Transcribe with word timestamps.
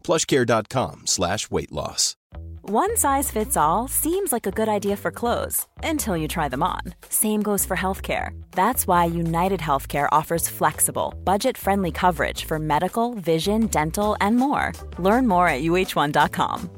plushcare.com 0.00 1.06
slash 1.06 1.50
weight 1.50 1.72
loss. 1.72 2.16
One 2.62 2.96
size 2.96 3.30
fits 3.32 3.56
all 3.56 3.88
seems 3.88 4.32
like 4.32 4.46
a 4.46 4.52
good 4.52 4.68
idea 4.68 4.96
for 4.96 5.10
clothes 5.10 5.66
until 5.82 6.16
you 6.16 6.28
try 6.28 6.48
them 6.48 6.62
on. 6.62 6.80
Same 7.08 7.42
goes 7.42 7.66
for 7.66 7.76
healthcare. 7.76 8.30
That's 8.52 8.86
why 8.86 9.06
United 9.06 9.60
Healthcare 9.60 10.08
offers 10.12 10.48
flexible, 10.48 11.14
budget 11.24 11.58
friendly 11.58 11.90
coverage 11.90 12.44
for 12.44 12.58
medical, 12.58 13.14
vision, 13.14 13.66
dental, 13.66 14.16
and 14.20 14.36
more. 14.36 14.72
Learn 14.98 15.26
more 15.26 15.48
at 15.48 15.62
uh1.com. 15.62 16.70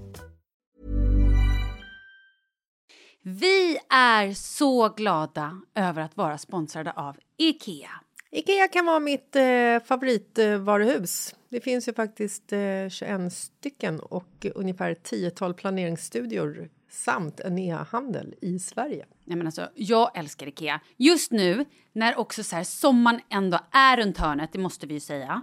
Vi 3.24 3.78
är 3.90 4.32
så 4.34 4.88
glada 4.88 5.60
över 5.74 6.02
att 6.02 6.16
vara 6.16 6.38
sponsrade 6.38 6.92
av 6.96 7.16
IKEA. 7.38 8.01
Ikea 8.34 8.68
kan 8.68 8.86
vara 8.86 9.00
mitt 9.00 9.36
eh, 9.36 9.78
favoritvaruhus. 9.84 11.34
Det 11.48 11.60
finns 11.60 11.88
ju 11.88 11.92
faktiskt 11.92 12.52
eh, 12.52 12.88
21 12.90 13.32
stycken 13.32 14.00
och 14.00 14.46
ungefär 14.54 14.94
10 14.94 15.30
planeringsstudior 15.30 16.68
samt 16.90 17.40
en 17.40 17.58
e-handel 17.58 18.34
i 18.40 18.58
Sverige. 18.58 19.06
Nej, 19.24 19.36
men 19.36 19.46
alltså, 19.46 19.68
jag 19.74 20.18
älskar 20.18 20.46
Ikea. 20.46 20.80
Just 20.96 21.32
nu, 21.32 21.64
när 21.92 22.18
också 22.18 22.44
så 22.44 22.56
här, 22.56 22.64
sommaren 22.64 23.20
ändå 23.28 23.58
är 23.70 23.96
runt 23.96 24.18
hörnet, 24.18 24.52
det 24.52 24.58
måste 24.58 24.86
vi 24.86 24.94
ju 24.94 25.00
säga. 25.00 25.42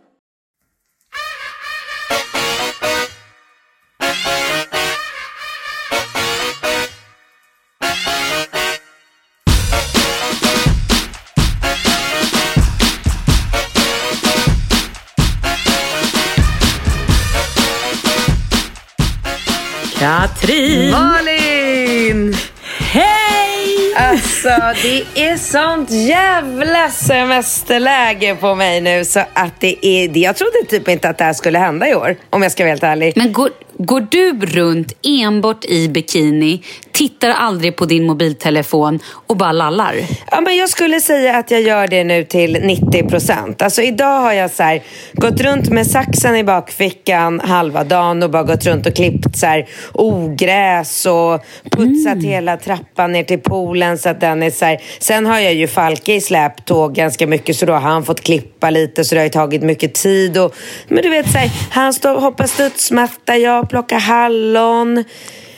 Alltså 24.45 24.87
det 24.87 25.25
är 25.25 25.37
sånt 25.37 25.91
jävla 25.91 26.89
semesterläge 26.89 28.35
på 28.35 28.55
mig 28.55 28.81
nu 28.81 29.05
så 29.05 29.19
att 29.33 29.59
det 29.59 29.85
är... 29.85 30.17
Jag 30.17 30.35
trodde 30.35 30.57
typ 30.67 30.87
inte 30.87 31.09
att 31.09 31.17
det 31.17 31.23
här 31.23 31.33
skulle 31.33 31.59
hända 31.59 31.89
i 31.89 31.95
år 31.95 32.15
om 32.29 32.41
jag 32.41 32.51
ska 32.51 32.63
vara 32.63 32.69
helt 32.69 32.83
ärlig. 32.83 33.13
Men 33.15 33.33
går, 33.33 33.49
går 33.85 34.07
du 34.09 34.45
runt 34.45 34.93
enbart 35.03 35.65
i 35.65 35.89
bikini, 35.89 36.63
tittar 36.91 37.29
aldrig 37.29 37.75
på 37.75 37.85
din 37.85 38.05
mobiltelefon 38.05 38.99
och 39.27 39.37
bara 39.37 39.51
lallar? 39.51 39.95
Ja, 40.31 40.41
men 40.41 40.57
jag 40.57 40.69
skulle 40.69 41.01
säga 41.01 41.37
att 41.37 41.51
jag 41.51 41.61
gör 41.61 41.87
det 41.87 42.03
nu 42.03 42.23
till 42.23 42.53
90 42.61 43.09
procent. 43.09 43.61
Alltså 43.61 43.81
idag 43.81 44.21
har 44.21 44.33
jag 44.33 44.51
så 44.51 44.63
här, 44.63 44.81
gått 45.13 45.41
runt 45.41 45.69
med 45.69 45.87
saxen 45.87 46.35
i 46.35 46.43
bakfickan 46.43 47.39
halva 47.39 47.83
dagen 47.83 48.23
och 48.23 48.29
bara 48.29 48.43
gått 48.43 48.65
runt 48.65 48.85
och 48.87 48.95
klippt 48.95 49.37
så 49.37 49.45
här, 49.45 49.67
ogräs 49.93 51.05
och 51.05 51.45
putsat 51.71 52.23
hela 52.23 52.57
trappan 52.57 53.11
ner 53.11 53.23
till 53.23 53.39
poolen 53.39 53.97
så 53.97 54.09
att 54.09 54.19
den 54.21 54.43
är 54.43 54.49
så 54.49 54.65
här. 54.65 54.81
Sen 54.99 55.25
har 55.25 55.39
jag 55.39 55.53
ju 55.53 55.67
Falke 55.67 56.13
i 56.13 56.21
släptåg 56.21 56.93
ganska 56.95 57.27
mycket 57.27 57.55
så 57.55 57.65
då 57.65 57.73
har 57.73 57.79
han 57.79 58.05
fått 58.05 58.21
klippa 58.21 58.69
lite 58.69 59.03
så 59.03 59.15
det 59.15 59.21
har 59.21 59.25
ju 59.25 59.29
tagit 59.29 59.61
mycket 59.61 59.93
tid. 59.93 60.37
Och, 60.37 60.55
men 60.87 61.03
du 61.03 61.09
vet 61.09 61.31
så 61.31 61.37
här, 61.37 61.51
han 61.71 61.93
står, 61.93 62.19
hoppar 62.19 62.47
studsmatta, 62.47 63.37
jag 63.37 63.69
plockar 63.71 63.99
hallon. 63.99 64.97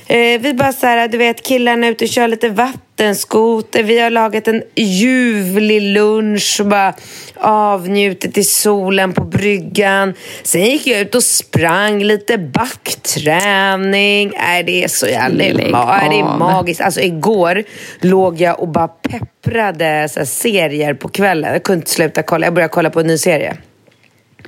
Eh, 0.07 0.41
vi 0.41 0.53
bara 0.53 0.73
så 0.73 0.85
här, 0.87 1.07
du 1.07 1.17
vet, 1.17 1.43
killarna 1.43 1.87
är 1.87 1.91
ute 1.91 2.05
och 2.05 2.09
kör 2.09 2.27
lite 2.27 2.49
vattenskoter. 2.49 3.83
Vi 3.83 3.99
har 3.99 4.09
lagat 4.09 4.47
en 4.47 4.63
ljuvlig 4.75 5.81
lunch 5.81 6.57
och 6.59 6.65
bara 6.67 6.93
avnjutit 7.35 8.37
i 8.37 8.43
solen 8.43 9.13
på 9.13 9.23
bryggan. 9.23 10.13
Sen 10.43 10.61
gick 10.65 10.87
jag 10.87 10.99
ut 10.99 11.15
och 11.15 11.23
sprang 11.23 12.03
lite 12.03 12.37
backträning. 12.37 14.31
Nej, 14.37 14.63
det 14.63 14.83
är 14.83 14.87
så 14.87 15.07
jävla 15.07 15.43
ma- 15.43 15.97
nej, 16.01 16.09
det 16.09 16.19
är 16.19 16.37
magiskt. 16.37 16.81
Alltså 16.81 17.01
igår 17.01 17.63
låg 18.01 18.41
jag 18.41 18.59
och 18.59 18.67
bara 18.67 18.87
pepprade 18.87 20.09
så 20.09 20.19
här, 20.19 20.25
serier 20.25 20.93
på 20.93 21.07
kvällen. 21.07 21.53
Jag 21.53 21.63
kunde 21.63 21.79
inte 21.79 21.91
sluta 21.91 22.23
kolla. 22.23 22.45
Jag 22.45 22.53
började 22.53 22.71
kolla 22.73 22.89
på 22.89 22.99
en 22.99 23.07
ny 23.07 23.17
serie. 23.17 23.57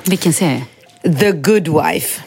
Vilken 0.03 0.33
serie? 0.33 0.61
The 1.19 1.31
Good 1.31 1.67
Wife. 1.67 2.21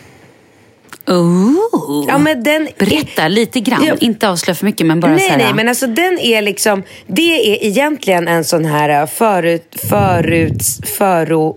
Oh. 1.08 2.04
Ja, 2.08 2.18
men 2.18 2.42
den 2.42 2.68
är- 2.68 2.72
Berätta 2.84 3.28
lite 3.28 3.60
grann, 3.60 3.84
Ja. 3.86 3.94
inte 4.00 4.28
avslöja 4.28 4.54
för 4.54 4.64
mycket 4.66 4.86
men 4.86 5.00
bara 5.00 5.12
nej, 5.12 5.20
så 5.20 5.30
här, 5.30 5.38
nej, 5.38 5.54
men 5.54 5.68
alltså 5.68 5.86
den 5.86 6.18
är 6.18 6.42
liksom... 6.42 6.82
Det 7.06 7.22
är 7.54 7.64
egentligen 7.66 8.28
en 8.28 8.44
sån 8.44 8.64
här 8.64 9.00
äh, 9.00 9.06
förut... 9.06 9.76
Förut... 9.88 10.62
Föro, 10.98 11.56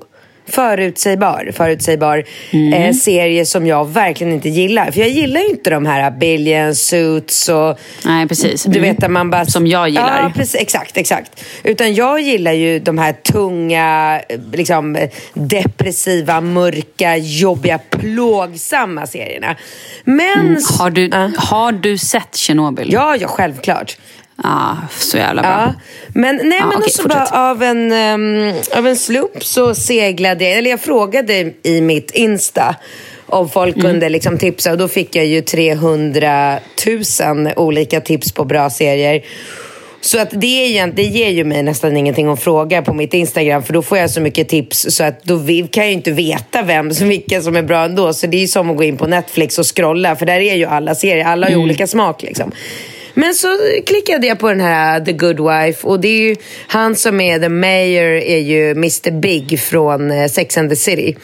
förutsägbar, 0.51 1.51
förutsägbar 1.53 2.23
eh, 2.73 2.93
serie 2.93 3.45
som 3.45 3.67
jag 3.67 3.89
verkligen 3.89 4.33
inte 4.33 4.49
gillar. 4.49 4.91
För 4.91 4.99
jag 4.99 5.09
gillar 5.09 5.41
ju 5.41 5.47
inte 5.47 5.69
de 5.69 5.85
här 5.85 6.11
Billion 6.11 6.75
Suits 6.75 7.49
och 7.49 7.79
Nej, 8.05 8.27
precis. 8.27 8.63
du 8.63 8.77
Mm. 8.79 8.89
vet 8.89 8.97
där 9.01 9.09
man 9.09 9.29
bara... 9.29 9.45
Som 9.45 9.67
jag 9.67 9.89
gillar. 9.89 10.23
Ja, 10.23 10.31
precis, 10.35 10.55
exakt, 10.61 10.97
exakt. 10.97 11.43
Utan 11.63 11.93
jag 11.93 12.21
gillar 12.21 12.51
ju 12.53 12.79
de 12.79 12.97
här 12.97 13.13
tunga, 13.13 14.19
eh, 14.29 14.39
liksom 14.53 14.95
eh, 14.95 15.09
depressiva, 15.33 16.41
mörka, 16.41 17.17
jobbiga, 17.17 17.79
plågsamma 17.89 19.07
serierna. 19.07 19.55
Men... 20.03 20.57
Har 20.79 20.89
du, 20.89 21.07
Ja. 21.07 21.31
har 21.37 21.71
du 21.71 21.97
sett 21.97 22.35
Tjernobyl? 22.35 22.93
Ja, 22.93 23.15
ja, 23.15 23.27
självklart. 23.27 23.97
Ah, 24.43 24.75
så 24.97 25.17
jävla 25.17 25.41
bra. 25.41 25.51
Ja. 25.51 25.73
Men, 26.15 26.35
nej, 26.35 26.57
Ja, 26.59 26.65
men 26.65 26.77
okej, 26.77 26.85
också 26.87 27.07
bara 27.07 27.49
av 27.51 27.63
en, 27.63 27.91
um, 27.91 28.53
av 28.77 28.87
en 28.87 28.95
slump 28.95 29.43
så 29.43 29.75
seglade 29.75 30.43
jag, 30.49 30.57
eller 30.57 30.69
jag 30.69 30.79
frågade 30.81 31.53
i 31.63 31.81
mitt 31.81 32.11
Insta 32.11 32.75
om 33.25 33.49
folk 33.49 33.75
Mm. 33.75 33.91
kunde 33.91 34.09
liksom 34.09 34.37
tipsa 34.37 34.71
och 34.71 34.77
då 34.77 34.87
fick 34.87 35.15
jag 35.15 35.25
ju 35.25 35.41
300 35.41 36.59
000 37.45 37.53
olika 37.55 38.01
tips 38.01 38.31
på 38.31 38.45
bra 38.45 38.69
serier. 38.69 39.21
Så 40.03 40.19
att 40.19 40.29
det, 40.31 40.47
är 40.65 40.85
ju, 40.85 40.91
det 40.91 41.03
ger 41.03 41.29
ju 41.29 41.43
mig 41.43 41.63
nästan 41.63 41.97
ingenting 41.97 42.27
att 42.27 42.43
fråga 42.43 42.81
på 42.81 42.93
mitt 42.93 43.13
Instagram 43.13 43.63
för 43.63 43.73
då 43.73 43.81
får 43.81 43.97
jag 43.97 44.09
så 44.09 44.21
mycket 44.21 44.49
tips 44.49 44.85
så 44.89 45.03
att 45.03 45.23
då 45.23 45.37
kan 45.71 45.83
jag 45.83 45.87
ju 45.87 45.93
inte 45.93 46.11
veta 46.11 46.61
vem 46.61 46.91
som, 46.93 47.07
vilka 47.09 47.41
som 47.41 47.55
är 47.55 47.61
bra 47.61 47.83
ändå. 47.83 48.13
Så 48.13 48.27
det 48.27 48.37
är 48.37 48.41
ju 48.41 48.47
som 48.47 48.69
att 48.69 48.77
gå 48.77 48.83
in 48.83 48.97
på 48.97 49.07
Netflix 49.07 49.59
och 49.59 49.75
scrolla 49.75 50.15
för 50.15 50.25
där 50.25 50.39
är 50.39 50.55
ju 50.55 50.65
alla 50.65 50.95
serier, 50.95 51.25
alla 51.25 51.47
har 51.47 51.51
ju 51.51 51.57
olika 51.57 51.87
smak 51.87 52.21
liksom. 52.21 52.51
Men 53.13 53.33
så 53.35 53.47
klickade 53.85 54.27
jag 54.27 54.39
på 54.39 54.49
den 54.49 54.59
här 54.61 54.99
The 54.99 55.11
Good 55.11 55.39
Wife 55.39 55.87
och 55.87 55.99
det 55.99 56.07
är 56.07 56.19
ju 56.29 56.35
han 56.67 56.95
som 56.95 57.21
är 57.21 57.39
the 57.39 57.49
mayor 57.49 58.11
är 58.15 58.39
ju 58.39 58.71
Mr 58.71 59.11
Big 59.21 59.59
från 59.59 60.11
eh, 60.11 60.27
Sex 60.27 60.57
and 60.57 60.69
the 60.69 60.75
City. 60.75 61.15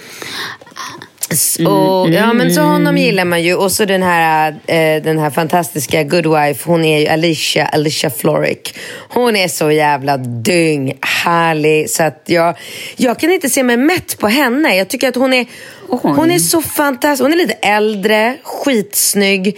S- 1.31 1.57
Och, 1.59 2.09
ja, 2.09 2.33
men 2.33 2.53
så 2.53 2.61
honom 2.61 2.97
gillar 2.97 3.25
man 3.25 3.43
ju. 3.43 3.53
Och 3.55 3.71
så 3.71 3.85
den 3.85 4.03
här, 4.03 4.51
eh, 4.67 5.03
den 5.03 5.19
här 5.19 5.29
fantastiska 5.29 6.03
good 6.03 6.25
wife, 6.25 6.63
hon 6.69 6.85
är 6.85 6.99
ju 6.99 7.07
Alicia, 7.07 7.65
Alicia 7.65 8.09
Florrick. 8.09 8.77
Hon 9.09 9.35
är 9.35 9.47
så 9.47 9.71
jävla 9.71 10.17
dyng, 10.17 10.93
härlig. 11.01 11.89
Så 11.89 12.03
att 12.03 12.23
jag, 12.25 12.57
jag 12.95 13.19
kan 13.19 13.31
inte 13.31 13.49
se 13.49 13.63
mig 13.63 13.77
mätt 13.77 14.17
på 14.19 14.27
henne. 14.27 14.75
Jag 14.77 14.87
tycker 14.87 15.09
att 15.09 15.15
hon 15.15 15.33
är, 15.33 15.45
hon 15.89 16.31
är 16.31 16.39
så 16.39 16.61
fantastisk. 16.61 17.23
Hon 17.23 17.33
är 17.33 17.37
lite 17.37 17.53
äldre, 17.53 18.37
skitsnygg, 18.43 19.57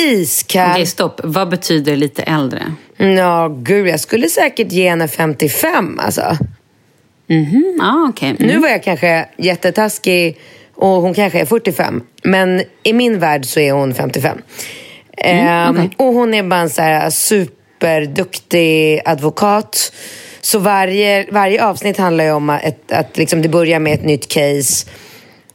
iskall. 0.00 0.70
Okej, 0.70 0.86
stopp. 0.86 1.20
Vad 1.24 1.48
betyder 1.48 1.96
lite 1.96 2.22
äldre? 2.22 2.62
Ja, 2.96 3.48
gud, 3.48 3.88
jag 3.88 4.00
skulle 4.00 4.28
säkert 4.28 4.72
ge 4.72 4.88
henne 4.90 5.08
55 5.08 5.98
alltså. 5.98 6.36
Mhm, 7.26 7.80
ah, 7.82 8.08
okej. 8.08 8.28
Mm. 8.28 8.46
Nu 8.52 8.58
var 8.58 8.68
jag 8.68 8.82
kanske 8.82 9.28
jättetaskig 9.36 10.38
och 10.74 10.88
hon 10.88 11.14
kanske 11.14 11.40
är 11.40 11.46
45. 11.46 12.02
Men 12.24 12.62
i 12.82 12.92
min 12.92 13.18
värld 13.18 13.46
så 13.46 13.60
är 13.60 13.72
hon 13.72 13.94
55. 13.94 14.38
Ehm, 15.16 15.90
Och 15.96 16.06
hon 16.06 16.34
är 16.34 16.42
bara 16.42 16.60
en 16.60 16.70
så 16.70 16.82
här 16.82 17.10
superduktig 17.10 19.00
advokat. 19.04 19.92
Så 20.40 20.58
varje, 20.58 21.26
varje 21.30 21.64
avsnitt 21.64 21.96
handlar 21.98 22.24
ju 22.24 22.32
om 22.32 22.50
att, 22.50 22.92
att 22.92 23.16
liksom 23.16 23.42
det 23.42 23.48
börjar 23.48 23.78
med 23.78 23.94
ett 23.94 24.04
nytt 24.04 24.28
case. 24.28 24.86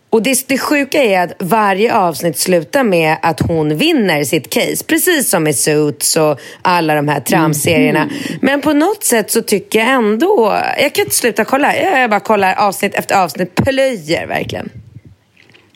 Och 0.10 0.24
det, 0.24 0.48
det 0.48 0.58
sjuka 0.58 1.04
är 1.04 1.24
att 1.24 1.34
varje 1.40 1.96
avsnitt 1.96 2.38
slutar 2.38 2.84
med 2.84 3.18
att 3.22 3.40
hon 3.40 3.78
vinner 3.78 4.24
sitt 4.24 4.50
case. 4.50 4.86
Precis 4.88 5.30
som 5.30 5.48
i 5.48 5.54
Suits 5.54 6.16
och 6.16 6.40
alla 6.62 6.96
de 6.96 7.08
här 7.08 7.20
tramserierna. 7.20 8.10
Men 8.42 8.62
på 8.62 8.74
något 8.74 9.04
sätt 9.04 9.32
så 9.32 9.42
tycker 9.42 9.80
jag 9.80 9.88
ändå... 9.88 10.62
Jag 10.80 10.94
kan 10.94 11.04
inte 11.06 11.16
sluta 11.16 11.46
kolla. 11.46 11.76
Jag 11.76 12.10
bara 12.10 12.20
kollar 12.20 12.56
avsnitt 12.56 12.96
efter 12.96 13.24
avsnitt. 13.24 13.56
Plöjer 13.56 14.28
verkligen. 14.28 14.70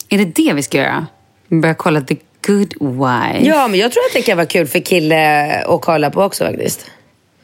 Är 0.08 0.18
det 0.18 0.24
det 0.24 0.52
vi 0.52 0.62
ska 0.62 0.78
göra? 0.78 1.06
Börja 1.48 1.74
kolla 1.74 2.00
The 2.00 2.16
Good 2.46 2.74
Wife? 2.80 3.48
Ja, 3.48 3.68
men 3.68 3.80
jag 3.80 3.92
tror 3.92 4.02
att 4.04 4.12
det 4.14 4.22
kan 4.22 4.36
vara 4.36 4.46
kul 4.46 4.66
för 4.66 4.78
kille 4.78 5.50
att 5.64 5.80
kolla 5.80 6.10
på 6.10 6.22
också 6.22 6.44
faktiskt. 6.44 6.90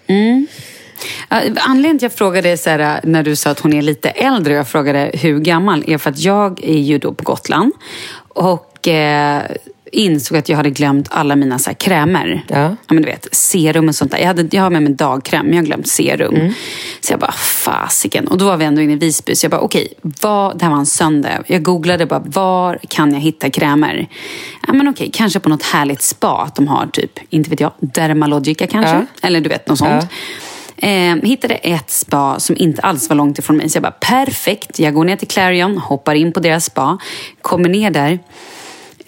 Ja, 0.06 0.14
Anledningen 1.28 1.98
till 1.98 2.06
att 2.06 2.12
jag 2.12 2.18
frågade 2.18 2.56
så 2.56 2.70
här, 2.70 3.00
när 3.04 3.22
du 3.22 3.36
sa 3.36 3.50
att 3.50 3.60
hon 3.60 3.72
är 3.72 3.82
lite 3.82 4.10
äldre 4.10 4.52
och 4.52 4.58
jag 4.58 4.68
frågade 4.68 5.10
hur 5.14 5.38
gammal 5.38 5.84
är 5.86 5.98
för 5.98 6.10
att 6.10 6.18
jag 6.18 6.64
är 6.64 6.78
ju 6.78 6.98
då 6.98 7.14
på 7.14 7.24
Gotland 7.24 7.72
och 8.28 8.88
eh, 8.88 9.42
insåg 9.92 10.38
att 10.38 10.48
jag 10.48 10.56
hade 10.56 10.70
glömt 10.70 11.08
alla 11.10 11.36
mina 11.36 11.58
så 11.58 11.70
här, 11.70 11.74
krämer. 11.74 12.44
Ja. 12.48 12.76
men 12.88 13.02
du 13.02 13.08
vet, 13.08 13.34
serum 13.34 13.88
och 13.88 13.94
sånt 13.94 14.10
där. 14.10 14.18
Jag, 14.18 14.26
hade, 14.26 14.56
jag 14.56 14.62
har 14.62 14.70
med 14.70 14.82
mig 14.82 14.92
dagkräm 14.92 15.46
men 15.46 15.54
jag 15.54 15.62
har 15.62 15.66
glömt 15.66 15.88
serum. 15.88 16.34
Mm. 16.34 16.52
Så 17.00 17.12
jag 17.12 17.20
bara, 17.20 17.32
fasiken. 17.32 18.28
Och 18.28 18.38
då 18.38 18.44
var 18.44 18.56
vi 18.56 18.64
ändå 18.64 18.82
inne 18.82 18.92
i 18.92 18.96
Visby 18.96 19.34
så 19.34 19.44
jag 19.44 19.50
bara, 19.50 19.60
okej, 19.60 19.92
vad, 20.02 20.58
det 20.58 20.64
här 20.64 20.72
var 20.72 20.78
en 20.78 20.86
söndag. 20.86 21.42
Jag 21.46 21.62
googlade 21.62 22.06
bara, 22.06 22.22
var 22.24 22.78
kan 22.88 23.12
jag 23.12 23.20
hitta 23.20 23.50
krämer? 23.50 24.08
Ja 24.66 24.72
men 24.72 24.88
okej, 24.88 25.10
kanske 25.12 25.40
på 25.40 25.48
något 25.48 25.62
härligt 25.62 26.02
spa 26.02 26.42
att 26.42 26.54
de 26.54 26.68
har 26.68 26.86
typ, 26.86 27.18
inte 27.30 27.50
vet 27.50 27.60
jag, 27.60 27.72
Dermalogica 27.80 28.66
kanske? 28.66 28.94
Ja. 28.94 29.06
Eller 29.22 29.40
du 29.40 29.48
vet, 29.48 29.68
något 29.68 29.78
sånt. 29.78 30.04
Eh, 30.82 31.16
hittade 31.22 31.54
ett 31.54 31.90
spa 31.90 32.40
som 32.40 32.56
inte 32.56 32.82
alls 32.82 33.08
var 33.08 33.16
långt 33.16 33.38
ifrån 33.38 33.56
mig. 33.56 33.68
Så 33.68 33.76
jag 33.76 33.82
bara, 33.82 33.90
perfekt. 33.90 34.78
Jag 34.78 34.94
går 34.94 35.04
ner 35.04 35.16
till 35.16 35.28
Clarion, 35.28 35.78
hoppar 35.78 36.14
in 36.14 36.32
på 36.32 36.40
deras 36.40 36.64
spa, 36.64 36.98
kommer 37.42 37.68
ner 37.68 37.90
där. 37.90 38.18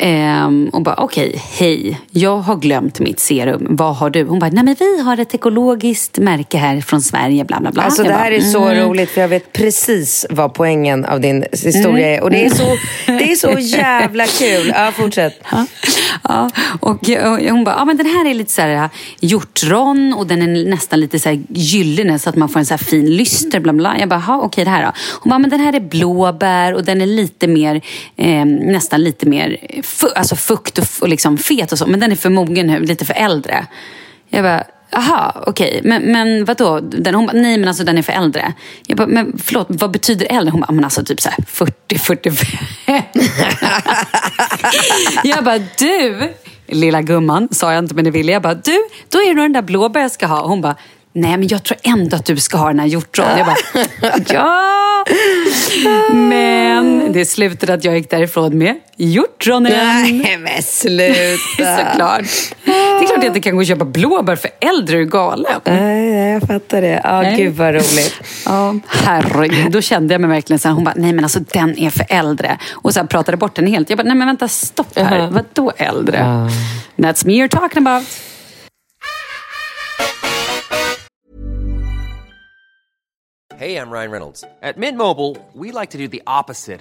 Ehm, 0.02 0.70
och 0.72 0.82
bara, 0.82 0.94
okej, 0.94 1.42
hej, 1.58 2.00
jag 2.10 2.36
har 2.36 2.56
glömt 2.56 3.00
mitt 3.00 3.20
serum. 3.20 3.66
Vad 3.70 3.96
har 3.96 4.10
du? 4.10 4.24
Hon 4.24 4.38
bara, 4.38 4.50
nej 4.50 4.64
men 4.64 4.76
vi 4.78 5.00
har 5.02 5.20
ett 5.20 5.34
ekologiskt 5.34 6.18
märke 6.18 6.58
här 6.58 6.80
från 6.80 7.02
Sverige, 7.02 7.44
bla 7.44 7.60
bla 7.60 7.70
bla. 7.72 7.82
Alltså 7.82 8.02
Jag 8.02 8.10
det 8.10 8.14
bara, 8.14 8.22
här 8.22 8.30
är 8.32 8.40
så 8.40 8.64
mm. 8.64 8.88
roligt 8.88 9.10
för 9.10 9.20
jag 9.20 9.28
vet 9.28 9.52
precis 9.52 10.26
vad 10.30 10.54
poängen 10.54 11.04
av 11.04 11.20
din 11.20 11.44
historia 11.52 12.08
är. 12.16 12.22
Och 12.22 12.30
det 12.30 12.44
är 12.44 12.50
så, 12.50 12.76
det 13.06 13.32
är 13.32 13.36
så 13.36 13.58
jävla 13.58 14.26
kul. 14.26 14.72
Ja, 14.74 14.92
fortsätt. 14.96 15.34
Ja, 15.52 15.66
ja, 16.22 16.50
och, 16.80 16.90
och 16.90 17.40
hon 17.50 17.64
bara, 17.64 17.74
ja 17.78 17.84
men 17.84 17.96
den 17.96 18.06
här 18.06 18.30
är 18.30 18.34
lite 18.34 18.52
så 18.52 18.62
här 18.62 18.88
hjortron 19.20 20.14
och 20.14 20.26
den 20.26 20.42
är 20.42 20.64
nästan 20.70 21.00
lite 21.00 21.18
så 21.18 21.28
här 21.28 21.42
gyllene 21.48 22.18
så 22.18 22.30
att 22.30 22.36
man 22.36 22.48
får 22.48 22.60
en 22.60 22.66
så 22.66 22.74
här 22.74 22.78
fin 22.78 23.16
lyster. 23.16 23.60
Bla 23.60 23.72
bla. 23.72 23.96
Jag 23.98 24.08
bara, 24.08 24.20
"Ha, 24.20 24.40
okej 24.40 24.64
det 24.64 24.70
här 24.70 24.84
då? 24.86 24.92
Hon 25.20 25.30
bara, 25.30 25.38
men 25.38 25.50
den 25.50 25.60
här 25.60 25.72
är 25.72 25.80
blåbär 25.80 26.74
och 26.74 26.84
den 26.84 27.00
är 27.02 27.06
lite 27.06 27.46
mer, 27.46 27.80
eh, 28.16 28.44
nästan 28.44 29.02
lite 29.02 29.26
mer 29.26 29.56
alltså 30.16 30.36
fukt 30.36 30.78
och, 30.78 30.84
och 31.00 31.08
liksom 31.08 31.38
fet 31.38 31.72
och 31.72 31.78
så. 31.78 31.86
Men 31.86 32.00
den 32.00 32.12
är 32.12 32.16
för 32.16 32.30
mogen 32.30 32.66
nu, 32.66 32.80
lite 32.80 33.04
för 33.04 33.14
äldre. 33.14 33.66
Jag 34.28 34.44
bara, 34.44 34.64
Aha, 34.92 35.42
okej. 35.46 35.80
Men, 35.84 36.02
men 36.02 36.44
vadå? 36.44 36.80
Den, 36.80 37.14
hon 37.14 37.26
bara, 37.26 37.36
nej 37.36 37.58
men 37.58 37.68
alltså 37.68 37.84
den 37.84 37.98
är 37.98 38.02
för 38.02 38.12
äldre. 38.12 38.52
Jag 38.86 38.98
bara, 38.98 39.06
men 39.06 39.38
förlåt, 39.44 39.66
vad 39.68 39.90
betyder 39.90 40.26
äldre? 40.30 40.50
Hon 40.50 40.60
bara, 40.60 40.72
men 40.72 40.84
alltså 40.84 41.04
typ 41.04 41.20
så 41.20 41.28
här 41.28 41.44
40, 41.46 41.98
45. 41.98 42.48
jag 45.24 45.44
bara, 45.44 45.58
du, 45.78 46.32
lilla 46.66 47.02
gumman, 47.02 47.48
sa 47.50 47.72
jag 47.72 47.84
inte 47.84 47.94
men 47.94 48.04
det 48.04 48.10
ville 48.10 48.32
jag. 48.32 48.42
bara, 48.42 48.54
du, 48.54 48.78
då 49.08 49.18
är 49.18 49.26
det 49.26 49.34
nog 49.34 49.44
den 49.44 49.52
där 49.52 49.62
blåbär 49.62 50.00
jag 50.00 50.10
ska 50.10 50.26
ha. 50.26 50.46
Hon 50.46 50.60
bara, 50.60 50.76
nej 51.12 51.36
men 51.36 51.48
jag 51.48 51.62
tror 51.62 51.78
ändå 51.82 52.16
att 52.16 52.24
du 52.24 52.36
ska 52.36 52.56
ha 52.56 52.68
den 52.68 52.80
här 52.80 52.86
hjortron. 52.86 53.26
Jag 53.38 53.46
bara, 53.46 53.56
ja. 54.28 55.04
Det 57.12 57.24
slutade 57.24 57.74
att 57.74 57.84
jag 57.84 57.94
gick 57.96 58.10
därifrån 58.10 58.58
med 58.58 58.74
hjortronen. 58.96 59.72
Nej, 59.72 60.36
men 60.38 60.62
sluta. 60.62 61.16
Såklart. 61.56 62.24
Det 62.64 62.70
är 62.70 63.06
klart 63.06 63.18
att 63.18 63.24
jag 63.24 63.30
inte 63.30 63.40
kan 63.40 63.54
gå 63.54 63.60
och 63.60 63.66
köpa 63.66 63.84
blåbär 63.84 64.36
för 64.36 64.50
äldre, 64.60 64.98
är 64.98 65.04
galen? 65.04 65.60
Nej, 65.64 66.32
jag 66.32 66.42
fattar 66.42 66.80
det. 66.80 67.00
Ja, 67.04 67.22
Nej. 67.22 67.36
gud 67.36 67.54
vad 67.56 67.74
roligt. 67.74 68.20
Ja, 68.46 68.74
herregud. 68.86 69.72
Då 69.72 69.80
kände 69.80 70.14
jag 70.14 70.20
mig 70.20 70.30
verkligen 70.30 70.58
så 70.58 70.68
här, 70.68 70.74
hon 70.74 70.84
bara, 70.84 70.94
nej 70.96 71.12
men 71.12 71.24
alltså 71.24 71.40
den 71.40 71.78
är 71.78 71.90
för 71.90 72.06
äldre. 72.08 72.58
Och 72.72 72.94
så 72.94 73.00
här 73.00 73.06
pratade 73.06 73.36
bort 73.36 73.54
den 73.56 73.66
helt. 73.66 73.90
Jag 73.90 73.96
bara, 73.96 74.02
nej 74.08 74.16
men 74.16 74.26
vänta, 74.26 74.48
stopp 74.48 74.98
här. 74.98 75.28
Vadå 75.30 75.72
äldre? 75.76 76.18
That's 76.96 77.26
me 77.26 77.32
you're 77.32 77.48
talking 77.48 77.86
about. 77.86 78.04
Hey, 83.56 83.76
I'm 83.76 83.90
Ryan 83.90 84.10
Reynolds. 84.10 84.42
At 84.62 84.78
Mint 84.78 84.96
Mobile, 84.96 85.36
we 85.54 85.70
like 85.70 85.90
to 85.90 85.98
do 85.98 86.08
the 86.08 86.22
opposite 86.26 86.80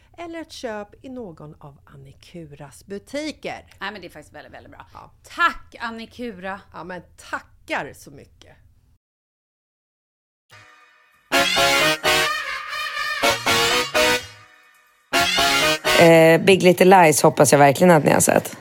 eller 0.17 0.41
ett 0.41 0.51
köp 0.51 1.05
i 1.05 1.09
någon 1.09 1.55
av 1.59 1.77
Annikuras 1.85 2.85
butiker. 2.85 3.65
Nej 3.79 3.91
men 3.91 4.01
det 4.01 4.07
är 4.07 4.09
faktiskt 4.09 4.35
väldigt, 4.35 4.53
väldigt 4.53 4.71
bra. 4.71 4.85
Ja. 4.93 5.11
Tack 5.23 5.75
Annikura! 5.79 6.61
Ja, 6.73 6.83
men 6.83 7.01
tackar 7.17 7.93
så 7.93 8.11
mycket! 8.11 8.55
Eh, 16.01 16.41
Big 16.41 16.63
Little 16.63 17.03
Lies 17.03 17.21
hoppas 17.21 17.51
jag 17.51 17.59
verkligen 17.59 17.91
att 17.91 18.03
ni 18.03 18.11
har 18.11 18.19
sett. 18.19 18.57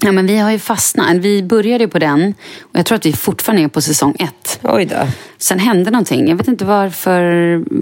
Ja 0.00 0.12
men 0.12 0.26
vi 0.26 0.38
har 0.38 0.50
ju 0.50 0.58
fastnat. 0.58 1.16
Vi 1.16 1.42
började 1.42 1.88
på 1.88 1.98
den 1.98 2.34
och 2.60 2.78
jag 2.78 2.86
tror 2.86 2.96
att 2.96 3.06
vi 3.06 3.12
fortfarande 3.12 3.62
är 3.62 3.68
på 3.68 3.80
säsong 3.80 4.16
ett. 4.18 4.60
Oj 4.62 4.84
då. 4.84 4.96
Sen 5.38 5.58
hände 5.58 5.90
någonting. 5.90 6.28
Jag 6.28 6.36
vet 6.36 6.48
inte 6.48 6.64
varför. 6.64 7.22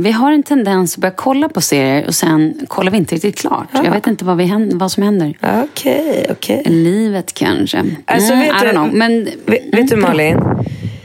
Vi 0.03 0.11
har 0.13 0.33
en 0.33 0.43
tendens 0.43 0.95
att 0.95 1.01
börja 1.01 1.15
kolla 1.17 1.49
på 1.49 1.61
serier 1.61 2.07
och 2.07 2.15
sen 2.15 2.67
kollar 2.69 2.93
vi 2.93 2.99
inte 2.99 3.15
riktigt 3.15 3.39
klart. 3.39 3.69
Jag 3.73 3.91
vet 3.91 4.07
inte 4.07 4.25
vad, 4.25 4.37
vi 4.37 4.45
händer, 4.45 4.77
vad 4.77 4.93
som 4.93 5.03
händer. 5.03 5.39
Okej, 5.65 6.27
okej. 6.31 6.63
Livet 6.67 7.35
kanske. 7.35 7.85
Alltså, 8.07 8.33
Mm, 8.33 8.47
vet 8.49 8.75
du-. 8.75 8.97
Men, 8.99 9.29
Vet, 9.47 9.75
vet 9.75 9.89
du 9.89 9.97
Malin? 9.97 10.39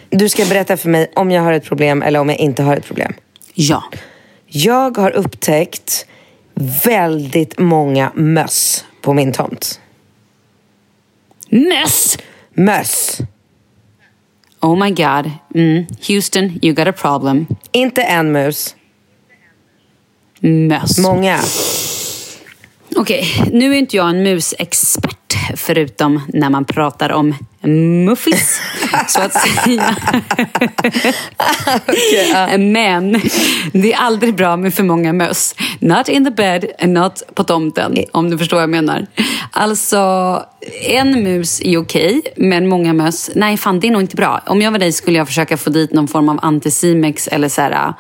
Du 0.10 0.30
ska 0.30 0.46
berätta 0.46 0.78
för 0.78 0.90
mig 0.90 1.12
om 1.16 1.32
jag 1.32 1.44
har 1.44 1.54
ett 1.54 1.66
problem 1.66 2.02
eller 2.02 2.20
om 2.20 2.30
jag 2.30 2.38
inte 2.38 2.64
har 2.64 2.78
ett 2.78 2.86
problem. 2.86 3.14
Ja. 3.54 3.84
Jag 4.48 4.98
har 4.98 5.12
upptäckt 5.12 6.06
väldigt 6.86 7.60
många 7.60 8.12
möss 8.16 8.86
på 9.02 9.14
min 9.14 9.32
tomt. 9.32 9.80
Möss! 11.50 12.18
Möss. 12.54 13.22
Oh 14.62 14.76
my 14.76 14.90
god. 14.92 15.32
Mm. 15.56 15.86
Houston, 16.08 16.60
you 16.62 16.74
got 16.74 16.88
a 16.88 16.94
problem. 16.94 17.48
Inte 17.72 18.02
en 18.02 18.32
mus, 18.32 18.76
Möss. 20.40 20.98
många. 21.00 21.40
Okej, 22.96 23.26
nu 23.52 23.74
är 23.74 23.78
inte 23.80 23.98
jag 23.98 24.10
en 24.10 24.24
musexpert 24.24 25.19
förutom 25.56 26.22
när 26.34 26.50
man 26.50 26.66
pratar 26.66 27.12
om 27.12 27.36
muffis, 28.06 28.62
så 29.08 29.22
att 29.22 29.34
säga. 29.34 29.96
Men 32.58 33.22
det 33.74 33.94
är 33.94 33.98
aldrig 33.98 34.36
bra 34.36 34.58
med 34.58 34.74
för 34.74 34.84
många 34.84 35.14
möss. 35.14 35.56
Not 35.80 36.10
in 36.10 36.26
the 36.26 36.32
bed 36.32 36.66
and 36.80 36.94
not 36.94 37.24
på 37.34 37.44
tomten, 37.44 37.98
om 38.12 38.30
du 38.30 38.38
förstår 38.38 38.58
vad 38.58 38.64
jag 38.64 38.70
menar. 38.70 39.08
Alltså, 39.52 40.44
en 40.82 41.24
mus 41.24 41.62
är 41.62 41.78
okej, 41.78 42.22
men 42.36 42.68
många 42.68 42.94
möss, 42.94 43.30
nej 43.36 43.58
fan 43.58 43.80
det 43.80 43.88
är 43.88 43.92
nog 43.92 44.02
inte 44.02 44.16
bra. 44.16 44.42
Om 44.46 44.62
jag 44.62 44.72
var 44.72 44.80
dig 44.80 44.92
skulle 44.92 45.18
jag 45.18 45.28
försöka 45.28 45.58
få 45.58 45.70
dit 45.70 45.94
någon 45.94 46.08
form 46.08 46.30
av 46.30 46.40
anticimex 46.42 47.28
eller 47.28 47.50
så 47.50 47.62
här 47.62 47.94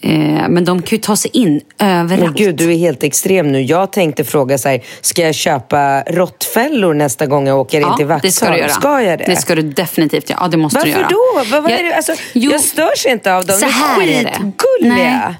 Eh, 0.00 0.48
men 0.48 0.64
de 0.64 0.82
kan 0.82 0.96
ju 0.96 1.02
ta 1.02 1.16
sig 1.16 1.30
in 1.34 1.60
överallt. 1.78 2.22
Men 2.24 2.34
gud, 2.34 2.54
du 2.56 2.72
är 2.72 2.76
helt 2.76 3.02
extrem 3.02 3.52
nu. 3.52 3.62
Jag 3.62 3.92
tänkte 3.92 4.24
fråga 4.24 4.58
så 4.58 4.68
här, 4.68 4.80
ska 5.00 5.22
jag 5.22 5.34
köpa 5.34 6.02
råttfällor 6.02 6.94
nästa 6.94 7.26
gång 7.26 7.46
jag 7.46 7.58
åker 7.60 7.80
in 7.80 7.96
till 7.96 8.06
Vaxholm? 8.06 8.20
det 8.22 8.32
ska 8.32 8.50
du 8.50 8.58
göra. 8.58 8.68
Ska 8.68 9.02
jag 9.02 9.18
det? 9.18 9.24
Det 9.24 9.36
ska 9.36 9.54
du 9.54 9.62
definitivt 9.62 10.30
göra. 10.30 10.40
Ja, 10.42 10.48
det 10.48 10.56
måste 10.56 10.78
Varför 10.78 10.90
du 10.90 10.96
göra. 10.98 11.08
då? 11.08 11.44
Vad, 11.50 11.62
vad 11.62 11.72
Jag- 11.72 11.80
är 11.80 11.84
det? 11.84 11.94
Alltså, 11.96 12.12
Jo, 12.32 12.50
jag 12.52 12.60
störs 12.60 13.06
inte 13.06 13.34
av 13.34 13.46
dem. 13.46 13.56
så 13.58 13.66
De 13.66 13.72
här 13.72 14.02
är 14.02 14.06
är 14.08 14.24
det. 14.24 14.30
skitgulliga. 14.30 14.94
Nej. 14.94 15.34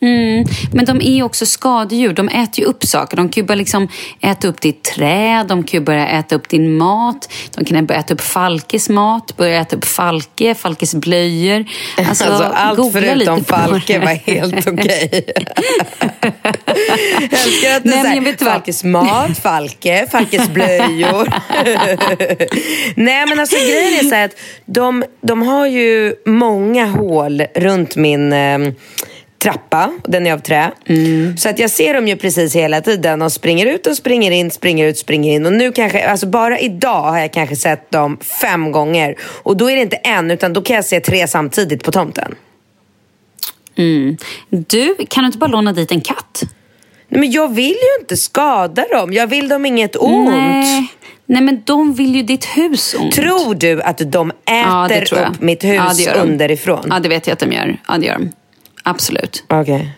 Mm, 0.00 0.44
men 0.72 0.84
de 0.84 1.00
är 1.02 1.22
också 1.22 1.46
skadedjur. 1.46 2.12
De 2.12 2.28
äter 2.28 2.60
ju 2.60 2.64
upp 2.64 2.84
saker. 2.84 3.16
De 3.16 3.28
kan 3.28 3.42
ju 3.42 3.46
bara 3.46 3.54
liksom 3.54 3.88
äta 4.20 4.48
upp 4.48 4.60
ditt 4.60 4.84
träd, 4.84 5.46
de 5.46 5.62
kan 5.62 5.80
ju 5.80 5.84
börja 5.84 6.08
äta 6.08 6.34
upp 6.34 6.48
din 6.48 6.76
mat. 6.76 7.32
De 7.54 7.64
kan 7.64 7.86
börja 7.86 8.00
äta 8.00 8.14
upp 8.14 8.20
Falkes 8.20 8.88
mat, 8.88 9.36
börja 9.36 9.60
äta 9.60 9.76
upp 9.76 9.84
Falke, 9.84 10.54
Falkes 10.54 10.94
blöjor. 10.94 11.64
Alltså, 12.08 12.24
Alltså, 12.24 12.44
allt 12.44 12.92
förutom 12.92 13.44
Falke 13.44 13.98
var 13.98 14.06
helt 14.06 14.66
okej. 14.66 15.24
jag 17.20 17.32
älskar 17.32 17.76
att 17.76 17.84
det 17.84 17.90
är. 17.90 18.44
Falkes 18.44 18.84
mat, 18.84 19.38
Falke, 19.38 20.06
Falkes 20.12 20.48
blöjor. 20.48 21.28
Nej 22.96 23.26
men 23.26 23.40
alltså 23.40 23.56
grejen 23.56 24.04
är 24.04 24.08
så 24.08 24.14
här 24.14 24.24
att 24.24 24.36
de, 24.66 25.04
de 25.20 25.42
har 25.42 25.66
ju 25.66 26.14
många 26.26 26.86
hål 26.86 27.42
runt 27.54 27.96
min 27.96 28.32
eh, 28.32 28.58
trappa, 29.46 29.92
den 30.04 30.26
är 30.26 30.32
av 30.32 30.38
trä. 30.38 30.70
Mm. 30.86 31.36
Så 31.36 31.48
att 31.48 31.58
jag 31.58 31.70
ser 31.70 31.94
dem 31.94 32.08
ju 32.08 32.16
precis 32.16 32.56
hela 32.56 32.80
tiden 32.80 33.22
och 33.22 33.32
springer 33.32 33.66
ut 33.66 33.86
och 33.86 33.96
springer 33.96 34.30
in, 34.30 34.50
springer 34.50 34.86
ut, 34.86 34.98
springer 34.98 35.32
in. 35.34 35.46
Och 35.46 35.52
nu 35.52 35.72
kanske, 35.72 36.08
alltså 36.08 36.26
bara 36.26 36.58
idag 36.58 37.02
har 37.02 37.18
jag 37.18 37.32
kanske 37.32 37.56
sett 37.56 37.90
dem 37.90 38.18
fem 38.40 38.72
gånger. 38.72 39.16
Och 39.42 39.56
då 39.56 39.70
är 39.70 39.76
det 39.76 39.82
inte 39.82 39.96
en, 39.96 40.30
utan 40.30 40.52
då 40.52 40.62
kan 40.62 40.76
jag 40.76 40.84
se 40.84 41.00
tre 41.00 41.28
samtidigt 41.28 41.84
på 41.84 41.92
tomten. 41.92 42.34
Mm. 43.78 44.16
Du, 44.50 44.94
kan 45.08 45.22
du 45.22 45.26
inte 45.26 45.38
bara 45.38 45.50
låna 45.50 45.72
dit 45.72 45.92
en 45.92 46.00
katt? 46.00 46.42
Nej, 47.08 47.20
men 47.20 47.30
jag 47.30 47.54
vill 47.54 47.66
ju 47.76 48.00
inte 48.00 48.16
skada 48.16 48.84
dem. 48.92 49.12
Jag 49.12 49.26
vill 49.26 49.48
dem 49.48 49.66
inget 49.66 49.96
ont. 49.96 50.30
Nej. 50.30 50.86
Nej, 51.26 51.42
men 51.42 51.62
de 51.64 51.94
vill 51.94 52.16
ju 52.16 52.22
ditt 52.22 52.44
hus 52.44 52.94
ont. 53.00 53.14
Tror 53.14 53.54
du 53.54 53.82
att 53.82 53.98
de 54.12 54.32
Ja, 54.44 54.86
äter 54.86 55.18
jag. 55.18 55.30
upp 55.30 55.40
mitt 55.42 55.64
hus 55.64 56.00
Ja, 56.06 56.14
de. 56.14 56.20
underifrån? 56.20 56.86
Ja, 56.90 56.98
det 56.98 57.08
vet 57.08 57.26
jag 57.26 57.32
att 57.32 57.38
de 57.38 57.52
gör. 57.52 57.80
Ja, 57.88 57.98
det 57.98 58.06
gör 58.06 58.18
de. 58.18 58.30
Absolut. 58.88 59.44
Okej. 59.48 59.90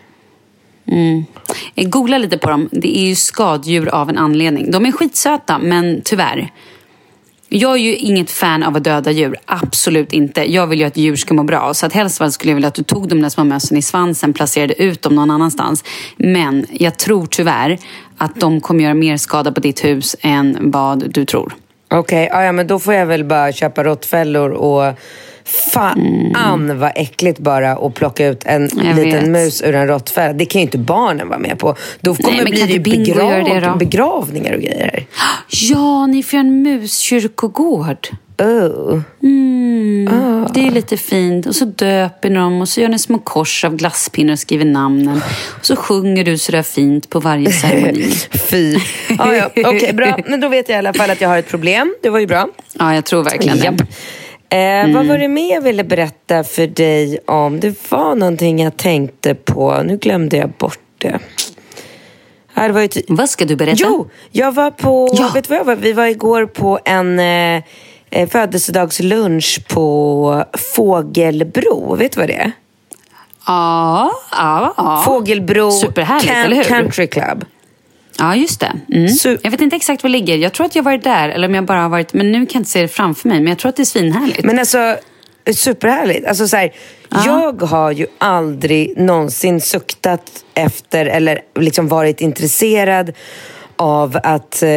Mm. 0.87 1.25
Jag 1.75 1.89
googlar 1.89 2.19
lite 2.19 2.37
på 2.37 2.49
dem. 2.49 2.69
Det 2.71 2.97
är 2.97 3.07
ju 3.07 3.15
skadedjur 3.15 3.89
av 3.89 4.09
en 4.09 4.17
anledning. 4.17 4.71
De 4.71 4.85
är 4.85 4.91
skitsöta, 4.91 5.57
men 5.57 6.01
tyvärr. 6.05 6.51
Jag 7.49 7.71
är 7.71 7.77
ju 7.77 7.95
inget 7.95 8.31
fan 8.31 8.63
av 8.63 8.75
att 8.75 8.83
döda 8.83 9.11
djur. 9.11 9.37
Absolut 9.45 10.13
inte. 10.13 10.53
Jag 10.53 10.67
vill 10.67 10.79
ju 10.79 10.85
att 10.85 10.97
djur 10.97 11.15
ska 11.15 11.33
må 11.33 11.43
bra. 11.43 11.73
Så 11.73 11.85
att 11.85 11.93
helst 11.93 12.33
skulle 12.33 12.51
jag 12.51 12.55
vilja 12.55 12.67
att 12.67 12.73
du 12.73 12.83
tog 12.83 13.07
de 13.07 13.21
där 13.21 13.29
små 13.29 13.43
mössen 13.43 13.77
i 13.77 13.81
svansen 13.81 14.33
placerade 14.33 14.83
ut 14.83 15.01
dem 15.01 15.15
någon 15.15 15.31
annanstans. 15.31 15.83
Men 16.17 16.65
jag 16.71 16.97
tror 16.97 17.25
tyvärr 17.25 17.77
att 18.17 18.39
de 18.39 18.61
kommer 18.61 18.83
göra 18.83 18.93
mer 18.93 19.17
skada 19.17 19.51
på 19.51 19.59
ditt 19.59 19.83
hus 19.83 20.15
än 20.21 20.71
vad 20.71 21.09
du 21.11 21.25
tror. 21.25 21.53
Okej, 21.91 22.29
ja, 22.31 22.43
ja, 22.43 22.51
men 22.51 22.67
då 22.67 22.79
får 22.79 22.93
jag 22.93 23.05
väl 23.05 23.23
bara 23.23 23.51
köpa 23.51 23.83
råttfällor 23.83 24.49
och 24.49 24.93
fan 25.73 26.79
vad 26.79 26.91
äckligt 26.95 27.39
bara 27.39 27.71
att 27.71 27.93
plocka 27.93 28.27
ut 28.27 28.43
en 28.45 28.69
Jag 28.77 28.95
liten 28.95 29.11
vet. 29.21 29.27
mus 29.29 29.61
ur 29.61 29.75
en 29.75 29.87
råttfälla. 29.87 30.33
Det 30.33 30.45
kan 30.45 30.61
ju 30.61 30.63
inte 30.65 30.77
barnen 30.77 31.27
vara 31.29 31.39
med 31.39 31.59
på. 31.59 31.75
Då 32.01 32.15
kommer 32.15 32.37
det 32.45 32.51
bli 32.51 32.61
det 32.67 32.79
Bingo 32.79 33.13
begrav- 33.13 33.77
begravningar 33.77 34.53
och 34.53 34.61
grejer. 34.61 35.05
Ja, 35.49 36.07
ni 36.07 36.23
får 36.23 36.37
en 36.37 36.61
muskyrkogård. 36.63 38.07
Oh. 38.41 38.99
Mm, 39.23 40.47
Det 40.53 40.67
är 40.67 40.71
lite 40.71 40.97
fint. 40.97 41.45
Och 41.45 41.55
så 41.55 41.65
döper 41.65 42.29
ni 42.29 42.35
dem 42.35 42.61
och 42.61 42.69
så 42.69 42.81
gör 42.81 42.89
ni 42.89 42.99
små 42.99 43.17
kors 43.17 43.63
av 43.65 43.75
glasspinnar 43.75 44.33
och 44.33 44.39
skriver 44.39 44.65
namnen. 44.65 45.21
Och 45.59 45.65
så 45.65 45.75
sjunger 45.75 46.23
du 46.23 46.37
sådär 46.37 46.61
fint 46.61 47.09
på 47.09 47.19
varje 47.19 47.51
ceremoni. 47.51 48.11
Fy. 48.49 48.79
Ja, 49.17 49.35
ja. 49.35 49.49
Okej, 49.65 49.93
bra. 49.93 50.17
Men 50.27 50.39
då 50.39 50.47
vet 50.47 50.69
jag 50.69 50.75
i 50.75 50.79
alla 50.79 50.93
fall 50.93 51.09
att 51.09 51.21
jag 51.21 51.29
har 51.29 51.37
ett 51.37 51.47
problem. 51.49 51.95
Det 52.03 52.09
var 52.09 52.19
ju 52.19 52.27
bra. 52.27 52.47
Ja, 52.79 52.95
jag 52.95 53.05
tror 53.05 53.23
verkligen 53.23 53.59
det. 53.59 53.77
Eh, 54.49 54.93
Vad 54.93 55.05
var 55.05 55.17
det 55.17 55.27
mer 55.27 55.53
jag 55.53 55.61
ville 55.61 55.83
berätta 55.83 56.43
för 56.43 56.67
dig 56.67 57.19
om? 57.27 57.59
Det 57.59 57.91
var 57.91 58.15
någonting 58.15 58.59
jag 58.59 58.77
tänkte 58.77 59.35
på. 59.35 59.81
Nu 59.85 59.97
glömde 59.97 60.37
jag 60.37 60.49
bort 60.49 60.79
det. 60.97 61.19
Det 62.53 62.69
var 62.71 62.81
ju 62.81 62.87
ty- 62.87 63.01
Vad 63.07 63.29
ska 63.29 63.45
du 63.45 63.55
berätta? 63.55 63.77
Jo, 63.83 64.09
jag 64.31 64.51
var 64.51 64.71
på... 64.71 65.09
Ja. 65.13 65.31
Vet 65.33 65.49
vad 65.49 65.59
jag 65.59 65.63
var? 65.65 65.75
Vi 65.75 65.93
var 65.93 66.05
igår 66.05 66.45
på 66.45 66.79
en 66.85 67.19
eh, 67.19 67.63
eh, 68.09 68.29
födelsedagslunch 68.29 69.59
på 69.67 70.43
Fågelbro. 70.75 71.95
Vet 71.95 72.11
du 72.11 72.19
vad 72.19 72.27
det 72.29 72.35
är? 72.37 72.51
Ja, 73.47 74.11
ja, 74.31 74.73
ja. 74.77 75.01
Fågelbro 75.05 75.71
Superhärligt, 75.71 76.31
eller 76.31 76.55
hur? 76.55 76.63
Country 76.63 77.07
Club. 77.07 77.45
Ja, 78.19 78.35
just 78.35 78.59
det. 78.59 78.71
Mm. 78.93 79.07
Su- 79.07 79.39
jag 79.43 79.51
vet 79.51 79.61
inte 79.61 79.75
exakt 79.75 80.03
var 80.03 80.09
det 80.09 80.17
ligger. 80.17 80.37
Jag 80.37 80.53
tror 80.53 80.65
att 80.65 80.75
jag 80.75 80.83
varit 80.83 81.03
där, 81.03 81.29
eller 81.29 81.47
om 81.47 81.55
jag 81.55 81.65
bara 81.65 81.81
har 81.81 81.89
varit... 81.89 82.13
Men 82.13 82.31
nu 82.31 82.37
kan 82.37 82.47
jag 82.53 82.59
inte 82.59 82.69
se 82.69 82.81
det 82.81 82.87
framför 82.87 83.29
mig. 83.29 83.39
Men 83.39 83.47
jag 83.47 83.57
tror 83.59 83.69
att 83.69 83.75
det 83.75 83.83
är 83.83 83.85
svinhärligt. 83.85 84.43
Men 84.43 84.59
alltså, 84.59 84.97
superhärligt. 85.55 86.27
Alltså, 86.27 86.47
så 86.47 86.57
här, 86.57 86.71
Jag 87.25 87.61
har 87.61 87.91
ju 87.91 88.05
aldrig 88.17 88.97
någonsin 88.97 89.61
suktat 89.61 90.23
efter 90.53 91.05
eller 91.05 91.39
liksom 91.59 91.87
varit 91.87 92.21
intresserad 92.21 93.13
av 93.75 94.19
att 94.23 94.63
eh, 94.63 94.69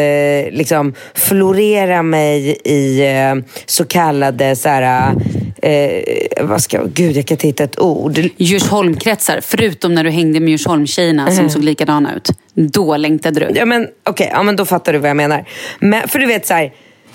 liksom 0.50 0.94
florera 1.14 2.02
mig 2.02 2.58
i 2.64 3.00
eh, 3.06 3.34
så 3.66 3.84
kallade 3.84 4.56
så 4.56 4.68
här, 4.68 5.14
eh, 5.62 6.46
vad 6.46 6.62
ska, 6.62 6.84
gud 6.84 7.16
jag 7.16 7.26
kan 7.26 7.34
inte 7.34 7.46
hitta 7.46 7.64
ett 7.64 7.80
ord. 7.80 8.18
Djursholmkretsar, 8.36 9.40
förutom 9.42 9.94
när 9.94 10.04
du 10.04 10.10
hängde 10.10 10.40
med 10.40 10.48
Djursholmstjejerna 10.48 11.30
som 11.30 11.50
såg 11.50 11.64
likadana 11.64 12.14
ut. 12.14 12.30
Då 12.54 12.96
längtade 12.96 13.40
du. 13.40 13.52
Ja 13.54 13.64
men 13.64 13.88
okej, 14.04 14.30
ja, 14.32 14.42
men 14.42 14.56
då 14.56 14.64
fattar 14.64 14.92
du 14.92 14.98
vad 14.98 15.10
jag 15.10 15.16
menar. 15.16 15.44
Men, 15.78 16.08
för 16.08 16.18
du 16.18 16.26
vet 16.26 16.46
så 16.46 16.54
här, 16.54 16.72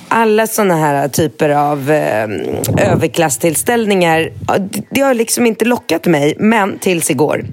alla 0.08 0.48
såna 0.48 0.76
här 0.76 1.08
typer 1.08 1.50
av 1.50 1.92
eh, 1.92 2.28
överklasstillställningar, 2.92 4.30
det, 4.90 5.02
har 5.02 5.14
liksom 5.14 5.46
inte 5.46 5.66
lockat 5.66 6.06
mig, 6.06 6.36
men 6.40 6.80
tills 6.80 7.12
igår. 7.12 7.46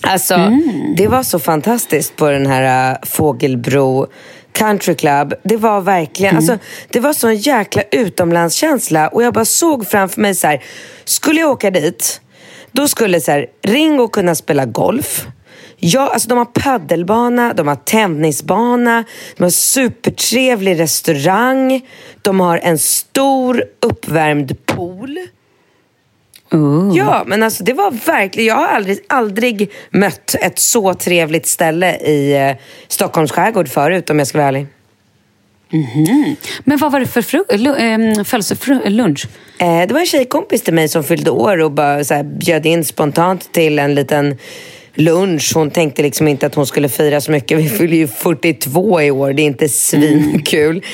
Alltså, 0.00 0.50
det 0.96 1.08
var 1.08 1.22
så 1.22 1.38
fantastiskt 1.38 2.16
på 2.16 2.30
den 2.30 2.46
här 2.46 2.92
eh, 2.92 2.96
Fågelbro 3.02 4.06
Country 4.54 4.94
Club. 4.94 5.34
Det 5.42 5.56
var 5.56 5.80
verkligen, 5.80 6.36
alltså, 6.36 6.58
det 6.88 7.00
var 7.00 7.12
så 7.12 7.28
en 7.28 7.36
jäkla 7.36 7.82
utomlandskänsla 7.90 9.08
och 9.08 9.22
jag 9.22 9.34
bara 9.34 9.44
såg 9.44 9.86
framför 9.86 10.20
mig 10.20 10.34
så 10.34 10.46
här, 10.46 10.62
skulle 11.04 11.40
jag 11.40 11.50
åka 11.50 11.70
dit, 11.70 12.20
då 12.72 12.88
skulle 12.88 13.20
så 13.20 13.30
här, 13.30 13.46
Ringo 13.62 14.08
kunna 14.08 14.34
spela 14.34 14.64
golf. 14.64 15.26
Ja, 15.76 16.10
alltså 16.12 16.28
de 16.28 16.38
har 16.38 16.44
paddelbana, 16.44 17.52
de 17.52 17.68
har 17.68 17.76
tennisbana, 17.76 19.04
de 19.36 19.42
har 19.42 19.50
supertrevlig 19.50 20.80
restaurang, 20.80 21.88
de 22.22 22.40
har 22.40 22.58
en 22.58 22.78
stor 22.78 23.64
uppvärmd 23.82 24.66
pool. 24.66 25.18
Oh. 26.50 26.92
Ja, 26.96 27.24
men 27.26 27.42
alltså 27.42 27.64
det 27.64 27.72
var 27.72 27.90
verkligen, 28.06 28.48
jag 28.48 28.54
har 28.54 28.66
aldrig, 28.66 28.98
aldrig 29.08 29.70
mött 29.90 30.34
ett 30.40 30.58
så 30.58 30.94
trevligt 30.94 31.46
ställe 31.46 31.96
i 31.96 32.32
eh, 32.36 32.56
Stockholms 32.88 33.32
skärgård 33.32 33.68
förut 33.68 34.10
om 34.10 34.18
jag 34.18 34.28
ska 34.28 34.38
vara 34.38 34.48
ärlig. 34.48 34.66
Men 36.64 36.78
vad 36.78 36.92
var 36.92 37.00
det 37.00 37.06
för 37.06 37.22
fru- 37.22 37.44
lu- 37.50 37.76
ehm, 37.78 38.24
födelselunch? 38.24 39.26
Eh, 39.58 39.86
det 39.88 39.92
var 39.92 40.00
en 40.00 40.06
tjejkompis 40.06 40.62
till 40.62 40.74
mig 40.74 40.88
som 40.88 41.04
fyllde 41.04 41.30
år 41.30 41.60
och 41.60 41.70
bara 41.70 42.04
så 42.04 42.14
här, 42.14 42.22
bjöd 42.22 42.66
in 42.66 42.84
spontant 42.84 43.52
till 43.52 43.78
en 43.78 43.94
liten 43.94 44.36
lunch. 44.94 45.52
Hon 45.54 45.70
tänkte 45.70 46.02
liksom 46.02 46.28
inte 46.28 46.46
att 46.46 46.54
hon 46.54 46.66
skulle 46.66 46.88
fira 46.88 47.20
så 47.20 47.30
mycket. 47.30 47.58
Vi 47.58 47.68
fyller 47.68 47.96
ju 47.96 48.06
42 48.08 49.00
i 49.02 49.10
år, 49.10 49.32
det 49.32 49.42
är 49.42 49.46
inte 49.46 49.68
svinkul. 49.68 50.84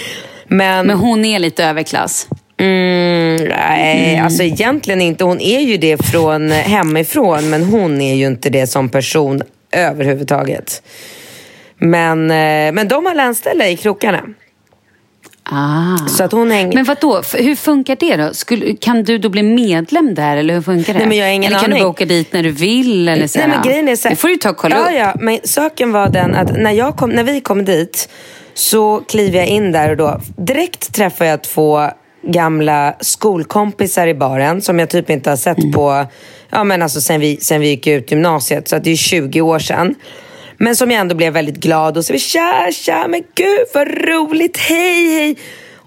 Men, 0.48 0.86
Men 0.86 0.96
hon 0.98 1.24
är 1.24 1.38
lite 1.38 1.64
överklass. 1.64 2.26
Mm, 2.61 3.49
nej, 3.49 4.18
alltså 4.18 4.42
egentligen 4.42 5.01
inte. 5.01 5.25
Hon 5.25 5.40
är 5.40 5.61
ju 5.61 5.77
det 5.77 6.07
från 6.07 6.51
hemifrån, 6.51 7.51
men 7.51 7.64
hon 7.64 8.01
är 8.01 8.14
ju 8.14 8.27
inte 8.27 8.51
det 8.51 8.66
som 8.66 8.88
person 8.88 9.42
överhuvudtaget. 9.73 10.83
Men, 11.79 12.31
eh, 12.31 12.73
men 12.73 12.88
de 12.88 13.07
har 13.07 13.14
landställe 13.14 13.68
i 13.68 13.77
krokarna. 13.77 14.23
Ah. 15.53 16.09
Så 16.09 16.25
att 16.25 16.33
hon 16.33 16.51
hänger... 16.51 16.75
Men 16.75 16.85
vad 16.85 17.01
då? 17.01 17.23
hur 17.35 17.55
funkar 17.55 17.96
det 17.96 18.16
då? 18.16 18.35
Skulle, 18.35 18.77
kan 18.77 19.03
du 19.03 19.18
då 19.18 19.29
bli 19.29 19.42
medlem 19.42 20.14
där 20.14 20.37
eller 20.37 20.55
hur 20.55 20.62
funkar 20.62 20.92
det? 20.92 20.99
Nej, 20.99 21.09
men 21.09 21.16
jag 21.16 21.27
har 21.27 21.33
ingen 21.33 21.53
eller 21.53 21.61
kan 21.61 21.70
aning. 21.70 21.79
du 21.79 21.85
bara 21.85 21.90
åka 21.90 22.05
dit 22.05 22.33
när 22.33 22.42
du 22.42 22.51
vill? 22.51 23.09
Eller 23.09 23.27
så 23.27 23.38
Nej, 23.38 23.49
men 23.49 23.62
grejen 23.62 23.88
är 23.88 23.96
så 23.96 24.09
här- 24.09 24.14
det 24.14 24.20
får 24.20 24.29
du 24.29 24.37
ta 24.37 24.51
och 24.51 24.57
kolla 24.57 24.77
ja, 24.77 24.83
upp. 24.87 24.96
Ja, 24.96 25.14
men 25.20 25.38
saken 25.44 25.92
var 25.92 26.09
den 26.09 26.35
att 26.35 26.59
när, 26.59 26.73
jag 26.73 26.96
kom, 26.96 27.11
när 27.11 27.25
vi 27.25 27.40
kom 27.40 27.64
dit 27.64 28.09
så 28.55 29.03
kliver 29.09 29.38
jag 29.38 29.46
in 29.46 29.73
där 29.73 29.90
och 29.90 29.96
då 29.96 30.20
direkt 30.37 30.94
träffar 30.94 31.25
jag 31.25 31.42
två 31.42 31.90
gamla 32.22 32.94
skolkompisar 33.00 34.06
i 34.06 34.14
baren 34.14 34.62
som 34.62 34.78
jag 34.78 34.90
typ 34.90 35.11
inte 35.11 35.30
har 35.30 35.37
sett 35.37 35.59
Mm. 35.59 35.72
på 35.72 36.06
ja, 36.50 36.64
men 36.64 36.83
alltså 36.83 37.00
sen, 37.00 37.20
vi, 37.20 37.37
sen 37.37 37.61
vi 37.61 37.68
gick 37.68 37.87
ut 37.87 38.11
gymnasiet. 38.11 38.68
Så 38.68 38.76
att 38.76 38.85
det 38.85 38.90
är 38.90 38.96
20 38.96 39.40
år 39.40 39.59
sedan. 39.59 39.94
Men 40.56 40.76
som 40.76 40.90
jag 40.90 41.00
ändå 41.00 41.14
blev 41.14 41.33
väldigt 41.33 41.56
glad 41.56 41.96
och 41.96 42.04
så 42.04 42.18
tja, 42.18 42.68
tja, 42.72 43.06
men 43.09 43.22
gud 43.35 43.66
vad 43.74 43.88
roligt, 43.88 44.56
hej, 44.56 45.16
hej. 45.18 45.37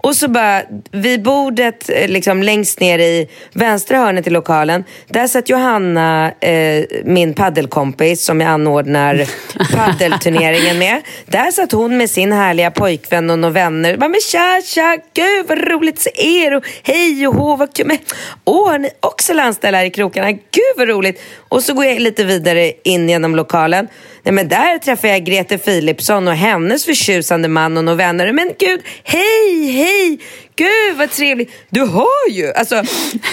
Och 0.03 0.15
så 0.15 0.27
bara, 0.27 0.61
vid 0.91 1.23
bordet 1.23 1.89
eh, 1.89 2.07
liksom 2.07 2.43
längst 2.43 2.79
ner 2.79 2.99
i 2.99 3.29
vänstra 3.53 3.97
hörnet 3.97 4.27
i 4.27 4.29
lokalen, 4.29 4.83
där 5.07 5.27
satt 5.27 5.49
Johanna, 5.49 6.31
eh, 6.39 6.85
min 7.03 7.33
paddelkompis 7.33 8.25
som 8.25 8.41
jag 8.41 8.49
anordnar 8.49 9.29
paddelturneringen 9.75 10.79
med. 10.79 11.01
Där 11.25 11.51
satt 11.51 11.71
hon 11.71 11.97
med 11.97 12.09
sin 12.09 12.31
härliga 12.31 12.71
pojkvän 12.71 13.29
och 13.29 13.39
några 13.39 13.53
vänner. 13.53 13.97
Bara, 13.97 14.09
men 14.09 14.19
tja, 14.31 14.61
tja, 14.65 14.97
gud 15.13 15.45
vad 15.47 15.71
roligt 15.71 15.95
att 15.95 16.01
se 16.01 16.11
er 16.15 16.55
och 16.55 16.63
hej 16.83 17.27
och 17.27 17.35
hå, 17.35 17.55
vad 17.55 17.75
kul. 17.75 17.87
Men, 17.87 17.97
åh, 18.45 18.77
ni 18.77 18.89
också 18.99 19.33
landställe 19.33 19.77
här 19.77 19.85
i 19.85 19.91
krokarna? 19.91 20.31
Gud 20.31 20.73
vad 20.77 20.87
roligt. 20.87 21.21
Och 21.49 21.63
så 21.63 21.73
går 21.73 21.85
jag 21.85 21.99
lite 21.99 22.23
vidare 22.23 22.71
in 22.83 23.09
genom 23.09 23.35
lokalen. 23.35 23.87
Nej, 24.25 24.33
men 24.33 24.47
där 24.47 24.77
träffar 24.77 25.07
jag 25.07 25.23
Grete 25.25 25.57
Philipsson 25.57 26.27
och 26.27 26.33
hennes 26.33 26.85
förtjusande 26.85 27.47
man 27.47 27.77
och 27.77 27.83
några 27.83 27.97
vänner. 27.97 28.31
Men 28.31 28.51
gud, 28.59 28.81
hej, 29.03 29.71
hej! 29.71 30.19
Gud 30.55 30.97
vad 30.97 31.11
trevligt! 31.11 31.51
Du 31.69 31.79
hör 31.85 32.29
ju! 32.31 32.53
Alltså, 32.53 32.83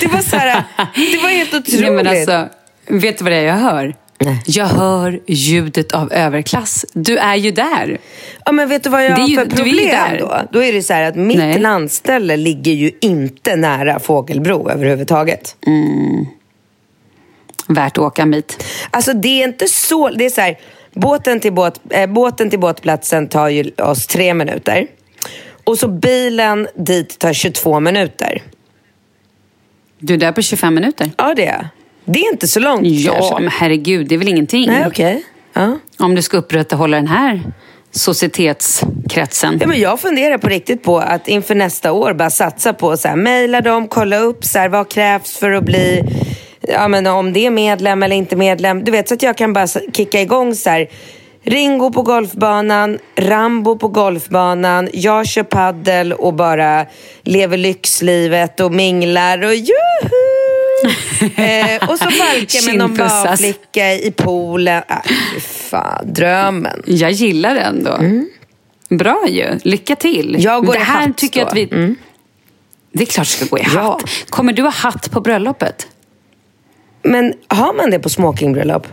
det 0.00 0.06
var 0.06 0.20
så 0.20 0.36
här, 0.36 0.64
det 1.12 1.18
var 1.22 1.28
helt 1.28 1.54
otroligt. 1.54 1.80
Nej, 1.80 1.90
men 1.90 2.06
alltså, 2.06 2.48
vet 2.86 3.18
du 3.18 3.24
vad 3.24 3.32
det 3.32 3.36
är 3.36 3.44
jag 3.46 3.54
hör? 3.54 3.94
Jag 4.46 4.66
hör 4.66 5.20
ljudet 5.26 5.92
av 5.92 6.12
överklass. 6.12 6.86
Du 6.92 7.16
är 7.18 7.34
ju 7.36 7.50
där. 7.50 7.98
Ja, 8.44 8.52
men 8.52 8.68
vet 8.68 8.84
du 8.84 8.90
vad 8.90 9.04
jag 9.04 9.16
har 9.16 9.28
ju- 9.28 9.36
för 9.36 9.46
problem 9.46 10.16
då? 10.18 10.40
Då 10.52 10.62
är 10.62 10.72
det 10.72 10.82
så 10.82 10.92
här 10.92 11.02
att 11.02 11.16
mitt 11.16 11.38
Nej. 11.38 11.58
landställe 11.58 12.36
ligger 12.36 12.72
ju 12.72 12.90
inte 13.00 13.56
nära 13.56 14.00
Fågelbro 14.00 14.70
överhuvudtaget. 14.70 15.56
Värt 17.68 17.92
att 17.92 18.04
åka 18.04 18.22
en 18.22 18.30
bit. 18.30 18.64
Alltså 18.90 19.12
det 19.12 19.42
är 19.42 19.44
inte 19.48 19.66
så... 19.68 20.08
Det 20.08 20.24
är 20.24 20.30
så 20.30 20.40
här, 20.40 20.58
båten, 20.94 21.40
till 21.40 21.52
båt, 21.52 21.80
äh, 21.90 22.06
båten 22.06 22.50
till 22.50 22.60
båtplatsen 22.60 23.28
tar 23.28 23.48
ju 23.48 23.70
oss 23.78 24.06
tre 24.06 24.34
minuter. 24.34 24.86
Och 25.64 25.78
så 25.78 25.88
bilen 25.88 26.68
dit 26.74 27.18
tar 27.18 27.32
22 27.32 27.80
minuter. 27.80 28.42
Du 29.98 30.14
är 30.14 30.18
där 30.18 30.32
på 30.32 30.42
25 30.42 30.74
minuter. 30.74 31.10
Ja, 31.16 31.34
det 31.36 31.46
är 31.46 31.68
Det 32.04 32.20
är 32.20 32.32
inte 32.32 32.48
så 32.48 32.60
långt 32.60 32.86
Ja, 32.86 33.38
men 33.40 33.50
herregud, 33.50 34.08
det 34.08 34.14
är 34.14 34.18
väl 34.18 34.28
ingenting. 34.28 34.66
Nej, 34.66 34.86
okej. 34.86 35.24
Ja. 35.52 35.78
Om 35.98 36.14
du 36.14 36.22
ska 36.22 36.36
upprätthålla 36.36 36.96
den 36.96 37.06
här 37.06 37.42
societetskretsen. 37.90 39.58
Ja, 39.60 39.66
men 39.66 39.80
jag 39.80 40.00
funderar 40.00 40.38
på 40.38 40.48
riktigt 40.48 40.82
på 40.82 40.98
att 40.98 41.28
inför 41.28 41.54
nästa 41.54 41.92
år 41.92 42.12
bara 42.12 42.30
satsa 42.30 42.72
på 42.72 42.90
att 42.90 43.18
mejla 43.18 43.60
dem, 43.60 43.88
kolla 43.88 44.18
upp 44.18 44.44
så 44.44 44.58
här, 44.58 44.68
vad 44.68 44.88
krävs 44.88 45.36
för 45.36 45.50
att 45.50 45.64
bli, 45.64 46.02
ja, 46.72 46.88
men 46.88 47.06
om 47.06 47.32
det 47.32 47.46
är 47.46 47.50
medlem 47.50 48.02
eller 48.02 48.16
inte 48.16 48.36
medlem. 48.36 48.84
Du 48.84 48.92
vet, 48.92 49.08
så 49.08 49.14
att 49.14 49.22
jag 49.22 49.36
kan 49.36 49.52
bara 49.52 49.66
kicka 49.92 50.20
igång 50.20 50.54
så 50.54 50.70
här. 50.70 50.88
Ringo 51.42 51.92
på 51.92 52.02
golfbanan, 52.02 52.98
Rambo 53.16 53.78
på 53.78 53.88
golfbanan, 53.88 54.88
jag 54.92 55.26
kör 55.26 55.42
paddel 55.42 56.12
och 56.12 56.34
bara 56.34 56.86
lever 57.22 57.56
lyxlivet 57.56 58.60
och 58.60 58.72
minglar 58.72 59.44
och 59.44 59.54
juhu! 59.54 59.70
eh, 61.36 61.90
och 61.90 61.98
så 61.98 62.10
Falke 62.10 62.66
med 62.66 62.76
någon 62.76 62.96
barflicka 62.96 63.92
i 63.92 64.12
poolen. 64.16 64.82
Ah, 64.88 65.02
fan, 65.40 66.12
drömmen. 66.12 66.82
Jag 66.86 67.10
gillar 67.10 67.54
det 67.54 67.60
ändå. 67.60 67.98
Bra 68.88 69.28
ju. 69.28 69.58
Lycka 69.62 69.96
till. 69.96 70.28
Mm. 70.28 70.40
Jag 70.40 70.66
går 70.66 70.72
det 70.72 70.78
i 70.78 70.82
här 70.82 71.06
hatt 71.06 71.16
tycker 71.16 71.44
då. 71.44 71.50
Mm. 71.50 71.64
att 71.64 71.72
vi... 71.72 71.96
Det 72.92 73.02
är 73.02 73.06
klart 73.06 73.26
du 73.26 73.32
ska 73.32 73.44
gå 73.44 73.58
i 73.58 73.66
Ja. 73.74 73.80
hatt. 73.80 74.30
Kommer 74.30 74.52
du 74.52 74.62
ha 74.62 74.70
hatt 74.70 75.10
på 75.10 75.20
bröllopet? 75.20 75.86
Men 77.02 77.34
har 77.48 77.74
man 77.76 77.90
det 77.90 77.98
på 77.98 78.08
smokingbröllop? 78.08 78.86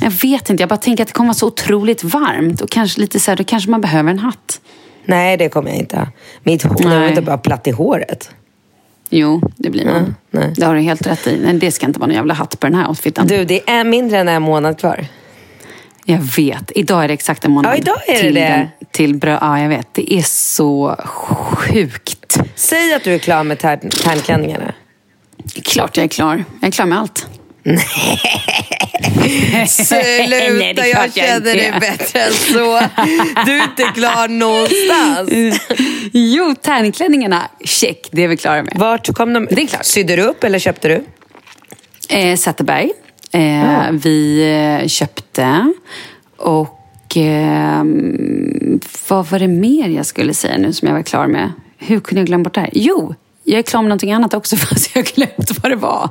Jag 0.00 0.10
vet 0.10 0.50
inte. 0.50 0.62
Jag 0.62 0.68
bara 0.68 0.76
tänker 0.76 1.02
att 1.02 1.08
det 1.08 1.12
kommer 1.14 1.28
vara 1.28 1.34
så 1.34 1.46
otroligt 1.46 2.04
varmt. 2.04 2.60
Och 2.60 2.70
kanske 2.70 3.00
lite 3.00 3.20
så 3.20 3.30
här, 3.30 3.36
då 3.36 3.44
kanske 3.44 3.70
man 3.70 3.80
behöver 3.80 4.10
en 4.10 4.18
hatt. 4.18 4.60
Nej, 5.04 5.36
det 5.36 5.48
kommer 5.48 5.68
jag 5.70 5.78
inte 5.78 5.96
ha. 5.96 6.06
Mitt 6.42 6.62
hår, 6.62 6.76
jag 6.82 6.92
är 6.92 7.08
inte 7.08 7.22
bara 7.22 7.38
platt 7.38 7.66
i 7.66 7.70
håret. 7.70 8.30
Jo, 9.10 9.50
det 9.56 9.70
blir 9.70 9.84
man. 9.84 10.14
nej. 10.30 10.52
Det 10.56 10.66
har 10.66 10.74
du 10.74 10.80
helt 10.80 11.06
rätt 11.06 11.26
i. 11.26 11.40
Nej, 11.44 11.54
det 11.54 11.70
ska 11.72 11.86
inte 11.86 11.98
vara 12.00 12.06
någon 12.06 12.16
jävla 12.16 12.34
hatt 12.34 12.60
på 12.60 12.66
den 12.66 12.74
här 12.76 12.88
outfiten. 12.88 13.26
Du, 13.26 13.44
det 13.44 13.70
är 13.70 13.84
mindre 13.84 14.18
än 14.18 14.28
en 14.28 14.42
månad 14.42 14.78
kvar. 14.80 15.06
Jag 16.04 16.18
vet. 16.18 16.72
Idag 16.74 17.04
är 17.04 17.08
det 17.08 17.14
exakt 17.14 17.44
en 17.44 17.50
månad. 17.50 17.72
Ja, 17.72 17.76
idag 17.76 17.96
är 18.08 18.12
det 18.14 18.20
till 18.20 18.34
det. 18.34 18.68
Till 18.90 19.14
brö- 19.14 19.38
ja, 19.40 19.60
jag 19.60 19.68
vet. 19.68 19.94
Det 19.94 20.12
är 20.14 20.22
så 20.22 20.96
sjukt. 21.04 22.40
Säg 22.54 22.94
att 22.94 23.04
du 23.04 23.14
är 23.14 23.18
klar 23.18 23.44
med 23.44 23.58
tär- 23.58 24.02
tärnklänningarna. 24.02 24.72
Klart 25.64 25.96
jag 25.96 26.04
är 26.04 26.08
klar. 26.08 26.44
Jag 26.60 26.68
är 26.68 26.72
klar 26.72 26.86
med 26.86 26.98
allt. 26.98 27.26
Nej, 29.52 29.66
Sluta, 29.68 30.86
jag 30.86 31.14
känner 31.14 31.40
dig 31.40 31.72
bättre 31.80 32.20
än 32.22 32.32
så. 32.32 32.80
Du 33.46 33.58
är 33.58 33.62
inte 33.64 33.82
klar 33.94 34.28
någonstans. 34.28 35.58
Jo, 36.12 36.54
tärnklänningarna, 36.62 37.50
check. 37.64 38.08
Det 38.12 38.22
är 38.24 38.28
vi 38.28 38.36
klara 38.36 38.62
med. 38.62 38.72
Vart 38.76 39.14
kom 39.14 39.32
de? 39.32 39.48
Det 39.50 39.62
är 39.62 39.66
klart. 39.66 39.84
Sydde 39.84 40.16
du 40.16 40.22
upp 40.22 40.44
eller 40.44 40.58
köpte 40.58 40.88
du? 40.88 41.04
Eh, 42.16 42.36
Zetterberg. 42.36 42.90
Eh, 43.32 43.90
Vi 43.92 44.42
eh, 44.82 44.88
köpte. 44.88 45.72
Och 46.36 47.16
eh, 47.16 47.84
vad 49.08 49.26
var 49.26 49.38
det 49.38 49.48
mer 49.48 49.88
jag 49.88 50.06
skulle 50.06 50.34
säga 50.34 50.58
nu 50.58 50.72
som 50.72 50.88
jag 50.88 50.94
var 50.94 51.02
klar 51.02 51.26
med? 51.26 51.52
Hur 51.78 52.00
kunde 52.00 52.20
jag 52.20 52.26
glömma 52.26 52.44
bort 52.44 52.54
det 52.54 52.60
här? 52.60 52.70
Jo, 52.72 53.14
jag 53.48 53.58
är 53.58 53.62
klar 53.62 53.82
med 53.82 53.88
någonting 53.88 54.12
annat 54.12 54.34
också 54.34 54.56
fast 54.56 54.90
jag 54.94 55.02
har 55.02 55.14
glömt 55.14 55.50
vad 55.62 55.72
det 55.72 55.76
var. 55.76 56.10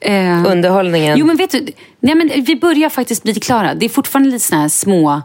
Eh, 0.00 0.46
Underhållningen. 0.46 1.18
Jo, 1.18 1.26
men 1.26 1.36
vet 1.36 1.50
du, 1.50 1.66
nej, 2.00 2.14
men 2.14 2.30
vi 2.44 2.56
börjar 2.56 2.88
faktiskt 2.88 3.22
bli 3.22 3.34
klara. 3.34 3.74
Det 3.74 3.84
är 3.84 3.90
fortfarande 3.90 4.30
lite 4.30 4.44
såna 4.44 4.60
här 4.60 4.68
små 4.68 5.22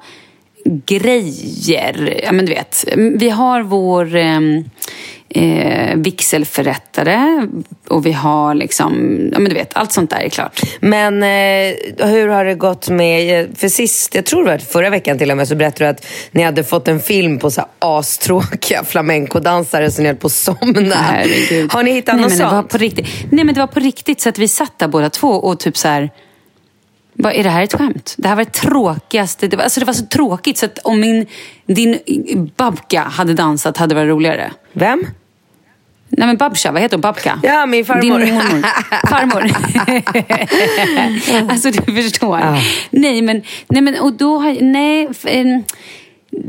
grejer. 0.86 2.22
Ja, 2.24 2.32
men 2.32 2.46
du 2.46 2.54
vet, 2.54 2.86
vi 2.96 3.30
har 3.30 3.62
vår 3.62 4.16
eh, 4.16 4.40
eh, 5.36 5.96
vigselförrättare 5.96 7.48
och 7.88 8.06
vi 8.06 8.12
har 8.12 8.54
liksom, 8.54 9.20
ja 9.34 9.40
men 9.40 9.50
du 9.50 9.56
vet, 9.56 9.70
allt 9.74 9.92
sånt 9.92 10.10
där 10.10 10.20
är 10.20 10.30
klart. 10.30 10.62
Men 10.80 11.24
eh, 11.24 12.08
hur 12.08 12.28
har 12.28 12.46
det 12.46 12.56
gått 12.56 12.90
med, 12.90 13.48
för 13.58 13.68
sist, 13.68 14.16
jag 14.16 14.26
tror 14.26 14.44
det 14.44 14.52
var 14.52 14.58
förra 14.58 14.90
veckan 14.90 15.18
till 15.18 15.32
och 15.32 15.38
med, 15.38 15.48
så 15.48 15.56
berättade 15.56 15.86
du 15.86 15.90
att 15.90 16.06
ni 16.32 16.44
hade 16.44 16.64
fått 16.64 16.88
en 16.88 17.00
film 17.00 17.40
på 17.40 17.52
så 17.52 17.62
här 17.62 17.70
astråkiga 17.80 18.84
flamencodansare 18.84 19.92
som 19.92 20.04
ni 20.04 20.10
höll 20.10 20.18
på 20.18 20.28
att 20.28 20.34
somna. 20.34 20.96
Herregud. 20.96 21.74
Har 21.74 21.84
ni 21.84 21.92
hittat 21.92 22.16
Nej, 22.16 22.22
något 22.22 22.32
men 22.32 22.38
det 22.38 22.44
var 22.44 22.52
sånt? 22.52 22.70
på 22.70 22.78
riktigt. 22.78 23.08
Nej 23.32 23.46
men 23.46 23.56
det 23.56 23.62
var 23.62 23.68
på 23.68 23.80
riktigt 23.80 24.22
så 24.22 24.30
att 24.30 24.38
vi 24.40 24.48
satt 24.48 24.80
där 24.80 24.88
båda 24.88 25.10
två 25.10 25.30
och 25.30 25.60
typ 25.60 25.78
så 25.78 25.88
här. 25.88 26.10
Vad, 27.14 27.34
är 27.34 27.44
det 27.44 27.50
här 27.50 27.64
ett 27.64 27.74
skämt? 27.74 28.16
Det 28.18 28.28
här 28.28 28.36
var 28.36 28.44
det 28.44 28.52
tråkigaste. 28.52 29.48
Det 29.48 29.58
var, 29.58 29.64
alltså 29.64 29.80
det 29.80 29.86
var 29.86 29.94
så 29.94 30.06
tråkigt 30.06 30.58
så 30.58 30.66
att 30.66 30.80
om 30.84 31.00
min, 31.00 31.26
din 31.66 32.00
babka 32.58 33.02
hade 33.02 33.34
dansat 33.34 33.78
hade 33.78 33.96
det 33.96 34.02
varit 34.02 34.10
roligare. 34.10 34.52
Vem? 34.74 35.06
Nej 36.10 36.28
men 36.28 36.38
Babsha, 36.38 36.72
vad 36.72 36.82
heter 36.82 36.98
hon? 36.98 37.02
Babka? 37.02 37.40
Ja, 37.44 37.66
min 37.66 37.86
farmor. 37.86 38.02
Din 38.02 38.34
mormor. 38.34 38.66
Farmor. 39.10 39.52
alltså 41.52 41.72
du 41.72 42.04
förstår. 42.04 42.40
Nej 42.90 43.22
men, 43.22 43.42
nej 43.68 43.82
men 43.82 44.00
och 44.00 44.14
då 44.14 44.38
har, 44.38 44.58
nej. 44.62 45.10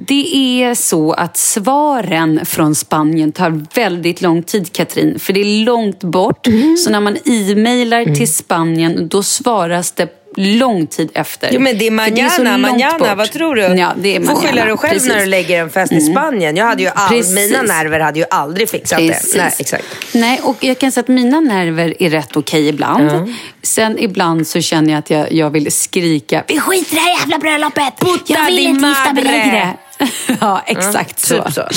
Det 0.06 0.62
är 0.62 0.74
så 0.74 1.12
att 1.12 1.36
svaren 1.36 2.46
från 2.46 2.74
Spanien 2.74 3.32
tar 3.32 3.64
väldigt 3.74 4.22
lång 4.22 4.42
tid, 4.42 4.72
Katrin. 4.72 5.18
För 5.18 5.32
det 5.32 5.40
är 5.40 5.64
långt 5.64 6.04
bort. 6.04 6.46
Mm. 6.46 6.76
Så 6.76 6.90
när 6.90 7.00
man 7.00 7.16
e-mailar 7.24 8.14
till 8.14 8.34
Spanien, 8.34 9.08
då 9.08 9.22
svaras 9.22 9.92
det 9.92 10.15
lång 10.36 10.86
tid 10.86 11.10
efter. 11.14 11.48
Jo 11.52 11.60
men 11.60 11.78
det 11.78 11.86
är 11.86 11.90
manana, 11.90 12.58
manana, 12.58 13.14
vad 13.14 13.32
tror 13.32 13.54
du? 13.54 13.62
Ja, 13.62 13.92
det 13.96 14.16
är 14.16 14.20
får 14.20 14.26
manana, 14.26 14.48
skylla 14.48 14.64
dig 14.64 14.76
själv 14.76 14.92
precis. 14.92 15.08
när 15.08 15.20
du 15.20 15.26
lägger 15.26 15.60
en 15.60 15.70
fest 15.70 15.92
i 15.92 16.00
Spanien. 16.00 16.56
Jag 16.56 16.64
hade 16.64 16.82
ju 16.82 16.88
all, 16.88 17.08
Precis. 17.08 17.34
mina 17.50 17.62
nerver 17.62 18.00
hade 18.00 18.18
ju 18.18 18.24
aldrig 18.30 18.70
fixat 18.70 18.98
Precis. 18.98 19.32
det. 19.32 19.38
Nej, 19.38 19.52
exakt. 19.58 19.84
Nej, 20.14 20.40
och 20.42 20.56
jag 20.64 20.78
kan 20.78 20.92
säga 20.92 21.00
att 21.02 21.08
mina 21.08 21.40
nerver 21.40 22.02
är 22.02 22.10
rätt 22.10 22.36
okej 22.36 22.68
ibland. 22.68 23.34
Sen 23.62 23.98
ibland 23.98 24.46
så 24.46 24.60
känner 24.60 24.90
jag 24.90 24.98
att 24.98 25.10
jag, 25.10 25.32
jag 25.32 25.50
vill 25.50 25.72
skrika 25.72 26.44
Vi 26.48 26.60
skiter 26.60 26.92
i 26.92 26.94
det 26.94 27.00
här 27.00 27.18
jävla 27.20 27.38
bröllopet! 27.38 27.92
Puta 28.00 28.22
jag 28.26 28.46
vill 28.46 28.58
inte 28.58 28.86
gifta 28.88 29.12
mig 29.12 29.24
madre!" 29.24 29.38
längre! 29.38 29.74
ja, 30.40 30.62
exakt 30.66 31.30
Ja, 31.30 31.36
så. 31.36 31.42
typ 31.44 31.54
så. 31.54 31.68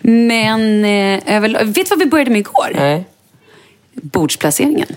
Men 0.00 0.84
eh, 0.84 1.36
över, 1.36 1.64
vet 1.64 1.74
du 1.74 1.82
vad 1.90 1.98
vi 1.98 2.06
började 2.06 2.30
med 2.30 2.40
igår? 2.40 2.72
Nej. 2.74 3.04
Bordsplaceringen. 3.94 4.88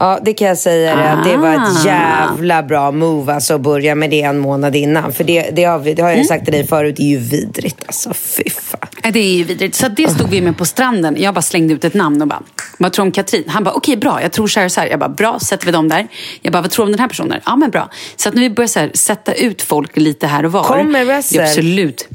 Ja, 0.00 0.18
det 0.22 0.32
kan 0.32 0.48
jag 0.48 0.58
säga 0.58 0.94
att 0.94 1.24
det 1.24 1.36
var 1.36 1.54
ett 1.54 1.60
Ah. 1.60 1.86
jävla 1.86 2.62
bra 2.62 2.90
move 2.90 3.34
alltså, 3.34 3.54
att 3.54 3.60
börja 3.60 3.94
med 3.94 4.10
det 4.10 4.22
en 4.22 4.38
månad 4.38 4.76
innan. 4.76 5.12
För 5.12 5.24
det, 5.24 5.50
det, 5.52 5.64
har, 5.64 5.78
vi, 5.78 5.94
det 5.94 6.02
har 6.02 6.08
Mm. 6.08 6.18
jag 6.18 6.26
sagt 6.26 6.44
till 6.44 6.52
dig 6.52 6.66
förut, 6.66 6.96
det 6.96 7.02
är 7.02 7.08
ju 7.08 7.18
vidrigt 7.18 7.82
alltså. 7.86 8.14
Fy 8.14 8.50
fan. 8.50 8.80
Ja, 9.02 9.10
Det 9.10 9.18
är 9.20 9.32
ju 9.36 9.44
vidrigt. 9.44 9.74
Så 9.74 9.88
det 9.88 10.10
stod 10.10 10.28
vi 10.30 10.40
med 10.40 10.56
på 10.58 10.64
stranden. 10.64 11.16
Jag 11.18 11.34
bara 11.34 11.42
slängde 11.42 11.74
ut 11.74 11.84
ett 11.84 11.94
namn 11.94 12.22
och 12.22 12.28
bara, 12.28 12.42
vad 12.78 12.92
tror 12.92 13.04
du 13.04 13.08
om 13.08 13.12
Katrin? 13.12 13.44
Han 13.46 13.64
bara, 13.64 13.74
okej 13.74 13.96
bra, 13.96 14.22
jag 14.22 14.32
tror 14.32 14.46
så 14.46 14.60
här 14.60 14.68
så 14.68 14.80
här. 14.80 14.88
Jag 14.88 14.98
bara, 14.98 15.08
bra, 15.08 15.38
sätter 15.40 15.66
vi 15.66 15.72
dem 15.72 15.88
där. 15.88 16.08
Jag 16.42 16.52
bara, 16.52 16.62
vad 16.62 16.70
tror 16.70 16.84
du 16.84 16.86
om 16.88 16.92
den 16.92 17.00
här 17.00 17.08
personen? 17.08 17.40
Ja 17.46 17.56
men 17.56 17.70
bra. 17.70 17.90
Så 18.16 18.28
att 18.28 18.34
när 18.34 18.42
vi 18.42 18.50
börjar 18.50 18.68
så 18.68 18.78
här, 18.80 18.90
sätta 18.94 19.32
ut 19.34 19.62
folk 19.62 19.96
lite 19.96 20.26
här 20.26 20.44
och 20.44 20.52
var. 20.52 20.64
Kommer 20.64 21.04
Russell? 21.16 21.40
Absolut. 21.40 22.08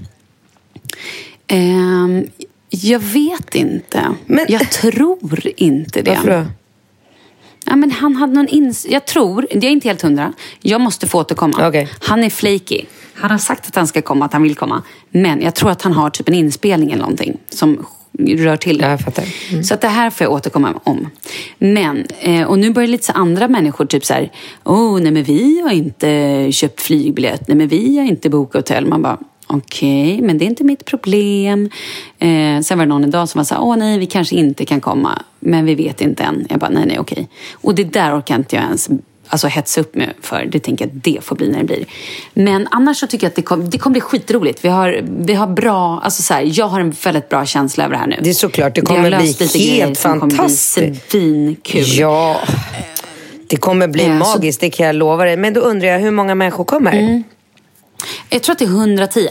Ehm, 1.48 2.28
jag 2.69 3.00
vet 3.00 3.56
inte. 3.56 4.04
Men- 4.26 4.46
Jag 4.50 4.69
tror 4.72 5.39
inte 5.58 6.02
det. 6.02 6.12
Varför 6.12 6.32
då? 6.41 6.46
Ja, 7.65 7.76
men 7.76 7.91
han 7.91 8.15
hade 8.15 8.34
någon 8.34 8.47
ins... 8.47 8.86
Jag 8.89 9.06
tror, 9.06 9.47
jag 9.52 9.63
är 9.63 9.69
inte 9.69 9.88
helt 9.88 10.02
hundra, 10.02 10.34
jag 10.62 10.82
måste 10.82 11.08
få 11.08 11.19
återkomma. 11.19 11.67
Okej. 11.67 11.89
Han 11.99 12.23
är 12.23 12.30
flaky. 12.30 12.82
Han 13.13 13.32
har 13.32 13.38
sagt 13.38 13.67
att 13.67 13.76
han 13.76 13.88
ska 13.88 14.02
komma, 14.02 14.26
att 14.26 14.34
han 14.34 14.43
vill 14.43 14.56
komma. 14.56 14.84
Men 15.10 15.41
jag 15.41 15.56
tror 15.56 15.71
att 15.71 15.82
han 15.82 15.93
har 15.93 16.10
typ 16.10 16.28
en 16.28 16.34
inspelning 16.34 16.91
eller 16.91 17.02
någonting 17.02 17.38
som 17.49 17.86
rör 18.19 18.58
till 18.58 18.78
det. 18.78 18.99
Mm. 19.52 19.63
Så 19.63 19.73
att 19.73 19.82
det 19.82 19.88
här 19.88 20.10
får 20.10 20.26
jag 20.26 20.34
återkomma 20.34 20.80
om. 20.84 21.10
Men, 21.58 22.06
eh, 22.19 22.43
och 22.43 22.60
nu 22.60 22.71
börjar 22.71 22.88
lite 22.88 23.06
så 23.06 23.12
andra 23.12 23.47
människor 23.47 23.86
typ 23.86 24.06
så 24.06 24.13
här, 24.13 24.32
oh, 24.63 24.99
nej 24.99 25.12
men 25.12 25.23
vi 25.23 25.62
har 25.62 25.71
inte 25.71 26.47
köpt 26.52 26.82
flygbiljett, 26.82 27.47
nej 27.47 27.58
men 27.58 27.67
vi 27.67 27.97
har 27.97 28.06
inte 28.06 28.30
bokat 28.30 28.56
hotell. 28.56 28.86
Man 28.86 29.02
bara, 29.02 29.17
okej, 29.54 30.22
men 30.22 30.38
det 30.38 30.46
är 30.46 30.48
inte 30.48 30.63
mitt 30.63 30.86
problem. 30.86 31.70
Eh, 32.20 32.60
sen 32.62 32.78
var 32.78 32.86
det 32.86 32.89
någon 32.89 33.04
idag 33.04 33.30
som 33.30 33.39
var 33.39 33.44
så 33.46 33.56
här, 33.56 33.62
åh 33.63 33.78
nej, 33.78 33.98
vi 34.00 34.06
kanske 34.06 34.36
inte 34.36 34.66
kan 34.66 34.82
komma, 34.82 35.22
men 35.39 35.66
vi 35.66 35.76
vet 35.76 36.02
inte 36.02 36.24
än. 36.24 36.48
Jag 36.50 36.60
bara, 36.60 36.70
nej, 36.70 36.84
nej, 36.88 37.00
okej. 37.00 37.28
Och 37.54 37.76
det 37.76 37.84
där 37.84 38.20
orkar 38.20 38.36
inte 38.36 38.56
jag 38.56 38.66
ens 38.66 38.89
alltså, 39.28 39.48
hetsa 39.48 39.82
upp 39.82 39.96
mig 39.96 40.10
för. 40.22 40.46
Det 40.52 40.60
tänker 40.60 40.86
jag 40.86 40.96
att 40.98 41.04
det 41.04 41.18
får 41.24 41.36
bli 41.36 41.50
när 41.52 41.60
det 41.60 41.66
blir. 41.66 41.86
Men 42.34 42.68
annars 42.72 42.98
så 43.00 43.08
tycker 43.08 43.26
jag 43.26 43.30
att 43.30 43.36
det, 43.36 43.42
kom, 43.42 43.70
det 43.70 43.78
kommer 43.78 43.94
bli 43.94 44.02
skitroligt. 44.02 44.66
Vi 44.66 44.70
har, 44.70 45.02
vi 45.20 45.34
har 45.34 45.48
bra, 45.48 46.00
alltså 46.04 46.22
så 46.24 46.34
här, 46.34 46.52
jag 46.60 46.66
har 46.68 46.80
en 46.80 46.92
väldigt 47.04 47.30
bra 47.30 47.46
känsla 47.46 47.84
över 47.84 47.94
det 47.96 48.00
här 48.00 48.08
nu. 48.08 48.16
Det 48.22 48.30
är 48.30 48.34
såklart, 48.34 48.76
det 48.76 48.82
kommer 48.82 49.10
bli 49.18 49.70
helt 49.76 49.98
som 50.00 50.12
kommer 50.20 50.28
bli 50.28 50.38
fantastiskt. 50.38 51.12
Svinkul. 51.12 51.84
Ja, 51.86 52.39
det 53.48 53.58
kommer 53.58 53.88
bli 53.88 54.04
Eh, 54.04 54.20
så- 54.24 54.30
magiskt, 54.38 54.62
det 54.62 54.70
kan 54.70 54.86
jag 54.86 54.96
lova 54.96 55.26
dig. 55.26 55.38
Men 55.38 55.54
då 55.54 55.62
undrar 55.62 55.88
jag, 55.88 56.00
hur 56.00 56.12
många 56.12 56.36
människor 56.36 56.63
kommer? 56.63 56.94
Mm. 56.94 57.24
Jag 58.30 58.44
tror 58.44 58.54
att 58.54 58.60
det 58.60 58.66
är 58.66 58.70
110. 58.70 59.30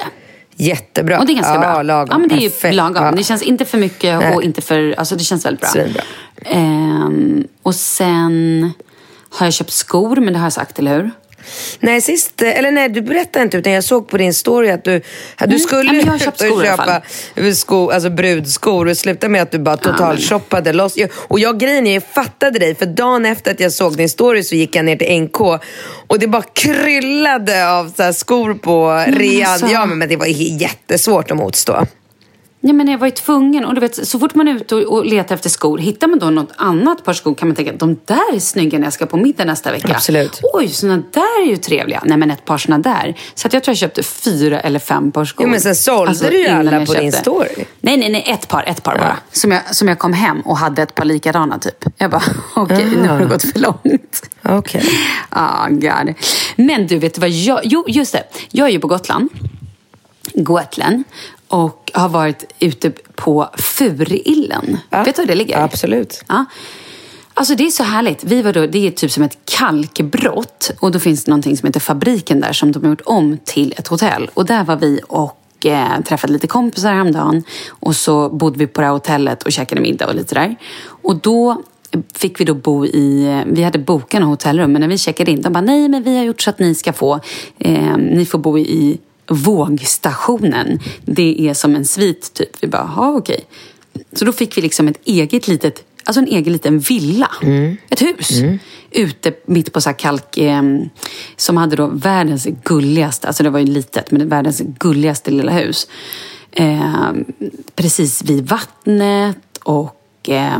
Jättebra. 0.56 1.18
Och 1.18 1.26
det 1.26 1.32
är 1.32 1.34
ganska 1.34 1.54
ja, 1.54 1.60
bra. 1.60 1.82
Lagom. 1.82 2.08
Ja, 2.10 2.18
men 2.18 2.28
det 2.28 2.34
är 2.34 2.50
Perfekt. 2.50 2.74
lagom. 2.74 3.04
Ja. 3.04 3.12
Det 3.12 3.24
känns 3.24 3.42
inte 3.42 3.64
för 3.64 3.78
mycket 3.78 4.18
Nej. 4.18 4.34
och 4.34 4.42
inte 4.42 4.62
för... 4.62 4.94
Alltså 4.98 5.16
det 5.16 5.24
känns 5.24 5.46
väldigt 5.46 5.60
bra. 5.60 5.68
Svinbra. 5.70 6.02
Ehm, 6.44 7.44
och 7.62 7.74
sen 7.74 8.72
har 9.30 9.46
jag 9.46 9.52
köpt 9.52 9.72
skor, 9.72 10.16
men 10.16 10.32
det 10.32 10.38
har 10.38 10.46
jag 10.46 10.52
sagt, 10.52 10.78
eller 10.78 10.96
hur? 10.96 11.10
Nej, 11.80 12.00
sist, 12.00 12.42
eller 12.42 12.70
nej, 12.70 12.88
du 12.88 13.00
berättade 13.00 13.42
inte 13.42 13.56
utan 13.56 13.72
jag 13.72 13.84
såg 13.84 14.08
på 14.08 14.16
din 14.18 14.34
story 14.34 14.70
att 14.70 14.84
du, 14.84 15.00
att 15.36 15.50
du 15.50 15.58
skulle 15.58 15.90
Mm. 15.90 16.06
Ja, 16.06 16.12
har 16.12 16.18
köpt 16.18 16.38
skor 16.40 16.64
köpa 16.64 17.02
sko, 17.54 17.90
alltså 17.90 18.10
brudskor 18.10 18.88
och 18.88 18.96
slutade 18.96 19.28
med 19.30 19.42
att 19.42 19.50
du 19.50 19.58
bara 19.58 19.76
totalshoppade 19.76 20.72
loss. 20.72 20.96
Jag- 20.96 21.10
Och 21.14 21.40
jag 21.40 21.58
grejen 21.58 21.86
jag 21.86 22.02
fattade 22.14 22.58
dig 22.58 22.74
för 22.74 22.86
dagen 22.86 23.26
efter 23.26 23.50
att 23.50 23.60
jag 23.60 23.72
såg 23.72 23.96
din 23.96 24.08
story 24.08 24.42
så 24.42 24.54
gick 24.54 24.76
jag 24.76 24.84
ner 24.84 24.96
till 24.96 25.22
NK 25.22 25.40
och 26.06 26.18
det 26.18 26.26
bara 26.26 26.42
kryllade 26.42 27.70
av 27.70 27.92
så 27.96 28.02
här 28.02 28.12
skor 28.12 28.54
på 28.54 29.04
rean. 29.08 29.52
alltså. 29.52 29.66
Ja, 29.66 29.86
men 29.86 30.08
det 30.08 30.16
var 30.16 30.26
jättesvårt 30.26 31.30
att 31.30 31.36
motstå. 31.36 31.86
Ja, 32.64 32.72
men 32.72 32.88
jag 32.88 32.98
var 32.98 33.06
ju 33.06 33.10
tvungen. 33.10 33.64
Och 33.64 33.74
du 33.74 33.80
vet, 33.80 34.08
så 34.08 34.18
fort 34.18 34.34
man 34.34 34.48
är 34.48 34.54
ute 34.54 34.74
och, 34.74 34.82
och 34.98 35.06
letar 35.06 35.34
efter 35.34 35.50
skor, 35.50 35.78
hittar 35.78 36.06
man 36.06 36.18
då 36.18 36.30
något 36.30 36.52
annat 36.56 37.04
par 37.04 37.12
skor 37.12 37.34
kan 37.34 37.48
man 37.48 37.54
tänka 37.56 37.72
de 37.72 38.00
där 38.04 38.34
är 38.34 38.38
snygga 38.38 38.78
när 38.78 38.86
jag 38.86 38.92
ska 38.92 39.06
på 39.06 39.16
middag 39.16 39.44
nästa 39.44 39.72
vecka. 39.72 39.94
Absolut. 39.94 40.40
Oj, 40.52 40.68
såna 40.68 40.96
där 40.96 41.42
är 41.42 41.46
ju 41.50 41.56
trevliga. 41.56 42.02
Nej, 42.04 42.16
men 42.16 42.30
ett 42.30 42.44
par 42.44 42.58
såna 42.58 42.78
där. 42.78 43.18
Så 43.34 43.46
att 43.46 43.52
jag 43.52 43.62
tror 43.64 43.72
jag 43.72 43.78
köpte 43.78 44.02
fyra 44.02 44.60
eller 44.60 44.78
fem 44.78 45.12
par 45.12 45.24
skor. 45.24 45.46
Jo, 45.46 45.50
men 45.50 45.60
sen 45.60 45.74
sålde 45.74 46.30
du 46.30 46.40
ju 46.40 46.48
alla 46.48 46.86
på 46.86 46.92
din 46.92 47.12
story. 47.12 47.64
Nej, 47.80 47.96
nej, 47.96 48.10
nej. 48.10 48.24
Ett 48.26 48.48
par, 48.48 48.64
ett 48.66 48.82
par 48.82 48.98
bara. 48.98 49.16
Som 49.32 49.50
jag, 49.50 49.74
som 49.76 49.88
jag 49.88 49.98
kom 49.98 50.12
hem 50.12 50.40
och 50.40 50.58
hade 50.58 50.82
ett 50.82 50.94
par 50.94 51.04
likadana 51.04 51.58
typ. 51.58 51.84
Jag 51.96 52.10
bara, 52.10 52.22
okej, 52.56 52.86
nu 53.02 53.08
har 53.08 53.18
det 53.18 53.26
gått 53.26 53.52
för 53.52 53.58
långt. 53.58 54.30
Okej. 54.42 54.82
Ah, 55.34 55.68
God. 55.68 56.14
Men 56.56 56.86
du, 56.86 56.98
vet 56.98 57.18
vad 57.18 57.30
jag... 57.30 57.60
Jo, 57.64 57.84
just 57.88 58.12
det. 58.12 58.24
Jag 58.50 58.68
är 58.68 58.72
ju 58.72 58.80
på 58.80 58.86
Gotland. 58.86 59.28
Gotland. 60.34 61.04
Och 61.52 61.90
har 61.94 62.08
varit 62.08 62.52
ute 62.58 62.90
på 63.14 63.48
Furillen. 63.58 64.78
Ja. 64.90 65.02
Vet 65.02 65.16
du 65.16 65.22
var 65.22 65.26
det 65.26 65.34
ligger? 65.34 65.58
Absolut. 65.58 66.24
Ja. 66.28 66.44
Alltså 67.34 67.54
det 67.54 67.66
är 67.66 67.70
så 67.70 67.82
härligt. 67.82 68.24
Vi 68.24 68.42
var 68.42 68.52
då, 68.52 68.66
det 68.66 68.86
är 68.86 68.90
typ 68.90 69.10
som 69.10 69.22
ett 69.22 69.38
kalkbrott. 69.44 70.70
Och 70.80 70.92
då 70.92 70.98
finns 70.98 71.24
det 71.24 71.30
någonting 71.30 71.56
som 71.56 71.66
heter 71.66 71.80
Fabriken 71.80 72.40
där 72.40 72.52
som 72.52 72.72
de 72.72 72.82
har 72.82 72.90
gjort 72.90 73.00
om 73.04 73.38
till 73.44 73.74
ett 73.76 73.88
hotell. 73.88 74.30
Och 74.34 74.46
där 74.46 74.64
var 74.64 74.76
vi 74.76 75.00
och 75.08 75.66
eh, 75.66 76.00
träffade 76.04 76.32
lite 76.32 76.46
kompisar 76.46 76.92
häromdagen. 76.92 77.44
Och 77.68 77.96
så 77.96 78.28
bodde 78.28 78.58
vi 78.58 78.66
på 78.66 78.80
det 78.80 78.86
här 78.86 78.94
hotellet 78.94 79.42
och 79.42 79.52
käkade 79.52 79.80
middag 79.80 80.06
och 80.06 80.14
lite 80.14 80.34
där. 80.34 80.56
Och 81.02 81.16
då 81.16 81.62
fick 82.14 82.40
vi 82.40 82.44
då 82.44 82.54
bo 82.54 82.86
i, 82.86 83.42
vi 83.46 83.62
hade 83.62 83.78
bokat 83.78 84.20
något 84.20 84.30
hotellrum 84.30 84.72
men 84.72 84.80
när 84.80 84.88
vi 84.88 84.98
checkade 84.98 85.30
in, 85.30 85.42
de 85.42 85.52
bara 85.52 85.60
nej 85.60 85.88
men 85.88 86.02
vi 86.02 86.16
har 86.16 86.24
gjort 86.24 86.40
så 86.40 86.50
att 86.50 86.58
ni 86.58 86.74
ska 86.74 86.92
få, 86.92 87.20
eh, 87.58 87.96
ni 87.96 88.26
får 88.26 88.38
bo 88.38 88.58
i 88.58 88.98
vågstationen. 89.34 90.80
Det 91.04 91.48
är 91.48 91.54
som 91.54 91.76
en 91.76 91.84
svit 91.84 92.34
typ. 92.34 92.50
Vi 92.60 92.68
bara, 92.68 92.92
ja 92.96 93.08
okej. 93.16 93.44
Så 94.12 94.24
då 94.24 94.32
fick 94.32 94.56
vi 94.56 94.62
liksom 94.62 94.88
ett 94.88 95.00
eget 95.04 95.48
litet, 95.48 95.84
alltså 96.04 96.20
en 96.20 96.28
egen 96.28 96.52
liten 96.52 96.78
villa. 96.78 97.30
Ett 97.90 98.02
hus. 98.02 98.30
Ute 98.90 99.32
mitt 99.46 99.72
på 99.72 99.80
så 99.80 99.88
här 99.88 99.98
kalk, 99.98 100.38
eh, 100.38 100.62
som 101.36 101.56
hade 101.56 101.76
då 101.76 101.86
världens 101.86 102.46
gulligaste, 102.64 103.26
alltså 103.26 103.42
det 103.42 103.50
var 103.50 103.58
ju 103.58 103.66
litet, 103.66 104.10
men 104.10 104.28
världens 104.28 104.62
gulligaste 104.78 105.30
lilla 105.30 105.52
hus. 105.52 105.88
Eh, 106.52 107.12
precis 107.74 108.22
vid 108.24 108.48
vattnet 108.48 109.58
och 109.62 110.28
eh, 110.28 110.58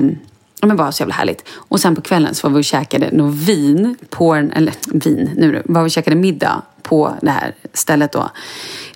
men 0.66 0.76
bara 0.76 0.92
så 0.92 1.02
jävla 1.02 1.14
härligt. 1.14 1.48
Och 1.54 1.80
sen 1.80 1.94
på 1.94 2.00
kvällen 2.00 2.34
så 2.34 2.48
var 2.48 2.54
vi 2.54 2.60
och 2.60 2.64
käkade 2.64 3.10
något 3.12 3.34
vin 3.34 3.96
på 4.10 4.34
en, 4.34 4.52
eller 4.52 4.74
vin, 4.86 5.30
nu 5.36 5.62
var 5.64 5.82
vi 5.82 5.88
och 5.88 5.90
käkade 5.90 6.16
middag 6.16 6.62
på 6.82 7.14
det 7.22 7.30
här 7.30 7.54
stället 7.74 8.12
då. 8.12 8.30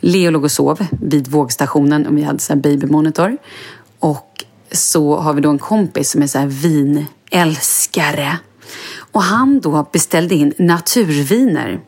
Leo 0.01 0.31
låg 0.31 0.45
och 0.45 0.51
sov 0.51 0.87
vid 0.91 1.29
vågstationen 1.29 2.07
och 2.07 2.19
vi 2.19 2.23
hade 2.23 2.39
så 2.39 2.53
här 2.53 2.61
babymonitor. 2.61 3.37
Och 3.99 4.45
så 4.73 5.17
har 5.17 5.33
vi 5.33 5.41
då 5.41 5.51
en 5.51 5.59
kompis 5.59 6.11
som 6.11 6.23
är 6.23 6.27
så 6.27 6.39
här 6.39 6.47
vinälskare. 6.47 8.39
Och 9.13 9.23
han 9.23 9.61
då 9.61 9.89
beställde 9.93 10.35
in 10.35 10.53
naturviner. 10.59 11.81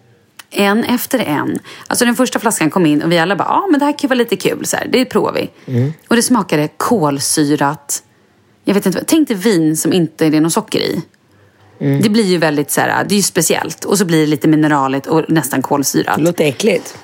En 0.51 0.85
efter 0.85 1.19
en. 1.19 1.59
Alltså 1.87 2.05
den 2.05 2.17
första 2.17 2.38
flaskan 2.38 2.71
kom 2.71 2.87
in 2.87 3.03
och 3.03 3.12
vi 3.12 3.19
alla 3.19 3.37
bara, 3.37 3.49
ja 3.49 3.55
ah, 3.55 3.67
men 3.71 3.81
det 3.81 3.87
här 3.87 3.99
kan 3.99 4.09
vara 4.09 4.19
lite 4.19 4.37
kul, 4.37 4.67
så 4.67 4.77
här, 4.77 4.88
det 4.93 5.05
provar 5.05 5.33
vi. 5.33 5.51
Och 6.09 6.17
det 6.17 6.23
smakade 6.23 6.69
kolsyrat 6.77 8.03
jag 8.69 8.75
vet 8.75 8.87
inte, 8.87 9.05
tänk 9.07 9.29
dig 9.29 9.37
vin 9.37 9.77
som 9.77 9.93
inte 9.93 10.27
är 10.27 10.41
något 10.41 10.53
socker 10.53 10.79
i. 10.79 11.03
Det 11.79 12.09
blir 12.09 12.25
ju 12.25 12.39
väldigt 12.39 12.71
så 12.71 12.81
här, 12.81 13.05
det 13.05 13.15
är 13.15 13.17
ju 13.17 13.23
speciellt. 13.23 13.85
Och 13.85 13.99
så 13.99 14.05
blir 14.05 14.21
det 14.21 14.27
lite 14.27 14.49
mineraligt 14.49 15.07
och 15.07 15.25
nästan 15.29 15.63
kolsyrat. 15.63 16.17
Det 16.17 16.23
låter 16.23 16.45
äckligt. 16.45 16.99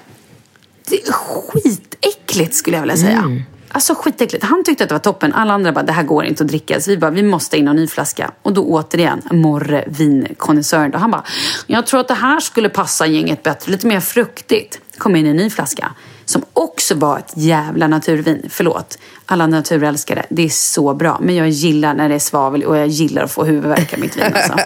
Det 0.89 1.03
är 1.03 1.13
skitäckligt 1.13 2.55
skulle 2.55 2.77
jag 2.77 2.83
vilja 2.83 2.97
säga. 2.97 3.41
Alltså 3.69 3.95
skitäckligt. 3.95 4.45
Han 4.45 4.65
tyckte 4.65 4.85
att 4.85 4.89
det 4.89 4.95
var 4.95 5.01
toppen. 5.01 5.33
Alla 5.33 5.53
andra 5.53 5.73
bara, 5.73 5.85
det 5.85 5.93
här 5.93 6.03
går 6.03 6.25
inte 6.25 6.45
att 6.45 6.49
dricka. 6.49 6.81
Så 6.81 6.91
vi 6.91 6.97
bara, 6.97 7.11
vi 7.11 7.23
måste 7.23 7.57
in 7.57 7.69
en 7.69 7.77
ny 7.77 7.87
flaska. 7.87 8.31
Och 8.43 8.53
då 8.53 8.65
återigen, 8.65 9.23
Morre, 9.31 9.85
vinkonnässören. 9.87 10.95
Han 10.95 11.11
bara, 11.11 11.25
jag 11.67 11.87
tror 11.87 12.01
att 12.01 12.09
det 12.09 12.15
här 12.15 12.41
skulle 12.41 12.69
passa 12.69 13.07
gänget 13.07 13.43
bättre. 13.43 13.73
Lite 13.73 13.87
mer 13.87 14.01
fruktigt. 14.01 14.81
Kom 14.99 15.17
in 15.17 15.27
en 15.27 15.37
ny 15.37 15.51
flaska. 15.51 15.93
Som 16.25 16.43
också 16.53 16.95
var 16.95 17.19
ett 17.19 17.33
jävla 17.35 17.89
naturvin. 17.89 18.47
Förlåt, 18.51 18.99
alla 19.27 19.47
naturälskare. 19.47 20.27
Det 20.29 20.45
är 20.45 20.49
så 20.49 20.95
bra. 20.95 21.19
Men 21.23 21.35
jag 21.35 21.49
gillar 21.49 21.95
när 21.95 22.09
det 22.09 22.15
är 22.15 22.19
svavel 22.19 22.63
och 22.63 22.77
jag 22.77 22.87
gillar 22.87 23.23
att 23.23 23.33
få 23.33 23.45
huvudvärk 23.45 23.93
av 23.93 23.99
mitt 23.99 24.17
vin. 24.17 24.33
Alltså. 24.35 24.59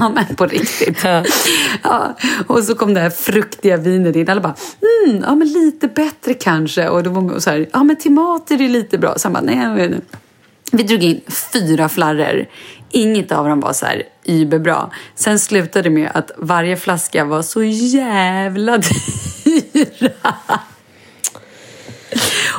men 0.14 0.36
på 0.36 0.46
riktigt. 0.46 1.04
Ja. 1.82 2.16
Och 2.46 2.64
så 2.64 2.74
kom 2.74 2.94
det 2.94 3.00
här 3.00 3.10
fruktiga 3.10 3.76
vinet 3.76 4.16
in. 4.16 4.28
Alla 4.30 4.40
bara, 4.40 4.54
mm, 5.06 5.24
ja 5.26 5.34
men 5.34 5.48
lite 5.48 5.88
bättre 5.88 6.34
kanske. 6.34 6.88
Och 6.88 7.02
då 7.02 7.10
var 7.10 7.22
man 7.22 7.40
så 7.40 7.50
här, 7.50 7.68
ja 7.72 7.84
men 7.84 7.96
mat 8.14 8.50
är 8.50 8.58
det 8.58 8.68
lite 8.68 8.98
bra. 8.98 9.18
Så 9.18 9.28
han 9.28 9.32
bara, 9.32 9.54
nej. 9.54 10.00
Vi 10.72 10.82
drog 10.82 11.02
in 11.02 11.20
fyra 11.52 11.88
flarror. 11.88 12.46
Inget 12.90 13.32
av 13.32 13.48
dem 13.48 13.60
var 13.60 13.72
så 13.72 13.86
här 13.86 14.02
überbra. 14.24 14.90
Sen 15.14 15.38
slutade 15.38 15.82
det 15.82 15.90
med 15.90 16.10
att 16.14 16.30
varje 16.36 16.76
flaska 16.76 17.24
var 17.24 17.42
så 17.42 17.62
jävla 17.62 18.72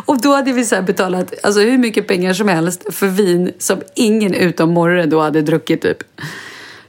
Och 0.05 0.21
då 0.21 0.33
hade 0.33 0.51
vi 0.51 0.65
så 0.65 0.81
betalat 0.81 1.33
alltså, 1.43 1.61
hur 1.61 1.77
mycket 1.77 2.07
pengar 2.07 2.33
som 2.33 2.47
helst 2.47 2.85
för 2.89 3.07
vin 3.07 3.51
som 3.59 3.81
ingen 3.95 4.33
utom 4.33 4.69
Morre 4.69 5.05
då 5.05 5.21
hade 5.21 5.41
druckit 5.41 5.81
typ. 5.81 5.97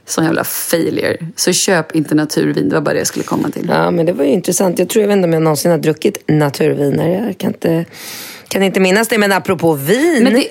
Sån 0.05 0.23
jävla 0.23 0.43
failure. 0.43 1.17
Så 1.35 1.53
köp 1.53 1.95
inte 1.95 2.15
naturvin, 2.15 2.69
det 2.69 2.75
var 2.75 2.81
bara 2.81 2.93
det 2.93 2.99
jag 2.99 3.07
skulle 3.07 3.25
komma 3.25 3.49
till. 3.49 3.67
Ja, 3.69 3.91
men 3.91 4.05
det 4.05 4.13
var 4.13 4.25
ju 4.25 4.31
intressant. 4.31 4.79
Jag 4.79 4.89
tror 4.89 5.01
jag 5.01 5.07
vet 5.07 5.15
inte 5.15 5.27
om 5.27 5.33
jag 5.33 5.41
någonsin 5.41 5.71
har 5.71 5.77
druckit 5.77 6.23
naturviner. 6.27 7.25
Jag 7.25 7.37
kan 7.37 7.49
inte, 7.49 7.85
kan 8.47 8.63
inte 8.63 8.79
minnas 8.79 9.07
det. 9.07 9.17
Men 9.17 9.31
apropå 9.31 9.73
vin. 9.73 10.23
Men 10.23 10.33
det, 10.33 10.47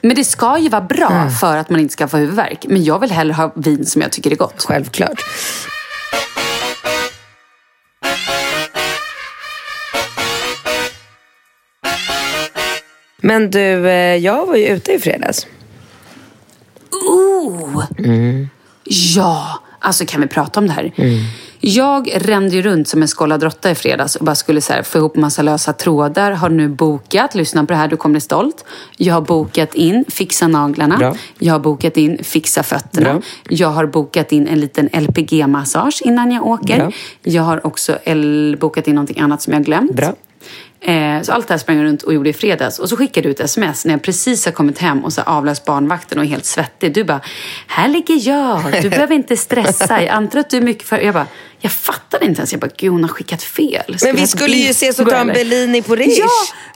men 0.00 0.16
det 0.16 0.24
ska 0.24 0.58
ju 0.58 0.68
vara 0.68 0.82
bra 0.82 1.30
för 1.40 1.56
att 1.56 1.70
man 1.70 1.80
inte 1.80 1.92
ska 1.92 2.08
få 2.08 2.16
huvudvärk. 2.16 2.66
Men 2.68 2.84
jag 2.84 2.98
vill 2.98 3.10
hellre 3.10 3.34
ha 3.34 3.52
vin 3.56 3.86
som 3.86 4.02
jag 4.02 4.12
tycker 4.12 4.30
är 4.30 4.36
gott. 4.36 4.64
Självklart. 4.68 5.20
Men 13.22 13.50
du, 13.50 13.88
eh, 13.88 14.16
jag 14.16 14.46
var 14.46 14.56
ju 14.56 14.66
ute 14.66 14.92
i 14.92 14.98
fredags. 14.98 15.46
Oh! 17.08 17.84
Ja, 18.84 19.60
alltså 19.78 20.04
kan 20.06 20.20
vi 20.20 20.26
prata 20.26 20.60
om 20.60 20.66
det 20.66 20.72
här? 20.72 20.92
Jag 21.64 22.10
rände 22.14 22.56
ju 22.56 22.62
runt 22.62 22.88
som 22.88 23.02
en 23.02 23.08
skållad 23.08 23.42
råtta 23.42 23.70
i 23.70 23.74
fredags 23.74 24.16
och 24.16 24.24
bara 24.24 24.34
skulle 24.34 24.60
så 24.60 24.72
här, 24.72 24.82
få 24.82 24.98
ihop 24.98 25.16
massa 25.16 25.42
lösa 25.42 25.72
trådar. 25.72 26.30
Har 26.32 26.48
nu 26.48 26.68
bokat, 26.68 27.34
lyssna 27.34 27.60
på 27.64 27.72
det 27.72 27.76
här, 27.76 27.88
du 27.88 27.96
kommer 27.96 28.12
bli 28.12 28.20
stolt. 28.20 28.64
Jag 28.96 29.14
har 29.14 29.20
bokat 29.20 29.74
in 29.74 30.04
fixa 30.08 30.48
naglarna. 30.48 30.96
Bra. 30.98 31.16
Jag 31.38 31.54
har 31.54 31.58
bokat 31.58 31.96
in 31.96 32.18
fixa 32.24 32.62
fötterna. 32.62 33.12
Bra. 33.12 33.22
Jag 33.48 33.68
har 33.68 33.86
bokat 33.86 34.32
in 34.32 34.48
en 34.48 34.60
liten 34.60 34.88
LPG-massage 34.88 36.02
innan 36.04 36.30
jag 36.32 36.46
åker. 36.46 36.76
Bra. 36.78 36.90
Jag 37.22 37.42
har 37.42 37.66
också 37.66 37.98
L- 38.04 38.56
bokat 38.60 38.88
in 38.88 38.94
någonting 38.94 39.20
annat 39.20 39.42
som 39.42 39.52
jag 39.52 39.64
glömt. 39.64 39.92
Bra. 39.92 40.14
Eh, 40.84 41.22
så 41.22 41.32
allt 41.32 41.48
det 41.48 41.54
här 41.54 41.58
sprang 41.58 41.76
jag 41.76 41.84
runt 41.84 42.02
och 42.02 42.14
gjorde 42.14 42.30
i 42.30 42.32
fredags. 42.32 42.78
Och 42.78 42.88
så 42.88 42.96
skickade 42.96 43.28
du 43.28 43.32
ett 43.32 43.40
sms 43.40 43.84
när 43.84 43.94
jag 43.94 44.02
precis 44.02 44.44
har 44.44 44.52
kommit 44.52 44.78
hem 44.78 45.04
och 45.04 45.12
så 45.12 45.22
avlöst 45.22 45.64
barnvakten 45.64 46.18
och 46.18 46.24
är 46.24 46.28
helt 46.28 46.44
svettig. 46.44 46.94
Du 46.94 47.04
bara, 47.04 47.20
här 47.66 47.88
ligger 47.88 48.28
jag, 48.28 48.82
du 48.82 48.90
behöver 48.90 49.14
inte 49.14 49.36
stressa. 49.36 50.02
Jag 50.02 50.08
antar 50.08 50.38
att 50.38 50.50
du 50.50 50.56
är 50.56 50.60
mycket 50.60 50.88
för... 50.88 50.98
Jag 50.98 51.14
bara, 51.14 51.26
jag 51.60 51.72
fattade 51.72 52.24
inte 52.24 52.40
ens. 52.40 52.52
Jag 52.52 52.60
bara, 52.60 52.70
gud 52.76 52.92
hon 52.92 53.02
har 53.04 53.08
skickat 53.08 53.42
fel. 53.42 53.96
Men 54.04 54.16
vi 54.16 54.26
skulle 54.26 54.56
ju 54.56 54.70
ses 54.70 54.98
och 54.98 55.08
ta 55.08 55.16
en 55.16 55.26
Bellini 55.26 55.82
på 55.82 55.96
Rish. 55.96 56.18
Ja, 56.18 56.28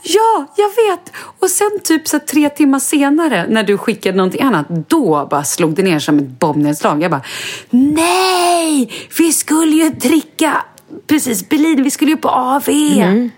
ja, 0.03 0.55
jag 0.57 0.69
vet. 0.69 1.13
Och 1.39 1.51
sen 1.51 1.81
typ 1.85 2.09
så 2.09 2.19
tre 2.19 2.49
timmar 2.49 2.79
senare 2.79 3.47
när 3.49 3.63
du 3.63 3.79
skickade 3.79 4.17
någonting 4.17 4.43
annat, 4.43 4.67
då 4.69 5.29
bara 5.31 5.45
slog 5.45 5.75
det 5.75 5.83
ner 5.83 5.99
som 5.99 6.19
ett 6.19 6.39
bombnedslag. 6.39 7.03
Jag 7.03 7.11
bara, 7.11 7.23
nej, 7.71 8.93
vi 9.19 9.33
skulle 9.33 9.77
ju 9.77 9.91
dricka 9.91 10.65
precis 11.07 11.49
Bellini, 11.49 11.83
vi 11.83 11.91
skulle 11.91 12.11
ju 12.11 12.17
på 12.17 12.29
AV. 12.29 12.69
Mm. 12.69 13.31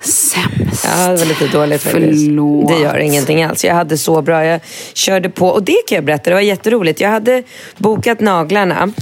Sämst. 0.00 0.84
Ja, 0.84 1.08
det 1.08 1.16
var 1.16 1.26
lite 1.26 1.46
dåligt 1.46 1.82
faktiskt. 1.82 2.26
Förlåt. 2.26 2.68
Det 2.68 2.78
gör 2.78 2.98
ingenting 2.98 3.42
alls. 3.42 3.64
Jag 3.64 3.74
hade 3.74 3.98
så 3.98 4.22
bra. 4.22 4.44
Jag 4.44 4.60
körde 4.94 5.30
på. 5.30 5.48
Och 5.48 5.62
det 5.62 5.76
kan 5.86 5.96
jag 5.96 6.04
berätta, 6.04 6.30
det 6.30 6.34
var 6.34 6.40
jätteroligt. 6.40 7.00
Jag 7.00 7.08
hade 7.08 7.42
bokat 7.76 8.20
naglarna. 8.20 8.92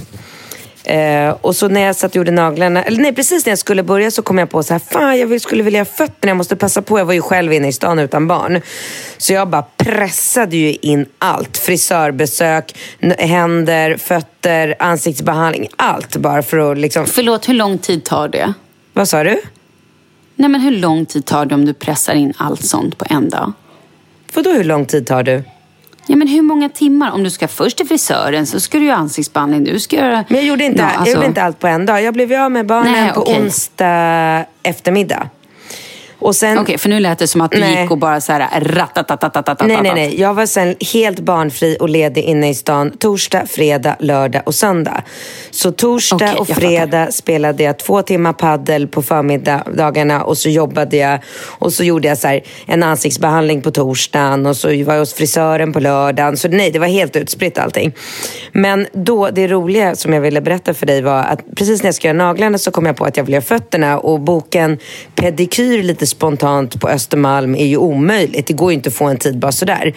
Eh, 0.85 1.29
och 1.41 1.55
så 1.55 1.67
när 1.67 1.81
jag 1.81 1.95
satt 1.95 2.11
och 2.11 2.15
gjorde 2.15 2.31
naglarna, 2.31 2.83
eller 2.83 3.01
nej 3.01 3.15
precis 3.15 3.45
när 3.45 3.51
jag 3.51 3.59
skulle 3.59 3.83
börja 3.83 4.11
så 4.11 4.21
kom 4.21 4.37
jag 4.37 4.49
på 4.49 4.63
så 4.63 4.73
här, 4.73 4.81
fan 4.91 5.19
jag 5.19 5.41
skulle 5.41 5.63
vilja 5.63 5.79
ha 5.79 5.85
fötterna, 5.85 6.29
jag 6.29 6.37
måste 6.37 6.55
passa 6.55 6.81
på. 6.81 6.99
Jag 6.99 7.05
var 7.05 7.13
ju 7.13 7.21
själv 7.21 7.53
inne 7.53 7.67
i 7.67 7.73
stan 7.73 7.99
utan 7.99 8.27
barn. 8.27 8.61
Så 9.17 9.33
jag 9.33 9.49
bara 9.49 9.65
pressade 9.77 10.57
ju 10.57 10.73
in 10.81 11.05
allt. 11.19 11.57
Frisörbesök, 11.57 12.75
händer, 13.17 13.97
fötter, 13.97 14.75
ansiktsbehandling, 14.79 15.67
allt 15.75 16.15
bara 16.15 16.43
för 16.43 16.71
att 16.71 16.77
liksom... 16.77 17.05
Förlåt, 17.05 17.49
hur 17.49 17.53
lång 17.53 17.77
tid 17.77 18.05
tar 18.05 18.27
det? 18.27 18.53
Vad 18.93 19.07
sa 19.09 19.23
du? 19.23 19.41
Nej 20.35 20.49
men 20.49 20.61
hur 20.61 20.71
lång 20.71 21.05
tid 21.05 21.25
tar 21.25 21.45
det 21.45 21.55
om 21.55 21.65
du 21.65 21.73
pressar 21.73 22.13
in 22.13 22.33
allt 22.37 22.65
sånt 22.65 22.97
på 22.97 23.05
en 23.09 23.29
dag? 23.29 23.53
Vadå 24.33 24.49
hur 24.51 24.63
lång 24.63 24.85
tid 24.85 25.07
tar 25.07 25.23
du? 25.23 25.43
Ja, 26.07 26.15
men 26.15 26.27
hur 26.27 26.41
många 26.41 26.69
timmar? 26.69 27.11
Om 27.11 27.23
du 27.23 27.29
ska 27.29 27.47
först 27.47 27.77
till 27.77 27.87
frisören 27.87 28.45
så 28.45 28.59
ska 28.59 28.77
du 28.79 28.85
göra 28.85 28.97
ansiktsbehandling. 28.97 29.63
Du 29.63 29.79
ska 29.79 29.95
göra... 29.95 30.23
Men 30.27 30.37
jag 30.37 30.45
gjorde 30.47 30.63
inte, 30.63 30.81
Ja, 30.81 30.89
jag 30.91 30.97
alltså- 30.99 31.15
gjorde 31.15 31.25
inte 31.25 31.43
allt 31.43 31.59
på 31.59 31.67
en 31.67 31.85
dag. 31.85 32.01
Jag 32.03 32.13
blev 32.13 32.33
av 32.33 32.51
med 32.51 32.65
barnen 32.65 32.91
Nej, 32.91 33.13
på 33.13 33.21
okej. 33.21 33.41
onsdag 33.41 34.45
eftermiddag. 34.63 35.29
Okej, 36.51 36.63
okay, 36.63 36.77
för 36.77 36.89
nu 36.89 36.99
lät 36.99 37.19
det 37.19 37.27
som 37.27 37.41
att 37.41 37.51
du 37.51 37.65
gick 37.65 37.91
och 37.91 37.97
bara 37.97 38.21
så 38.21 38.31
här. 38.31 38.39
Äh, 38.39 39.67
nej, 39.67 39.79
nej, 39.81 39.93
nej. 39.95 40.21
Jag 40.21 40.33
var 40.33 40.45
sen 40.45 40.75
helt 40.93 41.19
barnfri 41.19 41.77
och 41.79 41.89
ledig 41.89 42.23
inne 42.23 42.49
i 42.49 42.55
stan 42.55 42.91
torsdag, 42.91 43.45
fredag, 43.47 43.95
lördag 43.99 44.41
och 44.45 44.55
söndag. 44.55 45.03
Så 45.51 45.71
torsdag 45.71 46.15
okay, 46.15 46.35
och 46.35 46.47
fredag 46.47 46.99
jag 46.99 47.13
spelade 47.13 47.63
jag 47.63 47.79
två 47.79 48.01
timmar 48.01 48.33
paddel 48.33 48.87
på 48.87 49.01
förmiddagarna 49.01 50.23
och 50.23 50.37
så 50.37 50.49
jobbade 50.49 50.97
jag 50.97 51.19
och 51.45 51.73
så 51.73 51.83
gjorde 51.83 52.07
jag 52.07 52.17
så 52.17 52.39
en 52.65 52.83
ansiktsbehandling 52.83 53.61
på 53.61 53.71
torsdagen 53.71 54.45
och 54.45 54.57
så 54.57 54.67
var 54.67 54.93
jag 54.93 54.99
hos 54.99 55.13
frisören 55.13 55.73
på 55.73 55.79
lördagen. 55.79 56.37
Så 56.37 56.47
nej, 56.47 56.71
det 56.71 56.79
var 56.79 56.87
helt 56.87 57.15
utspritt 57.15 57.57
allting. 57.57 57.93
Men 58.51 58.87
då, 58.93 59.29
det 59.29 59.47
roliga 59.47 59.95
som 59.95 60.13
jag 60.13 60.21
ville 60.21 60.41
berätta 60.41 60.73
för 60.73 60.85
dig 60.85 61.01
var 61.01 61.23
att 61.23 61.39
precis 61.55 61.83
när 61.83 61.87
jag 61.87 61.95
skulle 61.95 62.13
göra 62.13 62.25
naglarna 62.25 62.57
så 62.57 62.71
kom 62.71 62.85
jag 62.85 62.95
på 62.95 63.05
att 63.05 63.17
jag 63.17 63.23
ville 63.23 63.35
göra 63.35 63.45
fötterna 63.45 63.99
och 63.99 64.19
boken 64.19 64.77
Pedikyr 65.15 65.83
lite 65.83 66.07
spontant 66.13 66.81
på 66.81 66.89
Östermalm 66.89 67.55
är 67.55 67.65
ju 67.65 67.77
omöjligt. 67.77 68.47
Det 68.47 68.53
går 68.53 68.71
ju 68.71 68.75
inte 68.75 68.89
att 68.89 68.95
få 68.95 69.05
en 69.05 69.17
tid 69.17 69.39
bara 69.39 69.51
sådär. 69.51 69.93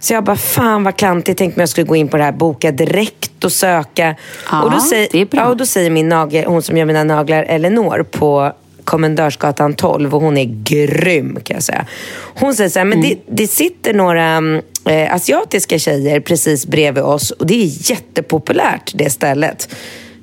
Så 0.00 0.12
jag 0.12 0.24
bara, 0.24 0.36
fan 0.36 0.84
vad 0.84 0.96
klantigt. 0.96 1.38
Tänkte 1.38 1.58
mig 1.58 1.62
jag 1.62 1.68
skulle 1.68 1.86
gå 1.86 1.96
in 1.96 2.08
på 2.08 2.16
det 2.16 2.24
här, 2.24 2.32
boka 2.32 2.72
direkt 2.72 3.44
och 3.44 3.52
söka. 3.52 4.16
Ja, 4.50 4.62
och, 4.62 4.70
då 4.70 4.80
säger. 4.80 5.26
Ja, 5.30 5.48
och 5.48 5.56
då 5.56 5.66
säger 5.66 5.90
min 5.90 6.08
nagel, 6.08 6.44
hon 6.44 6.62
som 6.62 6.76
gör 6.76 6.84
mina 6.84 7.04
naglar, 7.04 7.42
Elinor, 7.42 8.02
på 8.02 8.52
Kommendörsgatan 8.84 9.74
12 9.74 10.14
och 10.14 10.20
hon 10.20 10.36
är 10.36 10.62
grym 10.64 11.38
kan 11.44 11.54
jag 11.54 11.62
säga. 11.62 11.86
Hon 12.34 12.54
säger 12.54 12.70
så 12.70 12.78
här, 12.78 12.86
men 12.86 13.00
det, 13.00 13.18
det 13.26 13.46
sitter 13.46 13.94
några 13.94 14.24
mm, 14.24 14.62
eh, 14.84 15.14
asiatiska 15.14 15.78
tjejer 15.78 16.20
precis 16.20 16.66
bredvid 16.66 17.04
oss 17.04 17.30
och 17.30 17.46
det 17.46 17.54
är 17.54 17.90
jättepopulärt 17.90 18.92
det 18.94 19.10
stället. 19.10 19.74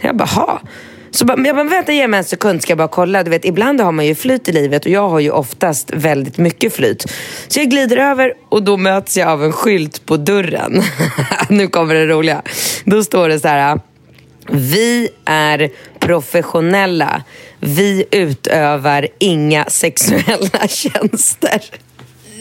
Jag 0.01 0.17
bara, 0.17 0.25
ha. 0.25 0.61
Så 1.15 1.25
jag 1.27 1.55
bara, 1.55 1.63
vänta 1.63 1.93
ge 1.93 2.07
mig 2.07 2.17
en 2.17 2.23
sekund 2.23 2.61
ska 2.61 2.71
jag 2.71 2.77
bara 2.77 2.87
kolla. 2.87 3.23
Du 3.23 3.29
vet, 3.29 3.45
ibland 3.45 3.81
har 3.81 3.91
man 3.91 4.05
ju 4.05 4.15
flyt 4.15 4.49
i 4.49 4.51
livet 4.51 4.85
och 4.85 4.91
jag 4.91 5.09
har 5.09 5.19
ju 5.19 5.31
oftast 5.31 5.91
väldigt 5.93 6.37
mycket 6.37 6.73
flyt. 6.73 7.05
Så 7.47 7.59
jag 7.59 7.69
glider 7.69 7.97
över 7.97 8.33
och 8.49 8.63
då 8.63 8.77
möts 8.77 9.17
jag 9.17 9.27
av 9.27 9.43
en 9.43 9.51
skylt 9.51 10.05
på 10.05 10.17
dörren. 10.17 10.83
nu 11.49 11.67
kommer 11.67 11.95
det 11.95 12.05
roliga. 12.05 12.41
Då 12.83 13.03
står 13.03 13.29
det 13.29 13.39
så 13.39 13.47
här. 13.47 13.79
Vi 14.51 15.09
är 15.25 15.69
professionella. 15.99 17.23
Vi 17.59 18.05
utövar 18.11 19.07
inga 19.19 19.65
sexuella 19.65 20.67
tjänster. 20.67 21.61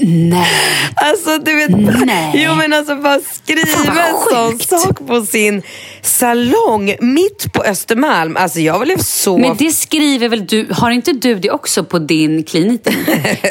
Nej. 0.00 0.46
Alltså 0.94 1.38
du 1.38 1.56
vet, 1.56 1.70
Nej. 2.06 2.44
jo 2.46 2.54
men 2.54 2.72
alltså 2.72 2.96
bara 2.96 3.20
skriva 3.32 3.60
en 4.08 4.14
sån 4.30 4.58
sak 4.80 5.06
på 5.06 5.26
sin 5.26 5.62
salong 6.02 6.94
mitt 7.00 7.52
på 7.52 7.62
Östermalm. 7.62 8.36
Alltså 8.36 8.60
jag 8.60 8.80
blev 8.80 8.98
så... 8.98 9.38
Men 9.38 9.56
det 9.56 9.70
skriver 9.72 10.28
väl 10.28 10.46
du, 10.46 10.66
har 10.70 10.90
inte 10.90 11.12
du 11.12 11.34
det 11.34 11.50
också 11.50 11.84
på 11.84 11.98
din 11.98 12.44
klinik? 12.44 12.80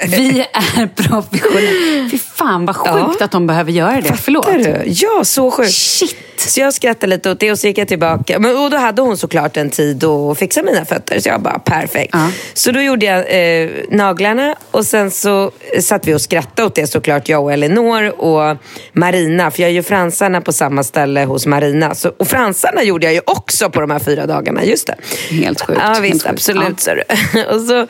Vi 0.08 0.46
är 0.54 0.88
professionella. 0.88 2.10
Fy 2.12 2.18
fan 2.18 2.66
vad 2.66 2.76
sjukt 2.76 3.16
Ja. 3.20 3.26
att 3.26 3.32
de 3.32 3.48
behöver 3.48 3.72
göra 3.72 4.02
det. 4.02 4.14
Förlåt. 4.22 4.46
Fattar 4.46 4.58
du? 4.58 4.84
Ja, 4.86 5.24
så 5.24 5.52
sjukt. 5.52 5.72
Shit. 5.74 6.16
Så 6.48 6.60
jag 6.60 6.74
skrattade 6.74 7.08
lite 7.08 7.32
åt 7.32 7.40
det 7.40 7.52
och 7.52 7.60
så 7.60 7.68
gick 7.68 7.78
jag 7.78 7.88
tillbaka. 7.88 8.40
Men, 8.40 8.58
och 8.58 8.70
då 8.70 8.78
hade 8.78 9.02
hon 9.02 9.18
såklart 9.18 9.58
en 9.58 9.70
tid 9.70 10.04
att 10.04 10.38
fixa 10.38 10.64
mina 10.64 10.86
fötter. 10.86 11.20
Så 11.20 11.30
jag 11.30 11.42
bara, 11.42 11.60
perfekt. 11.60 12.10
Ja. 12.14 12.30
Så 12.54 12.72
då 12.72 12.82
gjorde 12.82 13.06
jag 13.06 13.20
eh, 13.64 13.70
naglarna 13.90 14.56
och 14.72 14.86
sen 14.86 15.12
så 15.12 15.52
satt 15.80 16.08
vi 16.08 16.14
och 16.14 16.22
skrattade 16.22 16.66
åt 16.68 16.76
det 16.76 16.88
såklart, 16.88 17.30
jag 17.30 17.44
och 17.44 17.54
Elinor 17.54 18.22
och 18.22 18.58
Marina. 18.94 19.52
För 19.52 19.62
jag 19.62 19.72
gör 19.72 19.82
fransarna 19.82 20.42
på 20.42 20.54
samma 20.54 20.84
ställe 20.84 21.26
hos 21.26 21.46
Marina. 21.46 21.96
Så, 21.96 22.10
och 22.10 22.28
fransarna 22.28 22.84
gjorde 22.84 23.06
jag 23.06 23.14
ju 23.14 23.22
också 23.26 23.70
på 23.70 23.82
de 23.82 23.92
här 23.92 24.00
fyra 24.00 24.26
dagarna. 24.26 24.64
Just 24.64 24.88
det. 24.88 24.96
Helt 25.30 25.62
sjukt. 25.62 25.80
Ja, 25.84 26.00
visst. 26.02 26.14
sjukt. 26.14 26.34
Absolut. 26.34 26.80
Så. 26.80 26.92
och 27.56 27.62
så, 27.62 27.88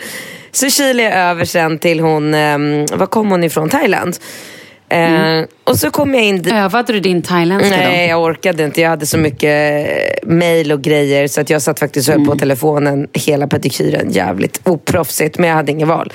så 0.52 0.70
kilade 0.70 1.04
jag 1.04 1.13
över 1.13 1.46
sen 1.46 1.80
till 1.80 2.00
hon, 2.00 2.34
eh, 2.34 2.58
var 2.94 3.06
kom 3.06 3.32
hon 3.32 3.44
ifrån? 3.44 3.70
Thailand. 3.70 4.18
Eh, 4.93 5.45
Och 5.63 5.79
så 5.79 5.91
kom 5.91 6.13
jag 6.13 6.23
in. 6.23 6.47
Övade 6.51 6.93
du 6.93 6.99
din 6.99 7.21
thailändska 7.21 7.77
Nej, 7.77 8.08
då? 8.08 8.12
jag 8.12 8.23
orkade 8.23 8.63
inte. 8.63 8.82
Jag 8.82 8.89
hade 8.89 9.06
så 9.06 9.17
mycket 9.17 9.88
eh, 9.88 10.29
mail 10.29 10.71
och 10.71 10.82
grejer 10.82 11.27
så 11.27 11.41
att 11.41 11.49
jag 11.49 11.62
satt 11.62 11.79
faktiskt 11.79 12.10
och 12.10 12.15
höll 12.15 12.25
på 12.25 12.36
telefonen 12.36 13.08
hela 13.13 13.47
pedikyren. 13.47 14.12
Jävligt 14.12 14.62
oproffsigt, 14.63 15.38
men 15.38 15.49
jag 15.49 15.56
hade 15.56 15.71
inget 15.71 15.88
val. 15.88 16.13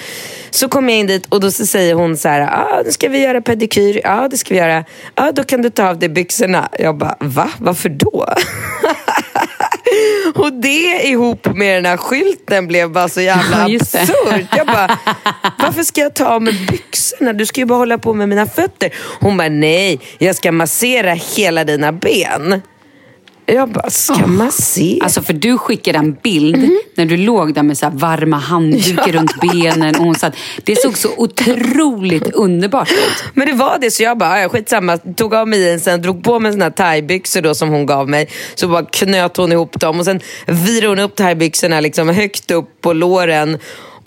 Så 0.50 0.68
kom 0.68 0.88
jag 0.88 0.98
in 0.98 1.06
dit 1.06 1.26
och 1.28 1.40
då 1.40 1.50
så 1.50 1.66
säger 1.66 1.94
hon 1.94 2.16
så 2.16 2.28
här, 2.28 2.40
ah, 2.40 2.82
nu 2.84 2.90
ska 2.92 3.08
vi 3.08 3.18
göra 3.22 3.40
pedikyr. 3.40 4.00
Ja, 4.04 4.28
det 4.30 4.36
ska 4.36 4.54
vi 4.54 4.60
göra. 4.60 4.84
Ja, 5.14 5.32
då 5.32 5.44
kan 5.44 5.62
du 5.62 5.70
ta 5.70 5.88
av 5.88 5.98
dig 5.98 6.08
byxorna. 6.08 6.68
Jag 6.78 6.96
bara, 6.96 7.16
va? 7.20 7.50
Varför 7.58 7.88
då? 7.88 8.26
Och 10.34 10.52
det 10.52 11.02
ihop 11.04 11.46
med 11.54 11.76
den 11.76 11.86
här 11.86 11.96
skylten 11.96 12.66
blev 12.66 12.90
bara 12.90 13.08
så 13.08 13.20
jävla 13.20 13.68
Ja, 13.68 13.76
absurt. 13.76 14.46
Jag 14.56 14.66
bara, 14.66 14.98
varför 15.58 15.82
ska 15.82 16.00
jag 16.00 16.14
ta 16.14 16.26
av 16.26 16.42
mig 16.42 16.66
byxorna? 16.70 17.32
Du 17.32 17.46
ska 17.46 17.60
ju 17.60 17.64
bara 17.64 17.78
hålla 17.78 17.98
på 17.98 18.14
med 18.14 18.28
mina 18.28 18.46
fötter. 18.46 18.94
Hon 19.20 19.36
bara, 19.36 19.48
nej, 19.48 20.00
jag 20.18 20.36
ska 20.36 20.52
massera 20.52 21.12
hela 21.12 21.64
dina 21.64 21.92
ben. 21.92 22.62
Jag 23.52 23.68
bara, 23.68 23.90
ska 23.90 24.26
massera? 24.26 25.04
Alltså 25.04 25.22
för 25.22 25.32
du 25.32 25.58
skickade 25.58 25.98
en 25.98 26.12
bild 26.22 26.70
när 26.94 27.06
du 27.06 27.16
låg 27.16 27.54
där 27.54 27.62
med 27.62 27.78
så 27.78 27.90
varma 27.90 28.36
handdukar 28.36 29.12
runt 29.12 29.40
benen 29.40 29.96
och 29.96 30.04
hon 30.04 30.14
satt. 30.14 30.36
Det 30.64 30.76
såg 30.76 30.98
så 30.98 31.08
otroligt 31.16 32.30
underbart 32.34 32.90
ut. 32.90 33.24
Men 33.34 33.46
det 33.46 33.52
var 33.52 33.78
det, 33.80 33.90
så 33.90 34.02
jag 34.02 34.18
bara, 34.18 34.40
ja, 34.40 34.48
skitsamma. 34.48 34.96
Tog 34.98 35.34
av 35.34 35.48
mig 35.48 35.60
jeansen, 35.60 36.02
drog 36.02 36.24
på 36.24 36.40
mig 36.40 36.52
såna 36.52 36.64
här 36.64 36.70
thaibyxor 36.72 37.40
då 37.40 37.54
som 37.54 37.68
hon 37.68 37.86
gav 37.86 38.08
mig. 38.08 38.28
Så 38.54 38.68
bara 38.68 38.84
knöt 38.84 39.36
hon 39.36 39.52
ihop 39.52 39.80
dem 39.80 39.98
och 39.98 40.04
sen 40.04 40.20
virade 40.46 40.88
hon 40.88 40.98
upp 40.98 41.16
thaibyxorna 41.16 41.80
liksom 41.80 42.08
högt 42.08 42.50
upp 42.50 42.80
på 42.80 42.92
låren. 42.92 43.58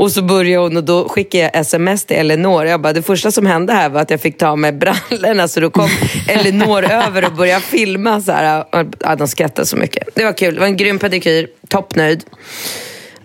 Och 0.01 0.11
så 0.11 0.21
började 0.21 0.63
hon 0.63 0.77
och 0.77 0.83
då 0.83 1.09
skickade 1.09 1.43
jag 1.43 1.55
sms 1.55 2.05
till 2.05 2.17
Elinor. 2.17 2.65
Jag 2.65 2.81
bara, 2.81 2.93
det 2.93 3.01
första 3.01 3.31
som 3.31 3.45
hände 3.45 3.73
här 3.73 3.89
var 3.89 4.01
att 4.01 4.09
jag 4.09 4.21
fick 4.21 4.37
ta 4.37 4.55
mig 4.55 4.71
brallorna. 4.71 5.47
Så 5.47 5.59
då 5.59 5.69
kom 5.69 5.89
Elinor 6.27 6.83
över 6.83 7.25
och 7.25 7.33
började 7.33 7.61
filma. 7.61 8.21
Så 8.21 8.31
här. 8.31 8.65
Ja, 8.99 9.15
de 9.15 9.27
skrattade 9.27 9.65
så 9.65 9.77
mycket. 9.77 10.07
Det 10.15 10.25
var 10.25 10.33
kul. 10.33 10.53
Det 10.53 10.59
var 10.59 10.67
en 10.67 10.77
grym 10.77 10.99
pedikyr. 10.99 11.47
Toppnöjd. 11.67 12.23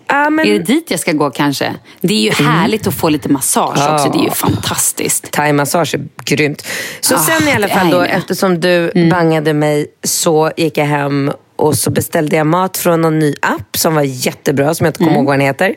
Ja, 0.07 0.29
men... 0.29 0.47
Är 0.47 0.53
det 0.53 0.59
dit 0.59 0.91
jag 0.91 0.99
ska 0.99 1.11
gå 1.11 1.29
kanske? 1.29 1.75
Det 2.01 2.13
är 2.13 2.21
ju 2.21 2.45
härligt 2.45 2.87
att 2.87 2.93
få 2.93 3.09
lite 3.09 3.29
massage 3.29 3.93
också. 3.93 4.09
Det 4.13 4.19
är 4.19 4.23
ju 4.23 4.31
fantastiskt. 4.31 5.31
Thaimassage 5.31 5.95
är 5.95 6.01
grymt. 6.25 6.67
Så 7.01 7.15
Ah, 7.15 7.19
sen 7.19 7.47
i 7.47 7.51
alla 7.51 7.67
fall 7.67 7.89
då, 7.89 8.01
eftersom 8.01 8.59
du 8.59 8.91
bangade 9.11 9.53
mig 9.53 9.87
så 10.03 10.51
gick 10.57 10.77
jag 10.77 10.85
hem 10.85 11.31
och 11.55 11.75
så 11.75 11.91
beställde 11.91 12.35
jag 12.35 12.47
mat 12.47 12.77
från 12.77 13.01
någon 13.01 13.19
ny 13.19 13.35
app 13.41 13.77
som 13.77 13.95
var 13.95 14.03
jättebra, 14.03 14.73
som 14.73 14.85
jag 14.85 14.89
inte 14.89 14.99
kommer 14.99 15.13
ihåg 15.13 15.25
vad 15.25 15.33
den 15.33 15.45
heter. 15.45 15.75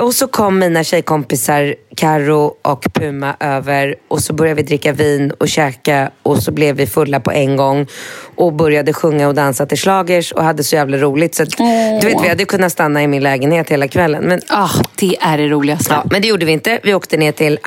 Och 0.00 0.14
så 0.14 0.26
kom 0.28 0.58
mina 0.58 0.84
tjejkompisar 0.84 1.74
Karo 1.96 2.54
och 2.62 2.84
Puma 2.92 3.36
över 3.40 3.94
och 4.08 4.20
så 4.20 4.32
började 4.32 4.54
vi 4.54 4.62
dricka 4.62 4.92
vin 4.92 5.30
och 5.30 5.48
käka 5.48 6.10
och 6.22 6.42
så 6.42 6.52
blev 6.52 6.76
vi 6.76 6.86
fulla 6.86 7.20
på 7.20 7.30
en 7.32 7.56
gång 7.56 7.86
och 8.36 8.52
började 8.52 8.92
sjunga 8.92 9.28
och 9.28 9.34
dansa 9.34 9.66
till 9.66 9.78
slagers 9.78 10.32
och 10.32 10.44
hade 10.44 10.64
så 10.64 10.76
jävla 10.76 10.96
roligt. 10.96 11.34
Så 11.34 11.42
att, 11.42 11.50
du 12.00 12.06
vet, 12.06 12.24
vi 12.24 12.28
hade 12.28 12.44
kunnat 12.44 12.72
stanna 12.72 13.02
i 13.02 13.06
min 13.06 13.22
lägenhet 13.22 13.70
hela 13.70 13.88
kvällen. 13.88 14.24
Men, 14.24 14.40
Ah, 14.48 14.70
det 14.98 15.16
är 15.20 15.38
det 15.38 15.48
roligaste. 15.48 15.92
ja, 15.94 16.04
men 16.10 16.22
det 16.22 16.28
gjorde 16.28 16.46
vi 16.46 16.52
inte. 16.52 16.80
Vi 16.82 16.94
åkte 16.94 17.16
ner 17.16 17.32
till 17.32 17.58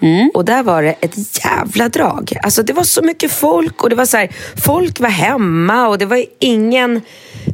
Mm. 0.00 0.30
Och 0.34 0.44
där 0.44 0.62
var 0.62 0.82
det 0.82 0.94
ett 1.00 1.44
jävla 1.44 1.88
drag. 1.88 2.32
Alltså 2.42 2.62
det 2.62 2.72
var 2.72 2.84
så 2.84 3.02
mycket 3.02 3.32
folk 3.32 3.82
och 3.82 3.90
det 3.90 3.96
var 3.96 4.06
så 4.06 4.16
här, 4.16 4.28
folk 4.64 5.00
var 5.00 5.08
hemma 5.08 5.88
och 5.88 5.98
det 5.98 6.06
var 6.06 6.24
ingen 6.38 7.00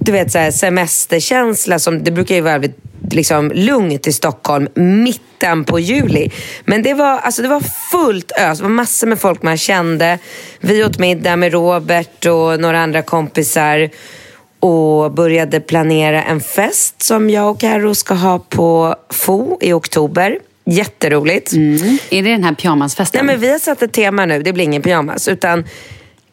du 0.01 0.12
vet, 0.12 0.32
så 0.32 0.38
här, 0.38 0.51
semesterkänsla. 0.51 1.78
Som, 1.78 2.05
det 2.05 2.11
brukar 2.11 2.34
ju 2.34 2.40
vara 2.40 2.59
väldigt 2.59 2.78
liksom, 3.11 3.53
lugnt 3.55 4.07
i 4.07 4.12
Stockholm 4.12 4.68
mitten 4.74 5.64
på 5.64 5.78
juli. 5.78 6.30
Men 6.64 6.82
det 6.82 6.95
var, 6.95 7.18
alltså, 7.18 7.42
det 7.42 7.49
var 7.49 7.62
fullt 7.90 8.32
ös. 8.38 8.59
Det 8.59 8.64
var 8.64 8.70
massor 8.70 9.07
med 9.07 9.20
folk 9.20 9.42
man 9.42 9.57
kände. 9.57 10.18
Vi 10.61 10.84
åt 10.84 10.99
middag 10.99 11.36
med 11.36 11.53
Robert 11.53 12.26
och 12.26 12.61
några 12.61 12.80
andra 12.80 13.03
kompisar 13.03 13.90
och 14.61 15.12
började 15.12 15.61
planera 15.61 16.22
en 16.22 16.40
fest 16.40 17.03
som 17.03 17.30
jag 17.30 17.51
och 17.51 17.61
Carro 17.61 17.95
ska 17.95 18.14
ha 18.14 18.38
på 18.38 18.97
FO 19.11 19.59
i 19.61 19.72
oktober. 19.72 20.38
Jätteroligt. 20.66 21.52
Är 21.52 22.22
det 22.22 22.30
den 22.30 22.44
här 22.44 22.54
pyjamasfesten? 22.54 23.26
Nej, 23.26 23.34
men 23.34 23.40
vi 23.40 23.50
har 23.52 23.58
satt 23.58 23.82
ett 23.82 23.92
tema 23.92 24.26
nu. 24.26 24.42
Det 24.42 24.52
blir 24.52 24.64
ingen 24.64 24.82
pyjamas. 24.82 25.28
Utan 25.28 25.64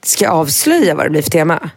ska 0.03 0.25
jag 0.25 0.33
avslöja 0.33 0.95
vad 0.95 1.05
det 1.05 1.09
blir 1.09 1.21
för 1.21 1.29
tema? 1.29 1.69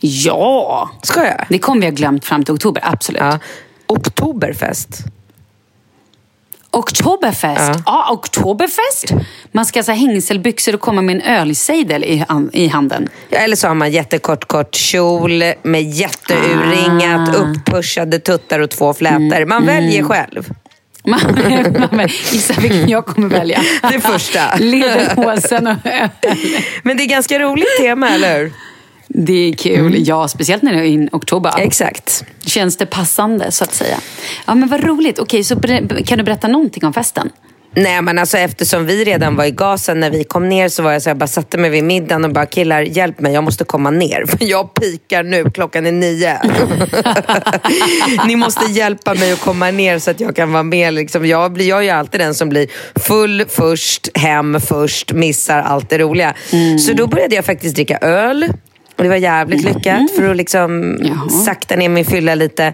Ja! 0.00 0.90
Ska 1.02 1.24
jag? 1.26 1.46
Det 1.48 1.58
kommer 1.58 1.80
vi 1.80 1.86
ha 1.86 1.92
glömt 1.92 2.24
fram 2.24 2.44
till 2.44 2.54
oktober, 2.54 2.82
absolut. 2.86 3.20
Ja. 3.22 3.38
Oktoberfest. 3.86 4.88
Oktoberfest. 6.70 7.60
Ja. 7.60 7.82
Ja. 7.86 8.12
Oktoberfest. 8.12 9.12
Man 9.52 9.66
ska 9.66 9.82
ha 9.82 9.92
hängselbyxor 9.94 10.74
och 10.74 10.80
komma 10.80 11.02
med 11.02 11.16
en 11.16 11.22
ölsejdel 11.22 12.04
i, 12.04 12.24
i 12.52 12.68
handen. 12.68 13.08
Ja, 13.28 13.38
eller 13.38 13.56
så 13.56 13.68
har 13.68 13.74
man 13.74 13.90
jättekort 13.90 14.44
kort 14.44 14.74
kjol 14.74 15.42
med 15.62 15.82
jätteurringat, 15.82 17.28
Ah. 17.28 17.38
upppushade 17.38 18.18
tuttar 18.18 18.60
och 18.60 18.70
två 18.70 18.94
flätor. 18.94 19.44
Man 19.44 19.66
väljer 19.66 20.02
själv. 20.02 20.48
Gissa 22.32 22.60
vilken 22.60 22.88
jag 22.88 23.06
kommer 23.06 23.28
välja. 23.28 23.62
Det 23.92 24.00
första. 24.00 24.56
Lederhosen 24.58 25.66
och 25.66 25.86
öl. 25.86 26.08
Men 26.82 26.96
det 26.96 27.02
är 27.02 27.06
ganska 27.06 27.38
roligt 27.38 27.76
tema, 27.78 28.10
eller 28.10 28.38
hur? 28.38 28.52
Det 29.08 29.48
är 29.48 29.52
kul. 29.52 29.94
Ja, 30.08 30.28
speciellt 30.28 30.62
när 30.62 30.72
det 30.72 30.78
är 30.78 30.84
in 30.84 31.08
oktober. 31.12 31.52
Exakt. 31.58 32.24
Känns 32.46 32.76
det 32.76 32.86
passande, 32.86 33.52
så 33.52 33.64
att 33.64 33.74
säga. 33.74 33.96
Ja, 34.46 34.54
men 34.54 34.68
vad 34.68 34.84
roligt. 34.84 35.18
Okej, 35.18 35.44
så 35.44 35.60
kan 36.06 36.18
du 36.18 36.24
berätta 36.24 36.48
någonting 36.48 36.84
om 36.84 36.92
festen? 36.92 37.30
Nej 37.76 38.02
men 38.02 38.18
alltså 38.18 38.38
eftersom 38.38 38.86
vi 38.86 39.04
redan 39.04 39.36
var 39.36 39.44
i 39.44 39.50
gasen 39.50 40.00
när 40.00 40.10
vi 40.10 40.24
kom 40.24 40.48
ner 40.48 40.68
så 40.68 40.82
var 40.82 40.92
jag 40.92 41.02
så 41.02 41.10
här, 41.10 41.14
bara 41.14 41.26
satte 41.26 41.58
mig 41.58 41.70
vid 41.70 41.84
middagen 41.84 42.24
och 42.24 42.32
bara 42.32 42.46
killar 42.46 42.82
hjälp 42.82 43.20
mig, 43.20 43.32
jag 43.32 43.44
måste 43.44 43.64
komma 43.64 43.90
ner 43.90 44.24
för 44.28 44.38
jag 44.40 44.74
pikar 44.74 45.22
nu, 45.22 45.50
klockan 45.50 45.86
är 45.86 45.92
nio. 45.92 46.38
Ni 48.26 48.36
måste 48.36 48.72
hjälpa 48.72 49.14
mig 49.14 49.32
att 49.32 49.40
komma 49.40 49.70
ner 49.70 49.98
så 49.98 50.10
att 50.10 50.20
jag 50.20 50.36
kan 50.36 50.52
vara 50.52 50.62
med. 50.62 50.94
Liksom. 50.94 51.26
Jag, 51.26 51.52
blir, 51.52 51.68
jag 51.68 51.78
är 51.78 51.82
ju 51.82 51.90
alltid 51.90 52.20
den 52.20 52.34
som 52.34 52.48
blir 52.48 52.68
full 52.94 53.44
först, 53.48 54.18
hem 54.18 54.60
först, 54.60 55.12
missar 55.12 55.58
allt 55.58 55.90
det 55.90 55.98
roliga. 55.98 56.34
Så 56.86 56.92
då 56.92 57.06
började 57.06 57.34
jag 57.34 57.44
faktiskt 57.44 57.74
dricka 57.74 57.98
öl. 57.98 58.52
Och 58.96 59.02
det 59.02 59.08
var 59.08 59.16
jävligt 59.16 59.64
lyckat 59.64 60.10
för 60.16 60.30
att 60.30 60.36
liksom 60.36 60.98
Jaha. 61.02 61.28
sakta 61.28 61.76
ner 61.76 61.88
min 61.88 62.04
fylla 62.04 62.34
lite. 62.34 62.72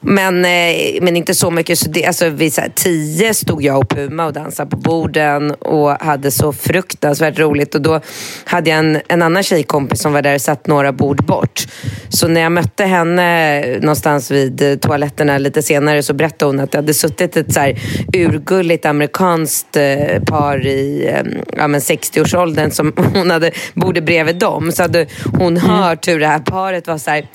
Men, 0.00 0.44
eh, 0.44 1.02
men 1.02 1.16
inte 1.16 1.34
så 1.34 1.50
mycket. 1.50 1.78
Så 1.78 1.88
det, 1.88 2.06
alltså, 2.06 2.28
vid 2.28 2.54
så 2.54 2.60
här, 2.60 2.72
tio 2.74 3.34
stod 3.34 3.62
jag 3.62 3.78
och 3.78 3.88
Puma 3.88 4.26
och 4.26 4.32
dansade 4.32 4.70
på 4.70 4.76
borden 4.76 5.50
och 5.50 5.90
hade 5.90 6.30
så 6.30 6.52
fruktansvärt 6.52 7.38
roligt. 7.38 7.74
Och 7.74 7.80
då 7.80 8.00
hade 8.44 8.70
jag 8.70 8.78
en, 8.78 9.00
en 9.08 9.22
annan 9.22 9.42
tjejkompis 9.42 10.00
som 10.00 10.12
var 10.12 10.22
där 10.22 10.34
och 10.34 10.40
satt 10.40 10.66
några 10.66 10.92
bord 10.92 11.24
bort. 11.24 11.66
Så 12.08 12.28
när 12.28 12.40
jag 12.40 12.52
mötte 12.52 12.84
henne 12.84 13.60
någonstans 13.78 14.30
vid 14.30 14.62
eh, 14.62 14.76
toaletterna 14.76 15.38
lite 15.38 15.62
senare 15.62 16.02
så 16.02 16.14
berättade 16.14 16.50
hon 16.50 16.60
att 16.60 16.72
det 16.72 16.78
hade 16.78 16.94
suttit 16.94 17.36
ett 17.36 17.52
så 17.52 17.60
här 17.60 17.78
urgulligt 18.14 18.86
amerikanskt 18.86 19.76
eh, 19.76 20.22
par 20.26 20.66
i 20.66 21.10
ja, 21.56 21.68
men 21.68 21.80
60-årsåldern 21.80 22.70
som 22.70 22.92
hon 23.14 23.30
hade 23.30 23.50
bodde 23.74 24.00
bredvid 24.00 24.36
dem. 24.36 24.72
Så 24.72 24.82
hade 24.82 25.06
hon 25.38 25.55
hört 25.58 26.08
hur 26.08 26.20
det 26.20 26.26
här 26.26 26.38
paret 26.38 26.86
var 26.86 26.98
så 26.98 27.10
här 27.10 27.26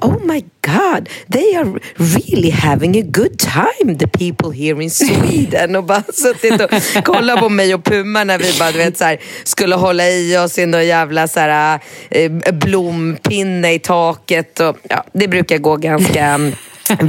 Oh 0.00 0.26
my 0.26 0.44
God, 0.60 1.08
they 1.32 1.56
are 1.56 1.80
really 1.96 2.50
having 2.50 2.96
a 2.98 3.02
good 3.02 3.38
time, 3.38 3.98
the 3.98 4.06
people 4.06 4.52
here 4.52 4.82
in 4.82 4.90
Sweden. 4.90 5.76
Och 5.76 5.84
bara 5.84 6.02
suttit 6.02 6.60
och 6.60 7.04
kollat 7.04 7.40
på 7.40 7.48
mig 7.48 7.74
och 7.74 7.84
Puma 7.84 8.24
när 8.24 8.38
vi 8.38 8.58
bara, 8.58 8.72
du 8.72 8.78
vet, 8.78 8.98
så 8.98 9.04
här, 9.04 9.20
skulle 9.44 9.74
hålla 9.74 10.08
i 10.08 10.38
oss 10.38 10.58
i 10.58 10.66
någon 10.66 10.86
jävla 10.86 11.28
så 11.28 11.40
här, 11.40 11.80
eh, 12.10 12.32
blompinne 12.52 13.72
i 13.72 13.78
taket. 13.78 14.60
Och, 14.60 14.76
ja, 14.82 15.04
det 15.12 15.28
brukar 15.28 15.58
gå 15.58 15.76
ganska 15.76 16.24
mm, 16.24 16.52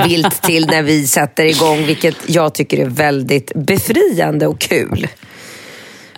vilt 0.07 0.41
till 0.41 0.67
när 0.67 0.83
vi 0.83 1.07
sätter 1.07 1.45
igång, 1.45 1.85
vilket 1.85 2.15
jag 2.25 2.53
tycker 2.53 2.77
är 2.77 2.89
väldigt 2.89 3.51
befriande 3.55 4.47
och 4.47 4.59
kul. 4.59 5.07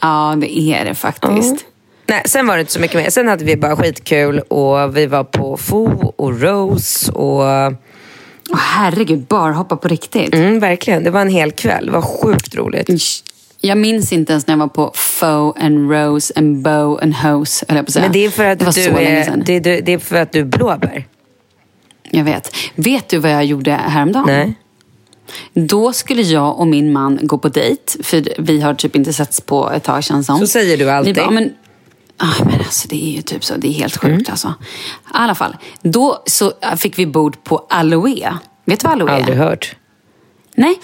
Ja, 0.01 0.35
det 0.41 0.59
är 0.59 0.85
det 0.85 0.95
faktiskt. 0.95 1.65
Nej, 2.09 2.21
sen 2.25 2.47
var 2.47 2.55
det 2.55 2.59
inte 2.61 2.73
så 2.73 2.79
mycket 2.79 2.97
mer. 3.01 3.09
Sen 3.09 3.27
hade 3.27 3.45
vi 3.45 3.57
bara 3.57 3.75
skitkul 3.75 4.39
och 4.39 4.97
vi 4.97 5.05
var 5.05 5.23
på 5.23 5.57
Fo 5.57 6.13
och 6.15 6.41
Rose 6.41 7.11
och 7.11 7.41
Åh, 8.49 8.57
herregud, 8.57 9.19
bara 9.27 9.53
hoppa 9.53 9.75
på 9.77 9.87
riktigt. 9.87 10.33
mm, 10.33 10.59
verkligen, 10.59 11.03
det 11.03 11.09
var 11.09 11.21
en 11.21 11.29
hel 11.29 11.51
kväll. 11.51 11.85
Det 11.85 11.91
var 11.91 12.01
sjukt 12.01 12.55
roligt. 12.55 12.89
Jag 13.61 13.77
minns 13.77 14.13
inte 14.13 14.31
ens 14.33 14.47
när 14.47 14.53
jag 14.53 14.59
var 14.59 14.67
på 14.67 14.91
Faux 14.95 15.59
and 15.61 15.91
Rose 15.91 16.33
and 16.35 16.61
Bow 16.61 16.99
and 17.01 17.13
Hose, 17.15 17.65
höll 17.67 17.75
jag 17.77 17.85
på 17.85 17.89
att 17.89 17.93
säga. 17.93 18.03
Men 18.03 18.11
det 18.11 18.25
är 18.25 18.29
för 18.29 18.45
att 18.45 18.59
du 18.59 18.65
är, 18.65 19.37
det, 19.45 19.53
är- 19.53 19.81
det 19.81 19.93
är 19.93 19.99
för 19.99 20.15
att 20.15 20.31
du 20.31 20.39
är 20.39 20.43
blåbär. 20.45 21.07
Jag 22.11 22.23
vet. 22.23 22.55
Vet 22.75 23.09
du 23.09 23.17
vad 23.17 23.31
jag 23.31 23.45
gjorde 23.45 23.71
häromdagen? 23.71 24.25
Nej. 24.27 24.53
Då 25.53 25.93
skulle 25.93 26.21
jag 26.21 26.59
och 26.59 26.67
min 26.67 26.91
man 26.91 27.19
gå 27.21 27.37
på 27.37 27.49
dejt, 27.49 28.03
för 28.03 28.41
vi 28.41 28.61
har 28.61 28.73
typ 28.73 28.95
inte 28.95 29.13
setts 29.13 29.41
på 29.41 29.71
ett 29.71 29.83
tag 29.83 30.03
känns 30.03 30.25
som. 30.25 30.39
Så 30.39 30.47
säger 30.47 30.77
du 30.77 30.89
alltid. 30.91 31.15
Bara, 31.15 31.29
men, 31.31 31.53
ah, 32.17 32.43
men 32.45 32.59
alltså 32.59 32.87
det 32.87 32.95
är 33.11 33.15
ju 33.15 33.21
typ 33.21 33.43
så, 33.43 33.55
det 33.55 33.67
är 33.67 33.71
helt 33.73 34.03
Mm. 34.03 34.17
sjukt 34.17 34.29
alltså. 34.29 34.47
I 34.47 34.51
alla 35.11 35.35
fall, 35.35 35.57
då 35.81 36.23
så 36.25 36.51
fick 36.77 36.99
vi 36.99 37.05
bord 37.07 37.43
på 37.43 37.65
Aloe. 37.69 38.33
Vet 38.65 38.79
du 38.79 38.87
vad 38.87 38.93
Aloe 38.93 39.11
är? 39.11 39.15
Aldrig 39.15 39.37
hört. 39.37 39.75
Nej, 40.59 40.79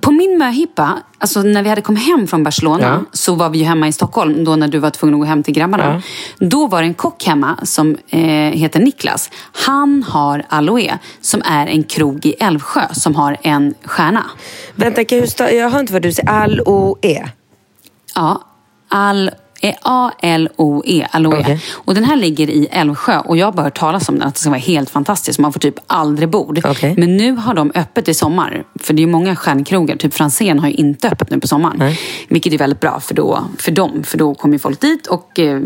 på 0.00 0.10
min 0.12 0.38
möhippa, 0.38 0.98
alltså 1.18 1.42
när 1.42 1.62
vi 1.62 1.68
hade 1.68 1.82
kommit 1.82 2.06
hem 2.06 2.26
från 2.26 2.42
Barcelona 2.44 2.84
Ja. 2.86 3.00
så 3.12 3.34
var 3.34 3.50
vi 3.50 3.58
ju 3.58 3.64
hemma 3.64 3.88
i 3.88 3.92
Stockholm 3.92 4.44
då 4.44 4.56
när 4.56 4.68
du 4.68 4.78
var 4.78 4.90
tvungen 4.90 5.14
att 5.14 5.20
gå 5.20 5.24
hem 5.24 5.42
till 5.42 5.54
grabbarna. 5.54 6.02
Då 6.38 6.66
var 6.66 6.82
det 6.82 6.88
en 6.88 6.94
kock 6.94 7.24
hemma 7.24 7.58
som 7.62 7.96
eh, 8.08 8.20
heter 8.50 8.80
Niklas. 8.80 9.30
Han 9.52 10.02
har 10.08 10.44
Aloe 10.48 10.98
som 11.20 11.42
är 11.44 11.66
en 11.66 11.82
krog 11.84 12.26
i 12.26 12.32
Älvsjö 12.32 12.82
som 12.92 13.14
har 13.14 13.36
en 13.42 13.74
stjärna. 13.84 14.24
Vänta, 14.74 15.04
kan 15.04 15.18
jag, 15.38 15.54
jag 15.54 15.70
hör 15.70 15.80
inte 15.80 15.92
vad 15.92 16.02
du 16.02 16.12
säger. 16.12 16.30
Al-O-E. 16.30 17.24
Ja, 18.14 18.42
Al 18.88 19.30
eh, 19.64 19.74
A-L-O-E, 19.82 21.06
Aloe. 21.10 21.40
Okej. 21.40 21.60
Och 21.72 21.94
den 21.94 22.04
här 22.04 22.16
ligger 22.16 22.50
i 22.50 22.68
Älvsjö 22.70 23.18
och 23.18 23.36
jag 23.36 23.46
har 23.46 23.52
bara 23.52 23.62
hört 23.62 23.78
talas 23.78 24.08
om 24.08 24.18
den, 24.18 24.28
att 24.28 24.34
det 24.34 24.40
ska 24.40 24.50
vara 24.50 24.60
helt 24.60 24.90
fantastiskt. 24.90 25.38
Man 25.38 25.52
får 25.52 25.60
typ 25.60 25.74
aldrig 25.86 26.28
bord. 26.28 26.60
Okej. 26.64 26.94
Men 26.98 27.16
nu 27.16 27.32
har 27.32 27.54
de 27.54 27.72
öppet 27.74 28.08
i 28.08 28.14
sommar. 28.14 28.64
För 28.80 28.94
det 28.94 29.00
är 29.00 29.06
ju 29.06 29.12
många 29.12 29.36
stjärnkrogar, 29.36 29.96
typ 29.96 30.14
Franzén 30.14 30.58
har 30.58 30.68
ju 30.68 30.74
inte 30.74 31.08
öppet 31.08 31.30
nu 31.30 31.40
på 31.40 31.48
sommaren. 31.48 31.94
Vilket 32.28 32.52
är 32.52 32.58
väldigt 32.58 32.80
bra 32.80 33.00
för, 33.00 33.14
då, 33.14 33.44
för 33.58 33.72
dem, 33.72 34.02
för 34.04 34.18
då 34.18 34.34
kommer 34.34 34.54
ju 34.54 34.58
folk 34.58 34.80
dit 34.80 35.06
och 35.06 35.38
eh, 35.38 35.56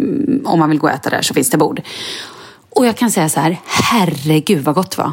om 0.45 0.59
man 0.59 0.71
vill 0.71 0.79
gå 0.79 0.87
och 0.87 0.93
äta 0.93 1.11
där 1.11 1.23
så 1.23 1.35
finns 1.35 1.51
det 1.51 1.59
bord. 1.59 1.81
Och 2.71 2.87
jag 2.87 2.97
kan 2.97 3.11
säga 3.11 3.29
så 3.29 3.41
här, 3.41 3.57
herregud 3.67 4.65
vad 4.65 4.75
gott 4.75 4.97
det 4.97 5.03
var. 5.03 5.13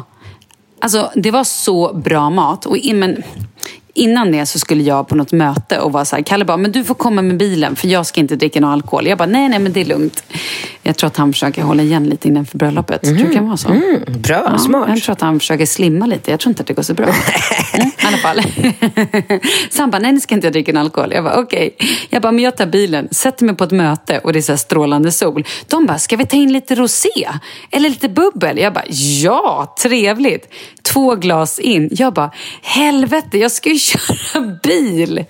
Alltså 0.80 1.10
det 1.14 1.30
var 1.30 1.44
så 1.44 1.94
bra 1.94 2.30
mat. 2.30 2.66
Och 2.66 2.76
men, 2.94 3.22
innan 3.96 4.32
det 4.32 4.46
så 4.46 4.58
skulle 4.58 4.82
jag 4.82 5.08
på 5.08 5.14
något 5.14 5.32
möte 5.32 5.78
och 5.78 5.92
var 5.92 6.04
så 6.04 6.16
här, 6.16 6.22
Kalle 6.22 6.44
bara, 6.44 6.56
men 6.56 6.72
du 6.72 6.84
får 6.84 6.94
komma 6.94 7.22
med 7.22 7.36
bilen 7.36 7.76
för 7.76 7.88
jag 7.88 8.06
ska 8.06 8.20
inte 8.20 8.36
dricka 8.36 8.60
någon 8.60 8.70
alkohol. 8.70 9.06
Jag 9.06 9.18
bara, 9.18 9.26
nej 9.26 9.48
nej 9.48 9.58
men 9.58 9.72
det 9.72 9.80
är 9.80 9.84
lugnt. 9.84 10.22
Jag 10.82 10.96
tror 10.96 11.08
att 11.08 11.16
han 11.16 11.32
försöker 11.32 11.62
hålla 11.62 11.82
igen 11.82 12.04
lite 12.04 12.28
inför 12.28 12.58
bröllopet. 12.58 13.02
Tror 13.02 13.14
du 13.14 13.24
det 13.24 13.34
kan 13.34 13.46
vara 13.46 13.56
så? 13.56 13.68
Bra, 14.08 14.48
Ja, 14.52 14.58
smart. 14.58 14.88
Jag 14.88 15.02
tror 15.02 15.12
att 15.12 15.20
han 15.20 15.38
försöker 15.40 15.66
slimma 15.66 16.06
lite. 16.06 16.30
Jag 16.30 16.40
tror 16.40 16.50
inte 16.50 16.60
att 16.60 16.66
det 16.66 16.74
går 16.74 16.82
så 16.82 16.94
bra. 16.94 17.06
Mm, 17.74 17.88
I 17.88 18.06
alla 18.06 18.16
fall. 18.16 18.42
Så 19.70 19.82
han 19.82 19.90
bara, 19.90 19.98
nej 19.98 20.12
nu 20.12 20.20
ska 20.20 20.34
inte 20.34 20.46
jag 20.46 20.52
dricka 20.52 20.72
någon 20.72 20.82
alkohol. 20.82 21.12
Jag 21.12 21.24
bara, 21.24 21.40
okej. 21.40 21.76
Jag 22.10 22.22
bara, 22.22 22.32
men 22.32 22.44
jag 22.44 22.56
tar 22.56 22.66
bilen, 22.66 23.08
sätter 23.10 23.44
mig 23.44 23.56
på 23.56 23.64
ett 23.64 23.70
möte 23.70 24.18
och 24.18 24.32
det 24.32 24.38
är 24.38 24.42
så 24.42 24.52
här 24.52 24.56
strålande 24.56 25.12
sol. 25.12 25.44
De 25.68 25.86
bara, 25.86 25.98
ska 25.98 26.16
vi 26.16 26.26
ta 26.26 26.36
in 26.36 26.52
lite 26.52 26.74
rosé? 26.74 27.28
Eller 27.70 27.88
lite 27.88 28.08
bubbel? 28.08 28.58
Jag 28.58 28.72
bara, 28.72 28.84
ja, 29.22 29.74
trevligt. 29.82 30.48
Två 30.96 31.14
glas 31.14 31.58
in. 31.58 31.88
Jag 31.92 32.14
bara, 32.14 32.30
helvete, 32.62 33.38
jag 33.38 33.50
ska 33.50 33.70
ju 33.70 33.78
köra 33.78 34.58
bil. 34.62 35.24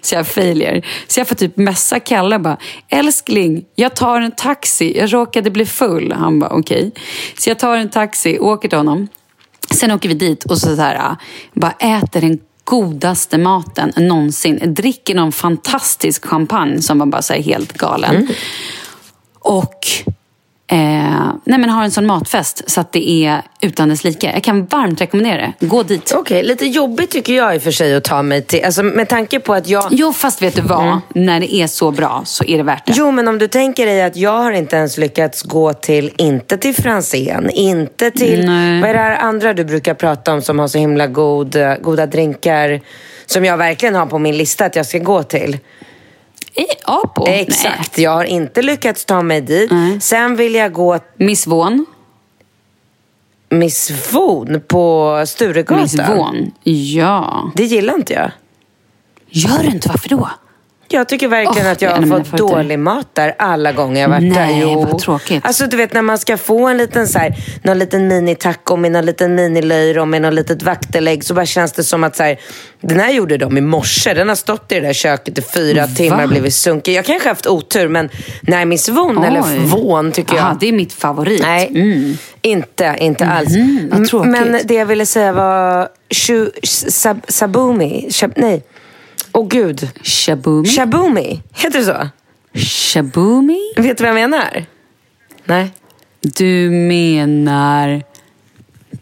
Så 0.00 0.14
jag 0.14 0.26
failure. 0.26 0.82
Så 1.06 1.20
jag 1.20 1.28
får 1.28 1.36
typ 1.36 1.56
messa 1.56 2.00
Kalle 2.00 2.38
bara, 2.38 2.56
älskling, 2.88 3.64
jag 3.74 3.96
tar 3.96 4.20
en 4.20 4.32
taxi. 4.32 4.98
Jag 4.98 5.12
råkade 5.12 5.50
bli 5.50 5.66
full. 5.66 6.12
Han 6.12 6.38
bara, 6.38 6.50
okej. 6.50 6.92
Så 7.38 7.50
jag 7.50 7.58
tar 7.58 7.76
en 7.76 7.88
taxi, 7.88 8.38
åker 8.38 8.68
till 8.68 8.78
honom. 8.78 9.08
Sen 9.70 9.90
åker 9.90 10.08
vi 10.08 10.14
dit 10.14 10.44
och 10.44 10.58
så, 10.58 10.76
så 10.76 10.82
här, 10.82 11.16
bara 11.52 11.72
äter 11.72 12.20
den 12.20 12.38
godaste 12.64 13.38
maten 13.38 13.92
någonsin. 13.96 14.74
Dricker 14.74 15.14
någon 15.14 15.32
fantastisk 15.32 16.26
champagne 16.26 16.82
som 16.82 16.98
var 16.98 17.06
bara 17.06 17.22
så 17.22 17.34
helt 17.34 17.72
galen. 17.72 18.28
Och 19.38 19.86
eh, 20.70 20.78
nej 21.44 21.58
men 21.58 21.68
har 21.68 21.84
en 21.84 21.90
sån 21.90 22.06
matfest 22.06 22.70
så 22.70 22.80
att 22.80 22.92
det 22.92 23.10
är 23.10 23.42
utan 23.60 23.88
dess 23.88 24.04
like. 24.04 24.32
Jag 24.34 24.42
kan 24.42 24.66
varmt 24.66 25.00
rekommendera 25.00 25.52
det. 25.58 25.66
Gå 25.66 25.82
dit. 25.82 26.12
Okej, 26.16 26.42
lite 26.42 26.66
jobbigt 26.66 27.10
tycker 27.10 27.34
jag 27.34 27.54
i 27.54 27.58
och 27.58 27.62
för 27.62 27.70
sig 27.70 27.94
att 27.94 28.04
ta 28.04 28.22
mig 28.22 28.42
till. 28.42 28.64
Alltså 28.64 28.82
med 28.82 29.08
tanke 29.08 29.40
på 29.40 29.54
att 29.54 29.68
jag... 29.68 29.84
Jo, 29.90 30.12
fast 30.12 30.42
vet 30.42 30.56
du 30.56 30.62
vad? 30.62 31.00
När 31.14 31.40
det 31.40 31.54
är 31.54 31.66
så 31.66 31.90
bra 31.90 32.22
så 32.24 32.44
är 32.44 32.56
det 32.56 32.62
värt 32.62 32.86
det. 32.86 32.92
Jo, 32.96 33.10
men 33.10 33.28
om 33.28 33.38
du 33.38 33.48
tänker 33.48 33.86
dig 33.86 34.02
att 34.02 34.16
jag 34.16 34.38
har 34.38 34.52
inte 34.52 34.76
ens 34.76 34.98
lyckats 34.98 35.42
gå 35.42 35.72
till, 35.72 36.12
inte 36.16 36.58
till 36.58 36.74
Franzén, 36.74 37.50
inte 37.50 38.10
till, 38.10 38.46
Nej. 38.46 38.80
vad 38.80 38.90
är 38.90 38.94
det 38.94 39.00
här 39.00 39.16
andra 39.16 39.52
du 39.52 39.64
brukar 39.64 39.94
prata 39.94 40.32
om 40.32 40.42
som 40.42 40.58
har 40.58 40.68
så 40.68 40.78
himla 40.78 41.06
god, 41.06 41.56
goda 41.80 42.06
drinkar? 42.06 42.80
Som 43.26 43.44
jag 43.44 43.56
verkligen 43.56 43.94
har 43.94 44.06
på 44.06 44.18
min 44.18 44.36
lista 44.36 44.64
att 44.64 44.76
jag 44.76 44.86
ska 44.86 44.98
gå 44.98 45.22
till. 45.22 45.58
I 46.56 46.66
Apo? 46.84 47.26
Exakt, 47.26 47.98
jag 47.98 48.10
har 48.10 48.24
inte 48.24 48.62
lyckats 48.62 49.04
ta 49.04 49.22
mig 49.22 49.40
dit. 49.40 49.70
Sen 50.00 50.36
vill 50.36 50.54
jag 50.54 50.72
gå 50.72 50.92
Nej. 50.92 51.00
Miss 51.16 51.46
Von. 51.46 51.86
Miss 53.48 54.12
Von 54.12 54.62
på 54.68 55.22
Sturegatan. 55.26 55.82
Miss 55.82 55.98
Von. 56.08 56.52
Ja. 56.62 57.52
Det 57.56 57.64
gillar 57.64 57.94
inte 57.94 58.12
jag. 58.12 58.30
Gör 59.28 59.58
du 59.58 59.66
inte? 59.66 59.88
Varför 59.88 60.08
då? 60.08 60.30
Jag 60.88 61.08
tycker 61.08 61.28
verkligen 61.28 61.66
Åh, 61.66 61.72
att 61.72 61.82
jag 61.82 61.90
har 61.90 62.24
fått 62.24 62.38
dålig 62.38 62.78
mat 62.78 63.14
där 63.14 63.34
alla 63.38 63.72
gånger 63.72 64.00
jag 64.00 64.08
varit 64.08 64.22
Nej, 64.34 64.60
där. 64.60 64.74
vad 64.74 64.98
tråkigt. 64.98 65.46
Alltså 65.46 65.66
du 65.66 65.76
vet 65.76 65.92
när 65.92 66.02
man 66.02 66.18
ska 66.18 66.36
få 66.36 66.66
en 66.66 66.76
liten 66.76 67.08
så 67.08 67.18
här, 67.18 67.34
någon 67.62 67.78
liten 67.78 68.08
mini-taco 68.08 68.76
med 68.76 68.92
någon 68.92 69.06
liten 69.06 69.34
mini-löjrom 69.34 70.10
med 70.10 70.22
något 70.22 70.34
litet 70.34 70.62
vaktelägg 70.62 71.24
så 71.24 71.34
bara 71.34 71.46
känns 71.46 71.72
det 71.72 71.84
som 71.84 72.04
att 72.04 72.16
så 72.16 72.22
här, 72.22 72.40
den 72.80 73.00
här 73.00 73.10
gjorde 73.12 73.36
de 73.36 73.58
i 73.58 73.60
morse. 73.60 74.14
Den 74.14 74.28
har 74.28 74.36
stått 74.36 74.72
i 74.72 74.74
det 74.74 74.80
där 74.80 74.92
köket 74.92 75.38
i 75.38 75.42
fyra 75.42 75.86
timmar 75.86 76.22
och 76.22 76.28
blivit 76.28 76.54
sunkig. 76.54 76.94
Jag 76.94 77.04
kanske 77.04 77.28
haft 77.28 77.46
otur 77.46 77.88
men 77.88 78.08
nej, 78.40 78.64
Von 78.90 79.24
eller. 79.24 79.66
Von 79.66 80.12
tycker 80.12 80.34
jag. 80.36 80.44
Aha, 80.44 80.56
det 80.60 80.68
är 80.68 80.72
mitt 80.72 80.92
favorit. 80.92 81.42
Nej, 81.42 81.66
Mm. 81.74 82.18
inte, 82.42 82.96
inte 83.00 83.26
alls. 83.26 83.50
vad 83.90 84.08
tråkigt. 84.08 84.30
Men 84.30 84.60
det 84.64 84.74
jag 84.74 84.86
ville 84.86 85.06
säga 85.06 85.32
var 85.32 85.88
shu, 86.10 86.50
sab, 86.62 87.20
Sabumi. 87.28 88.08
Nej. 88.36 88.62
Åh 89.36 89.48
gud. 89.48 89.88
Shabumi. 90.02 90.68
Shabumi. 90.68 91.42
Heter 91.54 91.78
det 91.78 91.84
så? 91.84 92.08
Shabumi? 92.58 93.72
Vet 93.76 93.98
du 93.98 94.04
vad 94.04 94.08
jag 94.08 94.30
menar? 94.30 94.64
Nej. 95.44 95.70
Du 96.20 96.70
menar 96.70 98.02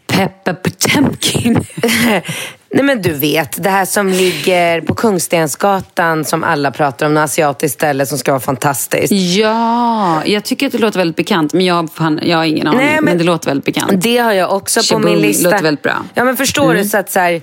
Peppa 0.06 0.54
Potemkin? 0.54 1.64
Nej 2.70 2.84
men 2.84 3.02
du 3.02 3.12
vet, 3.12 3.62
det 3.62 3.70
här 3.70 3.84
som 3.84 4.08
ligger 4.08 4.80
på 4.80 4.94
Kungstensgatan 4.94 6.24
som 6.24 6.44
alla 6.44 6.70
pratar 6.70 7.06
om, 7.06 7.14
något 7.14 7.24
asiatiskt 7.24 7.74
ställe 7.74 8.06
som 8.06 8.18
ska 8.18 8.32
vara 8.32 8.40
fantastiskt. 8.40 9.12
ja, 9.12 10.24
jag 10.24 10.44
tycker 10.44 10.66
att 10.66 10.72
det 10.72 10.78
låter 10.78 10.98
väldigt 10.98 11.16
bekant. 11.16 11.52
Men 11.52 11.64
jag, 11.64 11.92
fan, 11.92 12.20
jag 12.22 12.36
har 12.36 12.44
ingen 12.44 12.66
aning. 12.66 12.80
Nej, 12.80 12.94
men... 12.94 13.04
men- 13.04 13.18
det 13.18 13.24
låter 13.24 13.48
väldigt 13.48 13.64
bekant. 13.64 14.02
Det 14.02 14.18
har 14.18 14.32
jag 14.32 14.52
också 14.52 14.80
på 14.80 14.84
Shabumi 14.84 15.10
min 15.10 15.22
lista. 15.22 15.50
låter 15.50 15.62
väldigt 15.62 15.82
bra. 15.82 16.04
Ja 16.14 16.24
men 16.24 16.36
förstår 16.36 16.74
du 16.74 16.84
så 16.84 16.98
att 16.98 17.10
så 17.10 17.20
här, 17.20 17.42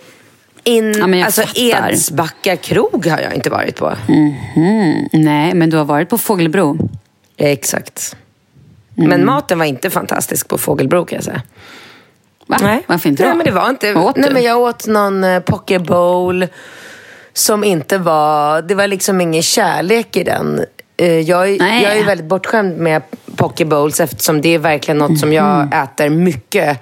in, 0.63 1.13
Ja, 1.19 1.25
alltså 1.25 1.41
fattar. 1.41 1.89
Edsbacka 1.91 2.55
krog 2.57 3.05
har 3.07 3.19
jag 3.19 3.33
inte 3.35 3.49
varit 3.49 3.75
på. 3.75 3.93
Mm, 4.07 5.07
nej, 5.13 5.53
men 5.53 5.69
du 5.69 5.77
har 5.77 5.85
varit 5.85 6.09
på 6.09 6.17
Fågelbro. 6.17 6.89
Ja, 7.37 7.47
exakt. 7.47 8.15
Mm. 8.97 9.09
Men 9.09 9.25
maten 9.25 9.59
var 9.59 9.65
inte 9.65 9.89
fantastisk 9.89 10.47
på 10.47 10.57
Fågelbro 10.57 11.05
kan 11.05 11.15
jag 11.15 11.23
säga. 11.23 11.41
Va? 12.47 12.79
Varför 12.87 13.09
inte 13.09 13.23
då? 13.23 13.27
Nej 13.27 13.37
men 13.37 13.45
det 13.45 13.51
var 13.51 13.69
inte. 13.69 13.93
Vad 13.93 14.03
åt 14.05 14.15
Nej 14.17 14.27
du? 14.29 14.33
men 14.33 14.43
jag 14.43 14.59
åt 14.59 14.87
någon 14.87 15.23
uh, 15.23 15.39
poke 15.39 15.79
bowl 15.79 16.47
som 17.33 17.63
inte 17.63 17.97
var, 17.97 18.61
det 18.61 18.75
var 18.75 18.87
liksom 18.87 19.21
ingen 19.21 19.43
kärlek 19.43 20.17
i 20.17 20.23
den. 20.23 20.65
Eh, 20.97 21.19
jag, 21.19 21.57
Nej. 21.59 21.83
jag 21.83 21.97
är 21.97 22.03
väldigt 22.05 22.27
bortskämd 22.27 22.77
med 22.77 23.01
poke 23.35 23.65
bowls 23.65 23.99
eftersom 23.99 24.41
det 24.41 24.49
är 24.49 24.59
verkligen 24.59 24.97
något 24.97 25.19
som 25.19 25.33
jag 25.33 25.57
Mhm. 25.65 25.73
äter 25.83 26.09
mycket. 26.09 26.77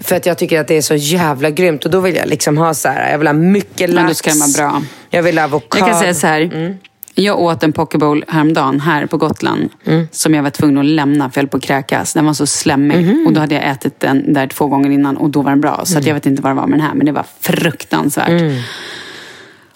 För 0.00 0.16
att 0.16 0.26
jag 0.26 0.38
tycker 0.38 0.60
att 0.60 0.68
det 0.68 0.76
är 0.76 0.82
så 0.82 0.94
jävla 0.94 1.50
grymt 1.50 1.84
och 1.84 1.90
då 1.90 2.00
vill 2.00 2.14
jag 2.16 2.28
liksom 2.28 2.58
ha 2.58 2.74
så 2.74 2.88
här, 2.88 3.10
jag 3.10 3.18
vill 3.18 3.26
ha 3.28 3.34
mycket 3.34 3.90
lax. 3.90 3.94
Men 3.94 4.06
då 4.06 4.14
ska 4.14 4.30
vara 4.34 4.70
bra. 4.70 4.82
Jag 5.10 5.22
vill 5.22 5.38
ha 5.38 5.44
avokado. 5.44 5.84
Jag 5.84 5.90
kan 5.90 6.00
säga 6.00 6.14
så 6.14 6.26
här. 6.26 6.76
Jag 7.14 7.40
åt 7.40 7.62
en 7.62 7.72
pokeball 7.72 8.24
häromdagen 8.28 8.80
här 8.80 9.06
på 9.06 9.16
Gotland 9.16 9.68
som 10.10 10.34
jag 10.34 10.42
var 10.42 10.50
tvungen 10.50 10.78
att 10.78 10.84
lämna 10.84 11.30
för 11.30 11.38
jag 11.38 11.42
höll 11.42 11.48
på 11.48 11.56
att 11.56 11.62
kräkas. 11.62 12.14
Den 12.14 12.26
var 12.26 12.32
så 12.32 12.46
slemmig. 12.46 13.26
Och 13.26 13.32
då 13.32 13.40
hade 13.40 13.54
jag 13.54 13.70
ätit 13.70 14.00
den 14.00 14.32
där 14.32 14.46
två 14.46 14.66
gånger 14.66 14.90
innan 14.90 15.16
och 15.16 15.30
då 15.30 15.42
var 15.42 15.50
den 15.50 15.60
bra. 15.60 15.80
Så 15.84 15.98
jag 16.02 16.14
vet 16.14 16.26
inte 16.26 16.42
vad 16.42 16.52
det 16.52 16.56
var 16.56 16.66
med 16.66 16.78
den 16.78 16.86
här 16.86 16.94
men 16.94 17.06
det 17.06 17.12
var 17.12 17.26
fruktansvärt. 17.40 18.42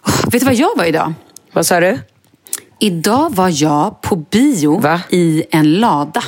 Åh, 0.06 0.30
vet 0.30 0.40
du 0.40 0.46
vad 0.46 0.54
jag 0.54 0.76
var 0.76 0.84
idag? 0.84 1.12
Vad 1.52 1.66
sa 1.66 1.80
du? 1.80 1.98
Idag 2.80 3.34
var 3.34 3.62
jag 3.62 4.00
på 4.00 4.16
bio 4.16 4.78
Va? 4.78 5.00
i 5.10 5.44
en 5.50 5.74
lada. 5.74 6.22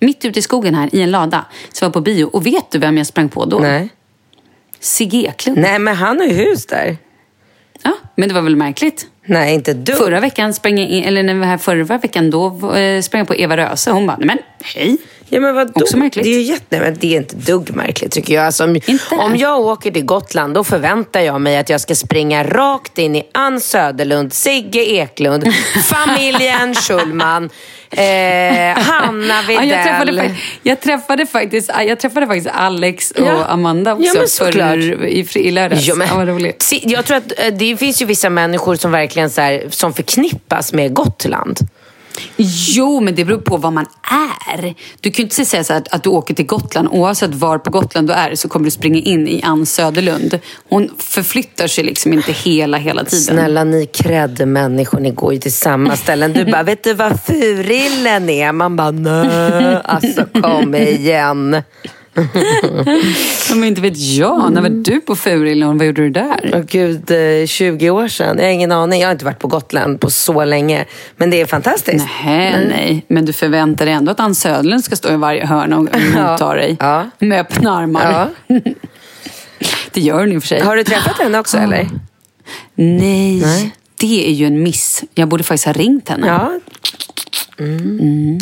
Mitt 0.00 0.24
ute 0.24 0.38
i 0.38 0.42
skogen 0.42 0.74
här, 0.74 0.94
i 0.94 1.02
en 1.02 1.10
lada. 1.10 1.44
Så 1.72 1.84
jag 1.84 1.88
var 1.88 1.92
på 1.92 2.00
bio. 2.00 2.24
Och 2.24 2.46
vet 2.46 2.70
du 2.70 2.78
vem 2.78 2.96
jag 2.96 3.06
sprang 3.06 3.28
på 3.28 3.44
då? 3.44 3.58
Nej. 3.58 3.88
Sigge 4.80 5.16
Eklund. 5.16 5.58
Nej 5.58 5.78
men 5.78 5.96
han 5.96 6.18
har 6.18 6.26
ju 6.26 6.32
hus 6.32 6.66
där. 6.66 6.96
Ja, 7.82 7.92
men 8.14 8.28
det 8.28 8.34
var 8.34 8.42
väl 8.42 8.56
märkligt? 8.56 9.06
Nej 9.24 9.54
inte 9.54 9.74
du. 9.74 9.92
Förra 9.92 10.20
veckan 10.20 10.54
sprang 10.54 10.78
jag 10.78 10.88
in, 10.88 11.04
eller 11.04 11.22
när 11.22 11.34
vi 11.34 11.40
var 11.40 11.46
här 11.46 11.58
förra 11.58 11.98
veckan, 11.98 12.30
då 12.30 12.74
eh, 12.76 13.02
sprang 13.02 13.18
jag 13.20 13.28
på 13.28 13.34
Eva 13.34 13.56
Röse. 13.56 13.90
Hon 13.90 14.06
bara, 14.06 14.16
nej 14.16 14.26
men 14.26 14.38
hej. 14.62 14.96
Ja, 15.28 15.40
men 15.40 15.54
vadå? 15.54 15.72
Också 15.74 15.96
märkligt. 15.96 16.24
Det 16.24 16.30
är 16.30 16.34
ju 16.34 16.42
jätte... 16.42 16.64
Nej, 16.68 16.80
men 16.80 16.96
det 17.00 17.14
är 17.14 17.16
inte 17.16 17.36
dugg 17.36 17.76
märkligt 17.76 18.12
tycker 18.12 18.34
jag. 18.34 18.46
Alltså, 18.46 18.64
om, 18.64 18.76
Inte? 18.76 19.14
om 19.14 19.36
jag 19.36 19.60
åker 19.60 19.90
till 19.90 20.04
Gotland 20.04 20.54
då 20.54 20.64
förväntar 20.64 21.20
jag 21.20 21.40
mig 21.40 21.56
att 21.56 21.68
jag 21.68 21.80
ska 21.80 21.94
springa 21.94 22.44
rakt 22.44 22.98
in 22.98 23.16
i 23.16 23.22
Ann 23.34 23.60
Söderlund, 23.60 24.32
Sigge 24.32 24.90
Eklund, 24.90 25.52
familjen 25.82 26.74
Schulman, 26.74 27.50
eh, 27.90 28.78
Hanna 28.82 29.34
Ja, 29.48 29.60
Widell. 29.60 29.68
jag, 29.68 29.82
träffade, 29.84 30.12
fa- 30.12 30.34
jag, 30.62 30.80
träffade 30.80 31.26
faktiskt, 31.26 31.70
jag 31.86 32.00
träffade 32.00 32.26
faktiskt 32.26 32.48
Alex 32.52 33.10
och 33.10 33.26
Ja. 33.26 33.44
Amanda 33.44 33.92
också 33.94 34.04
Ja, 34.44 34.52
för, 34.52 35.04
i, 35.06 35.26
i 35.34 35.50
lördags. 35.50 35.86
Ja, 35.86 35.94
men, 35.94 36.08
ja, 36.08 36.14
vad 36.16 36.28
roligt. 36.28 36.62
Se, 36.62 36.80
Jag 36.82 37.04
tror 37.04 37.16
att 37.16 37.32
eh, 37.38 37.46
det 37.58 37.76
finns 37.76 38.02
ju 38.02 38.06
vissa 38.06 38.30
människor 38.30 38.76
som 38.76 38.90
verkligen 38.92 39.30
så 39.30 39.40
här, 39.40 39.64
som 39.70 39.94
förknippas 39.94 40.72
med 40.72 40.94
Gotland. 40.94 41.58
Jo, 42.36 43.00
men 43.00 43.14
det 43.14 43.24
beror 43.24 43.40
på 43.40 43.56
vad 43.56 43.72
man 43.72 43.86
är. 44.56 44.74
Du 45.00 45.10
kan 45.10 45.16
ju 45.16 45.22
inte 45.22 45.44
säga 45.44 45.64
så 45.64 45.72
här 45.72 45.80
att, 45.80 45.88
att 45.94 46.02
du 46.02 46.10
åker 46.10 46.34
till 46.34 46.46
Gotland. 46.46 46.88
Oavsett 46.88 47.34
var 47.34 47.58
på 47.58 47.70
Gotland 47.70 48.08
du 48.08 48.12
är 48.14 48.34
så 48.34 48.48
kommer 48.48 48.64
du 48.64 48.70
springa 48.70 48.98
in 48.98 49.28
i 49.28 49.42
Ann 49.42 49.66
Söderlund. 49.66 50.38
Hon 50.68 50.90
förflyttar 50.98 51.66
sig 51.66 51.84
liksom 51.84 52.12
inte 52.12 52.32
hela, 52.32 52.76
hela 52.76 53.04
tiden. 53.04 53.24
Snälla 53.24 53.64
ni 53.64 53.86
krädd-människor, 53.86 55.00
ni 55.00 55.10
går 55.10 55.32
ju 55.32 55.38
till 55.38 55.52
samma 55.52 55.96
ställen. 55.96 56.32
Du 56.32 56.44
bara, 56.44 56.62
vet 56.62 56.84
du 56.84 56.94
vad 56.94 57.20
Furillen 57.20 58.30
är? 58.30 58.52
Man 58.52 58.76
bara, 58.76 58.90
nö, 58.90 59.80
alltså 59.80 60.24
kom 60.42 60.74
igen. 60.74 61.62
Men 63.54 63.64
inte 63.64 63.80
vet 63.80 63.98
jag. 63.98 64.52
När 64.52 64.62
var 64.62 64.68
du 64.68 65.00
på 65.00 65.16
Furillen? 65.16 65.78
Vad 65.78 65.86
gjorde 65.86 66.02
du 66.02 66.10
där? 66.10 66.50
Åh 66.52 66.60
gud, 66.60 67.10
eh, 67.10 67.46
20 67.46 67.90
år 67.90 68.08
sedan. 68.08 68.36
Jag 68.38 68.44
har 68.44 68.50
ingen 68.50 68.72
aning. 68.72 69.00
Jag 69.00 69.08
har 69.08 69.12
inte 69.12 69.24
varit 69.24 69.38
på 69.38 69.48
Gotland 69.48 70.00
på 70.00 70.10
så 70.10 70.44
länge. 70.44 70.84
Men 71.16 71.30
det 71.30 71.40
är 71.40 71.46
fantastiskt. 71.46 72.06
Nej, 72.24 72.66
nej. 72.68 73.04
Men 73.08 73.24
du 73.24 73.32
förväntar 73.32 73.84
dig 73.84 73.94
ändå 73.94 74.12
att 74.12 74.20
Ann 74.20 74.34
Söderlund 74.34 74.84
ska 74.84 74.96
stå 74.96 75.12
i 75.12 75.16
varje 75.16 75.46
hörn 75.46 75.72
och 75.72 75.88
motta 76.14 76.54
dig. 76.54 76.76
Ja. 76.80 77.10
Med 77.18 77.40
öppna 77.40 77.76
armar. 77.78 78.30
Ja. 78.46 78.56
Det 79.92 80.00
gör 80.00 80.20
hon 80.20 80.32
i 80.32 80.38
och 80.38 80.42
för 80.42 80.48
sig. 80.48 80.60
Har 80.60 80.76
du 80.76 80.84
träffat 80.84 81.18
henne 81.18 81.38
också 81.38 81.58
eller? 81.58 81.88
Nej, 82.74 83.72
det 84.00 84.28
är 84.28 84.32
ju 84.32 84.46
en 84.46 84.62
miss. 84.62 85.04
Jag 85.14 85.28
borde 85.28 85.44
faktiskt 85.44 85.66
ha 85.66 85.72
ringt 85.72 86.08
henne. 86.08 86.26
Ja. 86.26 86.60
Mm. 87.58 88.38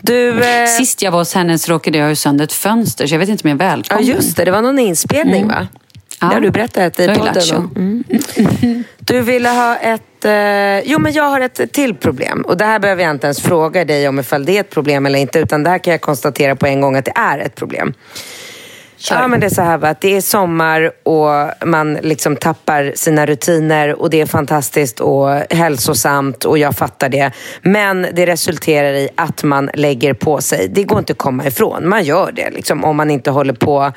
Du, 0.00 0.44
eh, 0.44 0.66
Sist 0.66 1.02
jag 1.02 1.10
var 1.10 1.18
hos 1.18 1.34
henne 1.34 1.58
så 1.58 1.72
råkade 1.72 1.98
jag 1.98 2.08
ha 2.08 2.14
sönder 2.14 2.44
ett 2.44 2.52
fönster 2.52 3.06
så 3.06 3.14
jag 3.14 3.18
vet 3.18 3.28
inte 3.28 3.48
om 3.48 3.50
jag 3.50 3.62
är 3.62 3.64
ja 3.64 3.76
välkommen. 3.76 4.04
just 4.04 4.36
det, 4.36 4.44
det 4.44 4.50
var 4.50 4.62
någon 4.62 4.78
inspelning 4.78 5.48
va? 5.48 5.68
Ja. 6.20 6.26
Det 6.28 6.34
har 6.34 6.40
du 6.40 6.50
berättat 6.50 7.00
i 7.00 7.08
podden. 7.08 7.70
Mm. 7.76 8.84
Du 8.98 9.20
ville 9.20 9.48
ha 9.48 9.76
ett... 9.76 10.24
Eh, 10.24 10.90
jo 10.92 10.98
men 10.98 11.12
jag 11.12 11.24
har 11.24 11.40
ett 11.40 11.72
till 11.72 11.94
problem. 11.94 12.42
Och 12.42 12.56
det 12.56 12.64
här 12.64 12.78
behöver 12.78 13.02
jag 13.02 13.10
inte 13.10 13.26
ens 13.26 13.40
fråga 13.40 13.84
dig 13.84 14.08
om 14.08 14.18
ifall 14.18 14.44
det 14.44 14.56
är 14.56 14.60
ett 14.60 14.70
problem 14.70 15.06
eller 15.06 15.18
inte. 15.18 15.38
Utan 15.38 15.62
det 15.62 15.70
här 15.70 15.78
kan 15.78 15.90
jag 15.90 16.00
konstatera 16.00 16.56
på 16.56 16.66
en 16.66 16.80
gång 16.80 16.96
att 16.96 17.04
det 17.04 17.12
är 17.14 17.38
ett 17.38 17.54
problem. 17.54 17.94
Ja, 19.10 19.28
men 19.28 19.40
det 19.40 19.46
är 19.46 19.50
så 19.50 19.62
här 19.62 19.78
va, 19.78 19.94
det 20.00 20.16
är 20.16 20.20
sommar 20.20 20.90
och 21.02 21.66
man 21.68 21.94
liksom 21.94 22.36
tappar 22.36 22.92
sina 22.96 23.26
rutiner 23.26 24.00
och 24.00 24.10
det 24.10 24.20
är 24.20 24.26
fantastiskt 24.26 25.00
och 25.00 25.28
hälsosamt 25.50 26.44
och 26.44 26.58
jag 26.58 26.76
fattar 26.76 27.08
det. 27.08 27.30
Men 27.62 28.06
det 28.12 28.26
resulterar 28.26 28.92
i 28.92 29.08
att 29.14 29.42
man 29.42 29.70
lägger 29.74 30.14
på 30.14 30.40
sig. 30.40 30.68
Det 30.68 30.84
går 30.84 30.98
inte 30.98 31.12
att 31.12 31.18
komma 31.18 31.46
ifrån. 31.46 31.88
Man 31.88 32.04
gör 32.04 32.32
det 32.32 32.50
liksom, 32.50 32.84
om 32.84 32.96
man 32.96 33.10
inte 33.10 33.30
håller 33.30 33.52
på 33.52 33.92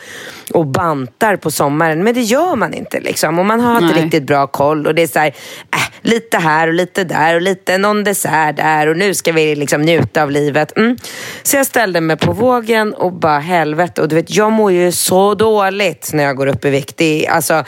och 0.54 0.66
bantar 0.66 1.36
på 1.36 1.52
sommaren. 1.52 2.04
Men 2.04 2.14
det 2.14 2.22
gör 2.22 2.56
man 2.56 2.74
inte. 2.74 3.00
Liksom. 3.00 3.40
Och 3.40 3.46
man 3.46 3.60
har 3.60 3.74
inte 3.74 3.96
Nej. 3.96 4.04
riktigt 4.04 4.24
bra 4.24 4.48
koll. 4.48 4.88
Och 4.88 4.96
det 4.96 5.02
är 5.02 5.08
så 5.08 5.20
här, 5.20 5.28
äh, 5.28 5.92
lite 6.02 6.38
här 6.38 6.68
och 6.68 6.74
lite 6.74 7.04
där 7.04 7.36
och 7.36 7.42
lite 7.42 7.78
någon 7.78 8.04
dessert 8.04 8.58
där 8.58 8.88
och 8.88 8.98
nu 8.98 9.14
ska 9.14 9.32
vi 9.32 9.56
liksom 9.56 9.82
njuta 9.82 10.24
av 10.24 10.32
livet. 10.32 10.78
Mm. 10.78 10.98
Så 11.44 11.58
jag 11.58 11.66
ställde 11.66 12.02
mig 12.02 12.18
på 12.18 12.34
vågen 12.34 12.94
och 12.94 13.14
bara 13.14 13.40
helvete. 13.40 14.02
Och 14.02 14.08
du 14.08 14.16
vet, 14.16 14.36
jag 14.36 14.52
mår 14.52 14.72
ju 14.72 14.91
så 14.92 15.36
dåligt 15.36 16.10
när 16.14 16.24
jag 16.24 16.36
går 16.36 16.48
upp 16.48 16.66
i 16.66 16.70
vikt. 16.70 16.98
Det, 16.98 17.26
är- 17.28 17.32
alltså, 17.32 17.64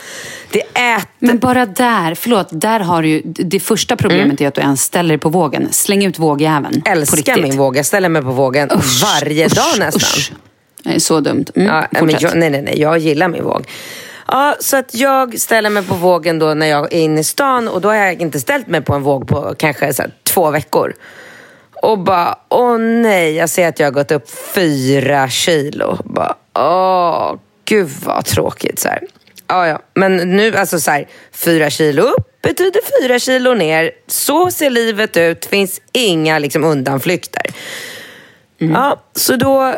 det 0.52 0.60
äter... 0.60 1.08
Men 1.20 1.40
bara 1.40 1.66
där, 1.66 2.16
förlåt, 2.16 2.48
där 2.52 2.80
har 2.80 3.02
du 3.02 3.08
ju, 3.10 3.22
det 3.26 3.60
första 3.60 3.96
problemet 3.96 4.42
är 4.42 4.48
att 4.48 4.54
du 4.56 4.62
ens 4.62 4.82
ställer 4.82 5.10
dig 5.10 5.18
på 5.18 5.30
vågen. 5.30 5.68
Släng 5.72 6.06
ut 6.06 6.20
vågjäveln. 6.20 6.82
älskar 6.86 7.42
min 7.42 7.58
våg. 7.58 7.78
Jag 7.78 7.86
ställer 7.86 8.10
mig 8.10 8.22
på 8.22 8.32
vågen 8.32 8.70
Usch, 8.72 9.04
varje 9.04 9.46
usch, 9.46 9.56
dag 9.56 9.80
nästan. 9.80 10.02
usch. 10.20 10.32
Det 10.84 10.96
är 10.96 11.00
så 11.00 11.20
dumt. 11.20 11.46
Mm, 11.56 11.68
Ja, 11.68 11.88
men 11.92 12.00
fortsätt. 12.00 12.22
jag, 12.22 12.36
nej, 12.36 12.50
nej, 12.50 12.62
nej. 12.62 12.82
Jag 12.82 12.98
gillar 12.98 13.28
min 13.28 13.44
våg. 13.44 13.66
Ja, 14.28 14.56
så 14.60 14.78
att 14.78 14.96
jag 14.96 15.40
ställer 15.40 15.70
mig 15.70 15.84
på 15.84 15.96
vågen 15.96 16.40
då 16.40 16.54
när 16.54 16.66
jag 16.68 16.94
är 16.94 17.00
inne 17.00 17.20
i 17.22 17.24
stan 17.24 17.68
och 17.68 17.82
då 17.82 17.88
har 17.90 17.96
jag 17.96 18.22
inte 18.22 18.40
ställt 18.40 18.68
mig 18.68 18.82
på 18.82 18.94
en 18.94 19.04
våg 19.04 19.28
på 19.28 19.56
kanske 19.58 19.94
så 19.94 20.04
två 20.24 20.52
veckor. 20.52 20.94
Och 21.82 22.00
bara, 22.00 22.36
åh 22.50 22.78
nej, 22.78 23.36
jag 23.36 23.50
ser 23.50 23.68
att 23.68 23.80
jag 23.80 23.88
har 23.88 23.92
gått 23.92 24.12
upp 24.12 24.30
fyra 24.56 25.30
kilo. 25.30 25.98
Bara, 26.04 26.36
åh, 26.54 27.36
gud 27.66 27.90
vad 28.06 28.26
tråkigt. 28.26 28.80
Så 28.80 28.90
här. 28.90 29.02
Ja, 29.48 29.68
ja. 29.68 29.80
Men 29.94 30.16
nu, 30.16 30.56
alltså 30.56 30.80
så 30.80 30.92
här, 30.92 31.08
fyra 31.32 31.70
kilo 31.70 32.04
upp 32.04 32.42
betyder 32.42 33.02
fyra 33.02 33.20
kilo 33.20 33.54
ner. 33.54 33.92
Så 34.08 34.52
ser 34.52 34.70
livet 34.70 35.18
ut, 35.18 35.46
finns 35.46 35.82
inga 35.92 36.40
liksom, 36.40 36.64
undanflykter. 36.64 37.44
Ja, 38.58 39.04
så 39.16 39.36
då 39.36 39.74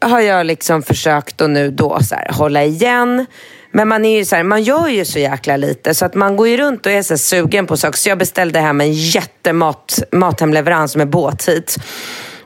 har 0.00 0.20
jag 0.20 0.46
liksom 0.46 0.82
försökt 0.82 1.40
att 1.40 1.50
nu 1.50 1.70
då 1.70 1.98
så 2.02 2.14
här, 2.14 2.32
hålla 2.32 2.64
igen. 2.64 3.26
Men 3.72 3.88
man, 3.88 4.04
är 4.04 4.18
ju 4.18 4.24
så 4.24 4.36
här, 4.36 4.42
man 4.42 4.62
gör 4.62 4.88
ju 4.88 5.04
så 5.04 5.18
jäkla 5.18 5.56
lite 5.56 5.94
så 5.94 6.04
att 6.04 6.14
man 6.14 6.36
går 6.36 6.48
ju 6.48 6.56
runt 6.56 6.86
och 6.86 6.92
är 6.92 7.02
så 7.02 7.18
sugen 7.18 7.66
på 7.66 7.76
saker. 7.76 7.98
Så 7.98 8.08
jag 8.08 8.18
beställde 8.18 8.60
hem 8.60 8.80
en 8.80 8.92
jättemat 8.92 10.02
mathemleverans 10.12 10.96
med 10.96 11.08
båt 11.08 11.48
hit. 11.48 11.76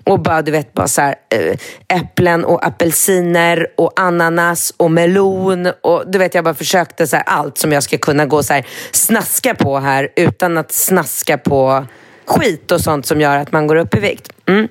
Och 0.07 0.21
bara, 0.21 0.43
du 0.43 0.53
vet, 0.53 0.75
bara 0.75 0.89
så 0.89 1.01
här, 1.01 1.15
eh, 1.29 1.57
äpplen 1.99 2.45
och 2.45 2.67
apelsiner 2.67 3.67
och 3.77 4.01
ananas 4.01 4.73
och 4.77 4.91
melon. 4.91 5.69
Och 5.81 6.05
du 6.11 6.19
vet, 6.19 6.35
jag 6.35 6.45
bara 6.45 6.55
försökte 6.55 7.07
så 7.07 7.17
här, 7.17 7.25
allt 7.27 7.59
som 7.59 7.73
jag 7.73 7.83
ska 7.83 7.99
kunna 7.99 8.27
gå 8.27 8.43
så 8.43 8.53
här, 8.53 8.67
snaska 8.93 9.55
på 9.55 9.79
här 9.79 10.09
utan 10.17 10.59
att 10.59 10.73
snaska 10.73 11.39
på 11.39 11.87
skit 12.27 12.73
och 12.73 12.81
sånt 12.81 13.07
som 13.07 13.21
gör 13.21 13.37
att 13.37 13.53
man 13.53 13.67
går 13.67 13.77
upp 13.77 13.95
i 13.95 14.01
vikt. 14.01 14.33
Mm. 14.49 14.69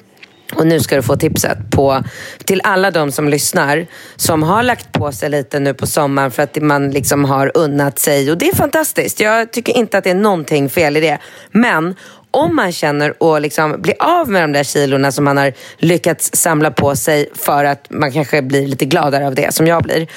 Och 0.54 0.68
nu 0.68 0.80
ska 0.80 0.96
du 0.96 1.02
få 1.02 1.16
tipset 1.16 1.58
på, 1.72 2.04
till 2.46 2.62
alla 2.64 2.92
de 2.92 3.12
som 3.12 3.30
lyssnar 3.30 3.86
som 4.16 4.44
har 4.44 4.64
lagt 4.64 4.92
på 4.92 5.12
sig 5.12 5.30
lite 5.30 5.60
nu 5.60 5.74
på 5.74 5.88
sommaren 5.88 6.32
för 6.32 6.44
att 6.44 6.62
man 6.62 6.92
liksom 6.92 7.26
har 7.26 7.52
unnat 7.58 8.00
sig. 8.00 8.32
Och 8.32 8.38
det 8.38 8.50
är 8.50 8.56
fantastiskt. 8.56 9.20
Jag 9.20 9.52
tycker 9.52 9.78
inte 9.78 9.98
att 9.98 10.04
det 10.04 10.10
är 10.10 10.16
någonting 10.16 10.70
fel 10.70 10.98
i 10.98 11.00
det. 11.00 11.18
Men 11.52 11.96
om 12.36 12.56
man 12.56 12.72
känner 12.72 13.36
att 13.36 13.42
liksom 13.42 13.82
bli 13.82 13.94
av 14.00 14.30
med 14.30 14.44
de 14.44 14.52
där 14.52 14.64
kilorna 14.64 15.12
som 15.12 15.26
man 15.26 15.38
har 15.38 15.54
lyckats 15.78 16.30
samla 16.34 16.72
på 16.72 16.96
sig 16.96 17.30
för 17.36 17.66
att 17.66 17.88
man 17.90 18.12
kanske 18.12 18.42
blir 18.42 18.68
lite 18.68 18.86
gladare 18.86 19.28
av 19.28 19.36
det, 19.36 19.54
som 19.54 19.68
jag 19.68 19.84
blir. 19.84 20.08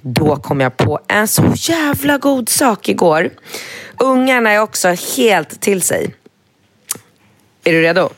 Då 0.00 0.36
kom 0.36 0.60
jag 0.60 0.76
på 0.76 1.00
en 1.08 1.28
så 1.28 1.52
jävla 1.56 2.18
god 2.18 2.48
sak 2.48 2.88
igår. 2.88 3.30
Ungarna 3.98 4.50
är 4.50 4.60
också 4.60 4.88
helt 5.16 5.60
till 5.60 5.82
sig. 5.82 6.14
Är 7.64 7.72
du 7.72 7.82
redo? 7.82 8.08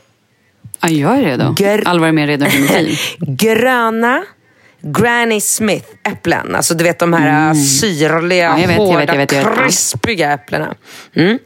Ja, 0.81 0.89
jag 0.89 1.19
är 1.19 1.23
redo. 1.23 1.45
Gr- 1.45 1.83
Alvar 1.87 2.09
är 2.09 2.13
mer 2.13 2.27
redo 2.27 2.47
än 2.47 2.87
gröna 3.37 4.25
Granny 4.83 5.41
Smith-äpplen. 5.41 6.55
Alltså 6.55 6.75
du 6.75 6.85
vet 6.85 6.99
de 6.99 7.13
här 7.13 7.51
mm. 7.51 7.55
syrliga, 7.55 8.59
Ja, 8.61 8.67
vet, 8.67 8.77
hårda, 8.77 9.05
jag 9.05 9.17
vet, 9.17 9.33
jag 9.33 9.45
vet. 9.45 9.59
Krispiga 9.59 10.33
äpplena. 10.33 10.75
Mm. 11.15 11.39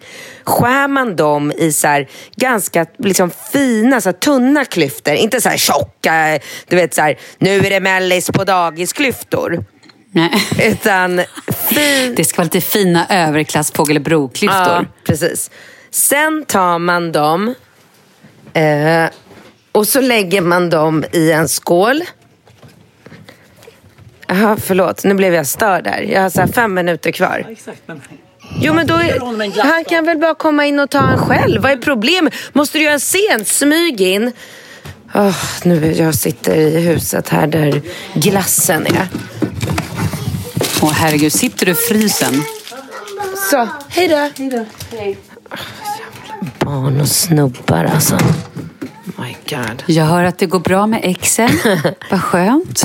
Skär 0.44 0.88
man 0.88 1.16
dem 1.16 1.52
i 1.52 1.72
så 1.72 1.86
här, 1.86 2.08
ganska 2.36 2.86
liksom, 2.98 3.30
fina, 3.52 4.00
så 4.00 4.12
tunna 4.12 4.64
klyftor. 4.64 5.14
Inte 5.14 5.40
så 5.40 5.48
här 5.48 5.56
tjocka, 5.56 6.38
du 6.68 6.76
vet 6.76 6.94
så 6.94 7.02
här, 7.02 7.18
nu 7.38 7.58
är 7.58 7.70
det 7.70 7.80
mellis 7.80 8.30
på 8.30 8.44
dagis-klyftor. 8.44 9.64
Nej. 10.10 10.30
Utan 10.72 11.22
fin... 11.68 12.14
Det 12.16 12.24
ska 12.24 12.36
vara 12.36 12.44
lite 12.44 12.60
fina 12.60 13.06
överklass 13.08 13.72
fågelbro-klyftor. 13.72 14.74
Ja, 14.74 14.84
precis. 15.06 15.50
Sen 15.90 16.44
tar 16.44 16.78
man 16.78 17.12
dem 17.12 17.54
eh, 18.54 19.04
och 19.72 19.88
så 19.88 20.00
lägger 20.00 20.40
man 20.40 20.70
dem 20.70 21.04
i 21.12 21.32
en 21.32 21.48
skål. 21.48 22.02
Jaha, 24.26 24.56
förlåt. 24.60 25.04
Nu 25.04 25.14
blev 25.14 25.34
jag 25.34 25.46
störd 25.46 25.84
där. 25.84 26.00
Jag 26.00 26.22
har 26.22 26.30
så 26.30 26.40
här 26.40 26.48
fem 26.48 26.74
minuter 26.74 27.10
kvar. 27.10 27.46
Jo, 28.60 28.74
men 28.74 28.86
då 28.86 28.94
är, 28.94 29.62
han 29.62 29.84
kan 29.84 30.04
väl 30.04 30.18
bara 30.18 30.34
komma 30.34 30.66
in 30.66 30.80
och 30.80 30.90
ta 30.90 31.08
en 31.08 31.18
själv. 31.18 31.62
Vad 31.62 31.72
är 31.72 31.76
problemet? 31.76 32.34
Måste 32.52 32.78
du 32.78 32.84
göra 32.84 32.94
en 32.94 33.00
scen? 33.00 33.44
Smyg 33.44 34.00
in. 34.00 34.32
Åh, 35.14 35.36
nu 35.64 35.92
jag 35.92 36.14
sitter 36.14 36.56
i 36.56 36.80
huset 36.80 37.28
här 37.28 37.46
där 37.46 37.82
glassen 38.14 38.86
är. 38.86 39.08
Åh 40.82 40.92
herregud, 40.92 41.32
sitter 41.32 41.66
du 41.66 41.72
i 41.72 41.74
frysen? 41.74 42.42
Så, 43.50 43.68
hej 43.88 44.08
då. 44.08 44.16
Hej 44.16 44.50
då. 44.50 44.64
Barn 46.64 47.00
och 47.00 47.08
snubbar 47.08 47.84
alltså. 47.84 48.18
My 49.18 49.36
God. 49.48 49.82
Jag 49.86 50.04
hör 50.04 50.24
att 50.24 50.38
det 50.38 50.46
går 50.46 50.60
bra 50.60 50.86
med 50.86 51.00
exen. 51.02 51.50
Vad 52.10 52.22
skönt. 52.22 52.84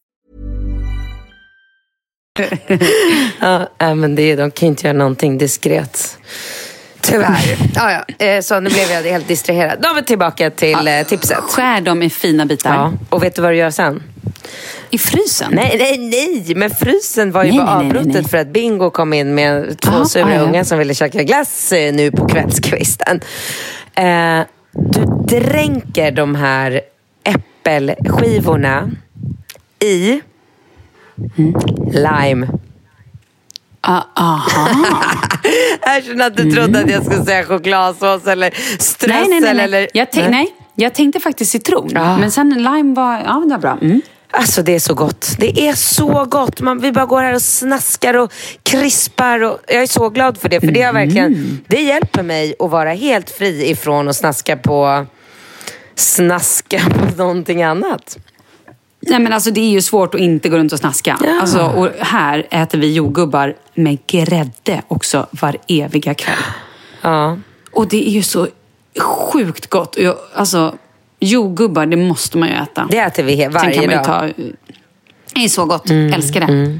Ja, 3.77 3.95
men 3.95 4.15
det, 4.15 4.35
de 4.35 4.51
kan 4.51 4.67
ju 4.67 4.69
inte 4.69 4.87
göra 4.87 4.97
någonting 4.97 5.37
diskret. 5.37 6.17
Tyvärr. 7.01 7.57
Ja, 7.75 7.91
ja. 8.19 8.25
Eh, 8.25 8.41
Så 8.41 8.59
nu 8.59 8.69
blev 8.69 8.91
jag 8.91 9.03
helt 9.03 9.27
distraherad. 9.27 9.77
Då 9.81 9.89
är 9.89 9.93
vi 9.95 10.03
tillbaka 10.03 10.49
till 10.49 10.87
eh, 10.87 11.03
tipset. 11.07 11.37
Skär 11.37 11.81
dem 11.81 12.01
i 12.03 12.09
fina 12.09 12.45
bitar. 12.45 12.73
Ja. 12.75 12.93
Och 13.09 13.23
vet 13.23 13.35
du 13.35 13.41
vad 13.41 13.51
du 13.51 13.55
gör 13.57 13.71
sen? 13.71 14.03
I 14.89 14.97
frysen? 14.97 15.51
Nej, 15.53 15.75
nej, 15.79 15.97
nej. 15.97 16.55
Men 16.55 16.69
frysen 16.69 17.31
var 17.31 17.43
ju 17.43 17.49
Nej, 17.51 17.59
bara 17.59 17.75
avbrottet 17.77 18.13
nej. 18.13 18.23
för 18.27 18.37
att 18.37 18.47
Bingo 18.47 18.89
kom 18.89 19.13
in 19.13 19.35
med 19.35 19.79
två 19.79 19.91
Ah, 19.91 20.05
sura 20.05 20.25
ah, 20.25 20.33
ja. 20.33 20.39
ungar 20.41 20.63
som 20.63 20.77
ville 20.79 20.93
käka 20.93 21.23
glass 21.23 21.71
eh, 21.71 21.93
nu 21.93 22.11
på 22.11 22.27
kvällskvisten. 22.27 23.19
Eh, 23.95 24.39
du 24.71 25.37
dränker 25.39 26.11
de 26.11 26.35
här 26.35 26.81
äppelskivorna 27.23 28.89
i 29.79 30.21
Mm. 31.37 31.53
lime. 31.91 32.47
Ah, 33.81 34.01
aha. 34.15 34.69
Jag 35.85 36.03
känner 36.03 36.27
att 36.27 36.37
du 36.37 36.51
trodde 36.51 36.79
att 36.79 36.89
jag 36.89 37.05
skulle 37.05 37.25
säga 37.25 37.43
chokladsås 37.43 38.27
eller 38.27 38.53
strössel. 38.79 39.29
nej, 39.29 39.39
nej, 39.41 39.53
nej. 39.53 39.63
Eller... 39.65 39.87
Jag, 39.93 40.11
tänk- 40.11 40.29
nej. 40.29 40.55
Jag 40.75 40.93
tänkte 40.93 41.19
faktiskt 41.19 41.51
citron, 41.51 41.89
men 41.93 42.31
sen 42.31 42.49
lime 42.49 42.95
var, 42.95 43.13
ja, 43.25 43.41
det 43.45 43.49
var 43.49 43.57
bra. 43.57 43.77
Mm. 43.81 44.01
Alltså 44.33 44.63
det 44.63 44.75
är 44.75 44.79
så 44.79 44.93
gott. 44.93 45.35
Det 45.39 45.67
är 45.67 45.73
så 45.73 46.25
gott. 46.25 46.61
Man, 46.61 46.79
vi 46.79 46.91
bara 46.91 47.05
går 47.05 47.21
här 47.21 47.33
och 47.33 47.41
snaskar 47.41 48.13
och 48.13 48.33
krispar. 48.63 49.43
Och 49.43 49.59
jag 49.67 49.81
är 49.81 49.87
så 49.87 50.09
glad 50.09 50.37
för 50.37 50.49
det. 50.49 50.59
För 50.59 50.67
det, 50.71 50.81
har 50.81 50.93
verkligen, 50.93 51.59
det 51.67 51.81
hjälper 51.81 52.23
mig 52.23 52.55
att 52.59 52.69
vara 52.71 52.93
helt 52.93 53.29
fri 53.29 53.69
ifrån 53.69 54.07
att 54.07 54.15
snaska 54.15 54.57
på, 54.57 55.05
snaska 55.95 56.79
på 56.89 57.17
någonting 57.17 57.63
annat. 57.63 58.17
Nej 59.01 59.19
men 59.19 59.33
alltså 59.33 59.51
det 59.51 59.61
är 59.61 59.69
ju 59.69 59.81
svårt 59.81 60.15
att 60.15 60.21
inte 60.21 60.49
gå 60.49 60.57
runt 60.57 60.73
och 60.73 60.79
snaska. 60.79 61.17
Ja. 61.23 61.41
Alltså, 61.41 61.59
och 61.65 61.89
här 61.99 62.47
äter 62.51 62.77
vi 62.79 62.93
jordgubbar 62.93 63.55
med 63.73 63.97
grädde 64.07 64.81
också 64.87 65.27
var 65.31 65.57
eviga 65.67 66.13
kväll. 66.13 66.35
Ja. 67.01 67.37
Och 67.71 67.87
det 67.87 68.07
är 68.07 68.11
ju 68.11 68.23
så 68.23 68.47
sjukt 68.99 69.67
gott. 69.67 69.97
Jag, 69.99 70.15
alltså, 70.33 70.75
jordgubbar, 71.19 71.85
det 71.85 71.97
måste 71.97 72.37
man 72.37 72.49
ju 72.49 72.55
äta. 72.55 72.87
Det 72.91 72.97
äter 72.97 73.23
vi 73.23 73.47
varje 73.47 74.03
dag. 74.03 74.33
Det 75.33 75.43
är 75.43 75.47
så 75.47 75.65
gott. 75.65 75.89
Mm, 75.89 76.13
Älskar 76.13 76.39
det. 76.47 76.79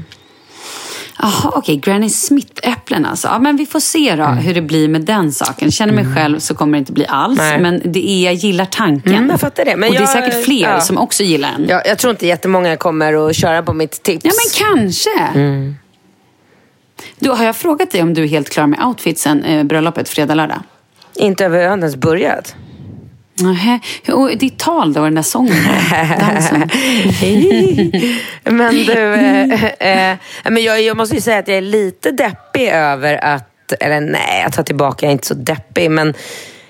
Jaha, 1.22 1.52
okej. 1.54 1.76
Granny 1.76 2.08
Smith-äpplen 2.08 3.06
alltså. 3.06 3.28
Ja, 3.28 3.38
men 3.38 3.56
vi 3.56 3.66
får 3.66 3.80
se 3.80 4.16
då 4.16 4.24
hur 4.24 4.54
det 4.54 4.62
blir 4.62 4.88
med 4.88 5.00
den 5.00 5.32
saken. 5.32 5.70
Känner 5.70 5.92
mig 5.92 6.14
själv 6.14 6.38
så 6.38 6.54
kommer 6.54 6.72
det 6.72 6.78
inte 6.78 6.92
bli 6.92 7.06
alls. 7.06 7.38
Nej. 7.38 7.60
Men 7.60 7.82
det 7.84 8.10
är, 8.10 8.24
jag 8.24 8.34
gillar 8.34 8.64
tanken. 8.64 9.14
Mm, 9.14 9.30
jag 9.30 9.40
fattar 9.40 9.64
det. 9.64 9.76
Men 9.76 9.88
och 9.88 9.94
det 9.94 9.98
är 9.98 10.00
jag- 10.00 10.08
säkert 10.08 10.44
fler 10.44 10.68
ja. 10.68 10.80
som 10.80 10.98
också 10.98 11.22
gillar 11.22 11.52
den. 11.52 11.66
Jag, 11.68 11.86
jag 11.86 11.98
tror 11.98 12.10
inte 12.10 12.26
jättemånga 12.26 12.76
kommer 12.76 13.28
att 13.28 13.36
köra 13.36 13.62
på 13.62 13.72
mitt 13.72 14.02
tips. 14.02 14.24
Ja, 14.24 14.30
men 14.30 14.78
kanske. 14.78 15.18
Mm. 15.34 15.74
Du, 17.18 17.30
har 17.30 17.44
jag 17.44 17.56
frågat 17.56 17.90
dig 17.90 18.02
om 18.02 18.14
du 18.14 18.22
är 18.22 18.26
helt 18.28 18.50
klar 18.50 18.66
med 18.66 18.84
outfitsen 18.84 19.44
eh, 19.44 19.64
bröllopet 19.64 20.08
fredag, 20.08 20.34
lördag? 20.34 20.62
Inte 21.14 21.44
över, 21.44 21.58
jag 21.58 21.68
har 21.68 21.74
inte 21.74 21.84
ens 21.84 21.96
börjat. 21.96 22.54
Nähä. 23.34 23.80
Och 24.08 24.38
ditt 24.38 24.58
tal 24.58 24.92
då, 24.92 25.04
den 25.04 25.14
där 25.14 25.22
sången? 25.22 25.64
Dansen? 26.20 26.70
men 28.56 28.74
du, 28.74 29.14
eh, 29.14 30.10
eh, 30.10 30.16
men 30.44 30.62
jag, 30.62 30.82
jag 30.82 30.96
måste 30.96 31.14
ju 31.14 31.20
säga 31.20 31.38
att 31.38 31.48
jag 31.48 31.56
är 31.56 31.62
lite 31.62 32.10
deppig 32.10 32.68
över 32.68 33.24
att, 33.24 33.72
eller 33.80 34.00
nej, 34.00 34.40
jag 34.42 34.52
tar 34.52 34.62
tillbaka, 34.62 35.06
jag 35.06 35.10
är 35.10 35.12
inte 35.12 35.26
så 35.26 35.34
deppig, 35.34 35.90
men 35.90 36.14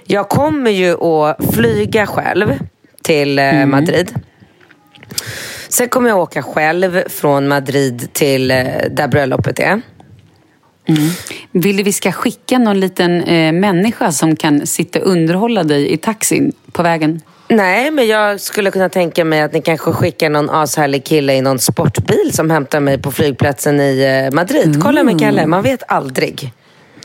jag 0.04 0.28
kommer 0.28 0.70
ju 0.70 1.04
att 1.04 1.54
flyga 1.54 2.06
själv 2.06 2.58
till 3.02 3.38
eh, 3.38 3.66
Madrid. 3.66 4.14
Sen 5.68 5.88
kommer 5.88 6.08
jag 6.08 6.18
åka 6.18 6.42
själv 6.42 7.08
från 7.08 7.48
Madrid 7.48 8.12
till 8.12 8.50
eh, 8.50 8.64
där 8.90 9.08
bröllopet 9.08 9.58
är. 9.58 9.82
Vill 11.52 11.76
du 11.76 11.82
vi 11.82 11.92
ska 11.92 12.12
skicka 12.12 12.58
någon 12.58 12.80
liten 12.80 13.22
eh, 13.22 13.52
människa 13.52 14.12
som 14.12 14.36
kan 14.36 14.66
sitta 14.66 15.00
och 15.00 15.06
underhålla 15.06 15.62
dig 15.62 15.92
i 15.92 15.96
taxin 15.96 16.52
på 16.72 16.82
vägen? 16.82 17.20
Nej, 17.48 17.90
men 17.90 18.06
jag 18.06 18.40
skulle 18.40 18.70
kunna 18.70 18.88
tänka 18.88 19.24
mig 19.24 19.40
att 19.42 19.52
ni 19.52 19.62
kanske 19.62 19.92
skickar 19.92 20.30
någon 20.30 20.50
ashärlig 20.50 21.04
kille 21.04 21.34
i 21.34 21.40
någon 21.40 21.58
sportbil 21.58 22.30
som 22.32 22.50
hämtar 22.50 22.80
mig 22.80 22.98
på 22.98 23.12
flygplatsen 23.12 23.80
i 23.80 24.24
eh, 24.28 24.34
Madrid. 24.34 24.78
Kolla 24.82 25.02
med 25.04 25.20
Kalle, 25.20 25.46
man 25.46 25.62
vet 25.62 25.82
aldrig. 25.88 26.52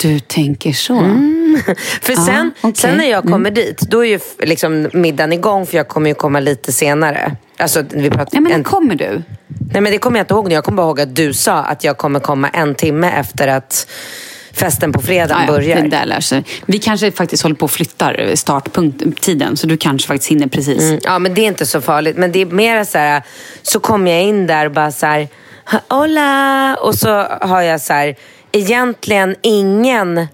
Du 0.01 0.19
tänker 0.19 0.71
så? 0.71 0.97
Mm. 0.97 1.59
För 2.01 2.13
Ja, 2.13 2.25
sen, 2.25 2.51
okej. 2.61 2.75
sen 2.75 2.97
när 2.97 3.09
jag 3.09 3.23
kommer 3.23 3.51
dit, 3.51 3.81
då 3.81 4.05
är 4.05 4.09
ju 4.09 4.19
liksom 4.39 4.89
middagen 4.93 5.33
igång 5.33 5.65
för 5.65 5.77
jag 5.77 5.87
kommer 5.87 6.09
ju 6.09 6.15
komma 6.15 6.39
lite 6.39 6.71
senare. 6.71 7.35
Alltså, 7.59 7.83
vi 7.89 8.09
pratar, 8.09 8.29
Ja, 8.31 8.41
men 8.41 8.51
en, 8.51 8.63
kommer 8.63 8.95
du? 8.95 9.21
nej, 9.71 9.81
men 9.81 9.91
det 9.91 9.97
kommer 9.97 10.19
jag 10.19 10.23
inte 10.23 10.33
ihåg 10.33 10.47
nu. 10.49 10.53
Jag 10.55 10.63
kommer 10.63 10.75
bara 10.77 10.87
ihåg 10.87 11.01
att 11.01 11.15
du 11.15 11.33
sa 11.33 11.53
att 11.57 11.83
jag 11.83 11.97
kommer 11.97 12.19
komma 12.19 12.49
en 12.49 12.75
timme 12.75 13.11
efter 13.11 13.47
att 13.47 13.87
festen 14.53 14.91
på 14.91 15.01
fredagen 15.01 15.37
Ja, 15.47 15.53
ja, 15.53 15.53
börjar. 15.53 15.81
det 15.81 15.87
där 15.89 16.05
lär 16.05 16.19
sig. 16.19 16.43
Vi 16.65 16.79
kanske 16.79 17.11
faktiskt 17.11 17.43
håller 17.43 17.55
på 17.55 17.63
och 17.63 17.71
flyttar 17.71 18.31
starttiden, 18.35 19.57
så 19.57 19.67
du 19.67 19.77
kanske 19.77 20.07
faktiskt 20.07 20.31
hinner 20.31 20.47
precis. 20.47 20.81
Mm, 20.81 20.99
ja, 21.03 21.19
men 21.19 21.33
det 21.33 21.41
är 21.41 21.47
inte 21.47 21.65
så 21.65 21.81
farligt. 21.81 22.17
Men 22.17 22.31
det 22.31 22.41
är 22.41 22.45
mer 22.45 22.83
så 22.83 22.97
här, 22.97 23.21
så 23.61 23.79
kommer 23.79 24.11
jag 24.11 24.21
in 24.23 24.47
där 24.47 24.65
och 24.65 24.71
bara 24.71 24.91
så 24.91 25.05
här, 25.05 25.27
hola! 25.89 26.75
Och 26.81 26.95
så 26.95 27.09
har 27.41 27.61
jag 27.61 27.81
så 27.81 27.93
här, 27.93 28.15
egentligen 28.51 29.35
ingen 29.41 30.27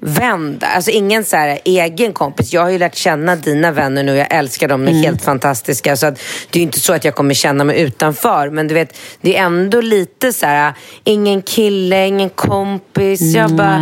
vän 0.00 0.58
där. 0.58 0.66
Alltså 0.74 0.90
ingen 0.90 1.24
så 1.24 1.36
här 1.36 1.58
egen 1.64 2.12
kompis. 2.12 2.52
Jag 2.52 2.62
har 2.62 2.70
ju 2.70 2.78
lärt 2.78 2.94
känna 2.94 3.36
dina 3.36 3.72
vänner 3.72 4.02
nu. 4.02 4.16
Jag 4.16 4.26
älskar 4.34 4.68
dem. 4.68 4.84
De 4.84 4.90
är 4.90 5.02
helt 5.02 5.22
fantastiska. 5.22 5.96
Så 5.96 6.06
att, 6.06 6.14
det 6.50 6.58
är 6.58 6.60
ju 6.60 6.62
inte 6.62 6.80
så 6.80 6.92
att 6.92 7.04
jag 7.04 7.14
kommer 7.14 7.34
känna 7.34 7.64
mig 7.64 7.80
utanför. 7.80 8.50
Men 8.50 8.68
du 8.68 8.74
vet, 8.74 8.98
det 9.20 9.36
är 9.36 9.42
ändå 9.44 9.80
lite 9.80 10.32
så 10.32 10.46
här, 10.46 10.72
ingen 11.04 11.42
kille, 11.42 12.06
ingen 12.06 12.30
kompis. 12.30 13.20
Jag 13.34 13.50
bara, 13.50 13.76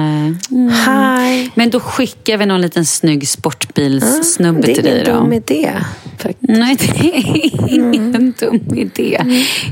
hi. 0.86 1.50
Men 1.54 1.70
då 1.70 1.80
skickar 1.80 2.36
vi 2.36 2.46
någon 2.46 2.60
liten 2.60 2.84
snygg 2.86 3.28
sportbilssnubbe 3.28 4.60
Det 4.66 4.72
är 4.72 4.74
till 4.74 4.84
dig 4.84 4.92
ingen 5.00 5.04
då. 5.14 5.20
dum 5.20 5.32
idé. 5.32 5.70
faktiskt. 6.18 6.38
Nej, 6.48 6.76
det 6.80 7.16
är 7.16 7.74
ingen 7.74 8.34
dum 8.40 8.60
idé. 8.76 9.20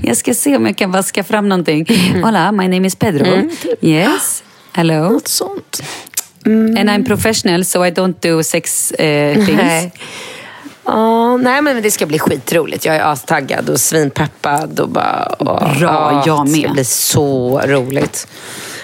Jag 0.02 0.16
ska 0.16 0.34
se 0.34 0.56
om 0.56 0.66
jag 0.66 0.76
kan 0.76 0.90
vaska 0.92 1.24
fram 1.24 1.48
någonting. 1.48 1.86
Hola, 2.24 2.52
my 2.52 2.68
name 2.68 2.86
is 2.86 2.94
Pedro. 2.96 3.50
Yes, 3.80 4.42
hello. 4.72 5.08
Något 5.08 5.28
sånt. 5.28 5.82
And 6.44 6.90
I'm 6.90 7.04
professional 7.04 7.64
so 7.64 7.86
I 7.86 7.90
don't 7.90 8.14
do 8.20 8.42
sex 8.42 8.90
eh, 8.92 9.34
things. 9.34 9.62
Nej. 9.62 9.92
Ja, 10.84 11.36
nej 11.36 11.62
men 11.62 11.82
det 11.82 11.90
ska 11.90 12.06
bli 12.06 12.18
skitroligt. 12.18 12.84
Jag 12.84 12.96
är 12.96 13.00
astaggad 13.12 13.68
och 13.70 13.80
svinpeppad 13.80 14.80
och 14.80 14.88
bara... 14.88 15.34
åh, 15.38 15.78
Bra, 15.78 16.22
jag 16.26 16.46
Det 16.46 16.50
ska 16.50 16.60
med. 16.62 16.72
bli 16.72 16.84
så 16.84 17.60
roligt. 17.66 18.28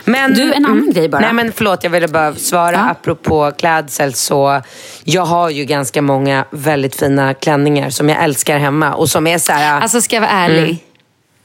Men, 0.05 0.35
Du, 0.35 0.53
en 0.53 0.67
annan 0.67 0.91
grej 0.93 1.09
bara. 1.09 1.21
Nej 1.21 1.33
men 1.33 1.53
förlåt, 1.53 1.85
jag 1.85 1.91
ville 1.91 2.09
bara 2.09 2.35
svara 2.35 2.73
Ja. 2.73 2.91
apropå 2.91 3.53
klädsel 3.59 4.15
så 4.15 4.63
jag 5.05 5.25
har 5.25 5.51
ju 5.51 5.65
ganska 5.65 6.03
många 6.03 6.45
väldigt 6.51 6.97
fina 6.97 7.35
klänningar 7.35 7.91
som 7.91 8.09
jag 8.09 8.25
älskar 8.25 8.59
hemma 8.59 8.95
och 8.95 9.09
som 9.11 9.27
är 9.27 9.39
så 9.39 9.53
här... 9.53 9.81
Alltså 9.81 10.01
ska 10.01 10.17
jag 10.17 10.21
vara 10.21 10.31
ärlig. 10.31 10.85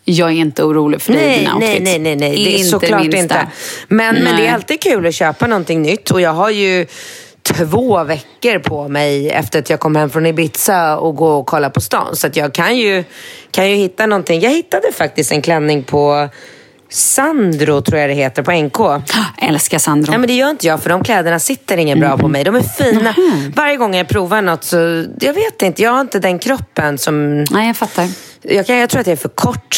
Jag 0.06 0.30
är 0.30 0.34
inte 0.34 0.64
orolig 0.64 1.02
för 1.02 1.14
dig 1.14 1.28
Nej, 1.28 1.40
dina 1.40 1.58
nej, 1.58 1.70
outfits. 1.70 1.84
nej, 1.92 2.00
nej, 2.00 2.16
nej. 2.16 2.36
Det 2.36 2.54
är 2.54 2.58
Inte 2.58 2.70
såklart 2.70 3.02
minsta. 3.02 3.20
inte. 3.20 3.48
Men, 3.88 4.16
men 4.16 4.24
det 4.24 4.34
Nej. 4.34 4.48
är 4.48 4.54
alltid 4.54 4.82
kul 4.82 5.06
att 5.08 5.16
köpa 5.16 5.48
någonting 5.48 5.82
nytt 5.82 6.12
och 6.12 6.22
jag 6.22 6.34
har 6.34 6.50
ju 6.50 6.86
två 7.44 8.04
veckor 8.04 8.60
på 8.60 8.88
mig 8.88 9.30
efter 9.30 9.60
att 9.60 9.70
jag 9.70 9.80
kom 9.80 9.96
hem 9.96 10.10
från 10.10 10.26
Ibiza 10.26 10.98
och 10.98 11.16
gå 11.16 11.28
och 11.28 11.46
kolla 11.46 11.70
på 11.70 11.82
stan. 11.82 12.16
Så 12.16 12.28
att 12.28 12.36
jag 12.36 12.54
kan 12.54 12.78
ju, 12.78 13.04
kan 13.52 13.70
ju 13.70 13.76
hitta 13.76 14.06
någonting. 14.06 14.42
Jag 14.42 14.52
hittade 14.52 14.92
faktiskt 14.92 15.32
en 15.32 15.42
klänning 15.42 15.84
på 15.84 16.30
Sandro, 16.90 17.82
tror 17.82 18.00
jag 18.00 18.10
det 18.10 18.14
heter, 18.14 18.44
på 18.44 18.52
NK. 18.52 19.04
Älskar 19.42 19.78
Sandro. 19.80 20.10
Nej 20.12 20.20
men 20.20 20.28
det 20.28 20.34
gör 20.34 20.50
inte 20.50 20.68
jag 20.68 20.82
för 20.84 20.90
de 20.90 21.04
kläderna 21.04 21.40
sitter 21.40 21.78
ingen 21.78 22.00
bra 22.00 22.18
på 22.18 22.28
mig. 22.28 22.44
De 22.44 22.56
är 22.56 22.62
fina. 22.62 23.16
Varje 23.56 23.78
gång 23.78 23.96
jag 23.96 24.08
provar 24.08 24.42
något 24.42 24.64
så, 24.64 25.06
jag 25.20 25.34
vet 25.34 25.62
inte, 25.62 25.82
jag 25.82 25.92
har 25.92 26.02
inte 26.02 26.20
den 26.20 26.40
kroppen 26.40 26.98
som... 26.98 27.44
Nej, 27.44 27.68
jag 27.68 27.76
fattar. 27.78 28.08
Jag, 28.44 28.68
kan, 28.68 28.78
jag 28.78 28.90
tror 28.90 29.02
att 29.02 29.08
jag 29.08 29.12
är 29.12 29.18
för 29.18 29.30
kort. 29.30 29.78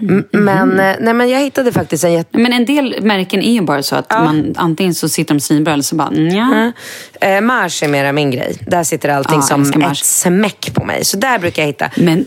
M- 0.00 0.24
Men, 0.32 0.80
eh, 0.80 0.96
nej, 1.00 1.14
men 1.14 1.28
jag 1.28 1.40
hittade 1.40 1.72
faktiskt 1.72 2.04
en 2.04 2.12
jätte... 2.12 2.38
Men 2.38 2.52
en 2.52 2.64
del 2.64 2.96
märken 3.02 3.42
är 3.42 3.52
ju 3.52 3.60
bara 3.60 3.82
så 3.82 3.96
att 3.96 4.10
man 4.10 4.54
antingen 4.56 4.94
så 4.94 5.08
sitter 5.08 5.34
de 5.34 5.40
svinbra 5.40 5.72
eller 5.72 5.82
så 5.82 5.94
bara 5.96 6.10
nja. 6.10 6.72
Eh, 7.20 7.40
Mars 7.40 7.82
är 7.82 7.88
mera 7.88 8.12
min 8.12 8.30
grej. 8.30 8.56
Där 8.66 8.84
sitter 8.84 9.08
allting 9.08 9.36
Ja, 9.36 9.42
som 9.42 9.82
ett 9.82 9.96
smäck 9.98 10.74
på 10.74 10.84
mig. 10.84 11.04
Så 11.04 11.16
där 11.16 11.38
brukar 11.38 11.62
jag 11.62 11.66
hitta. 11.66 11.90
Men, 11.96 12.24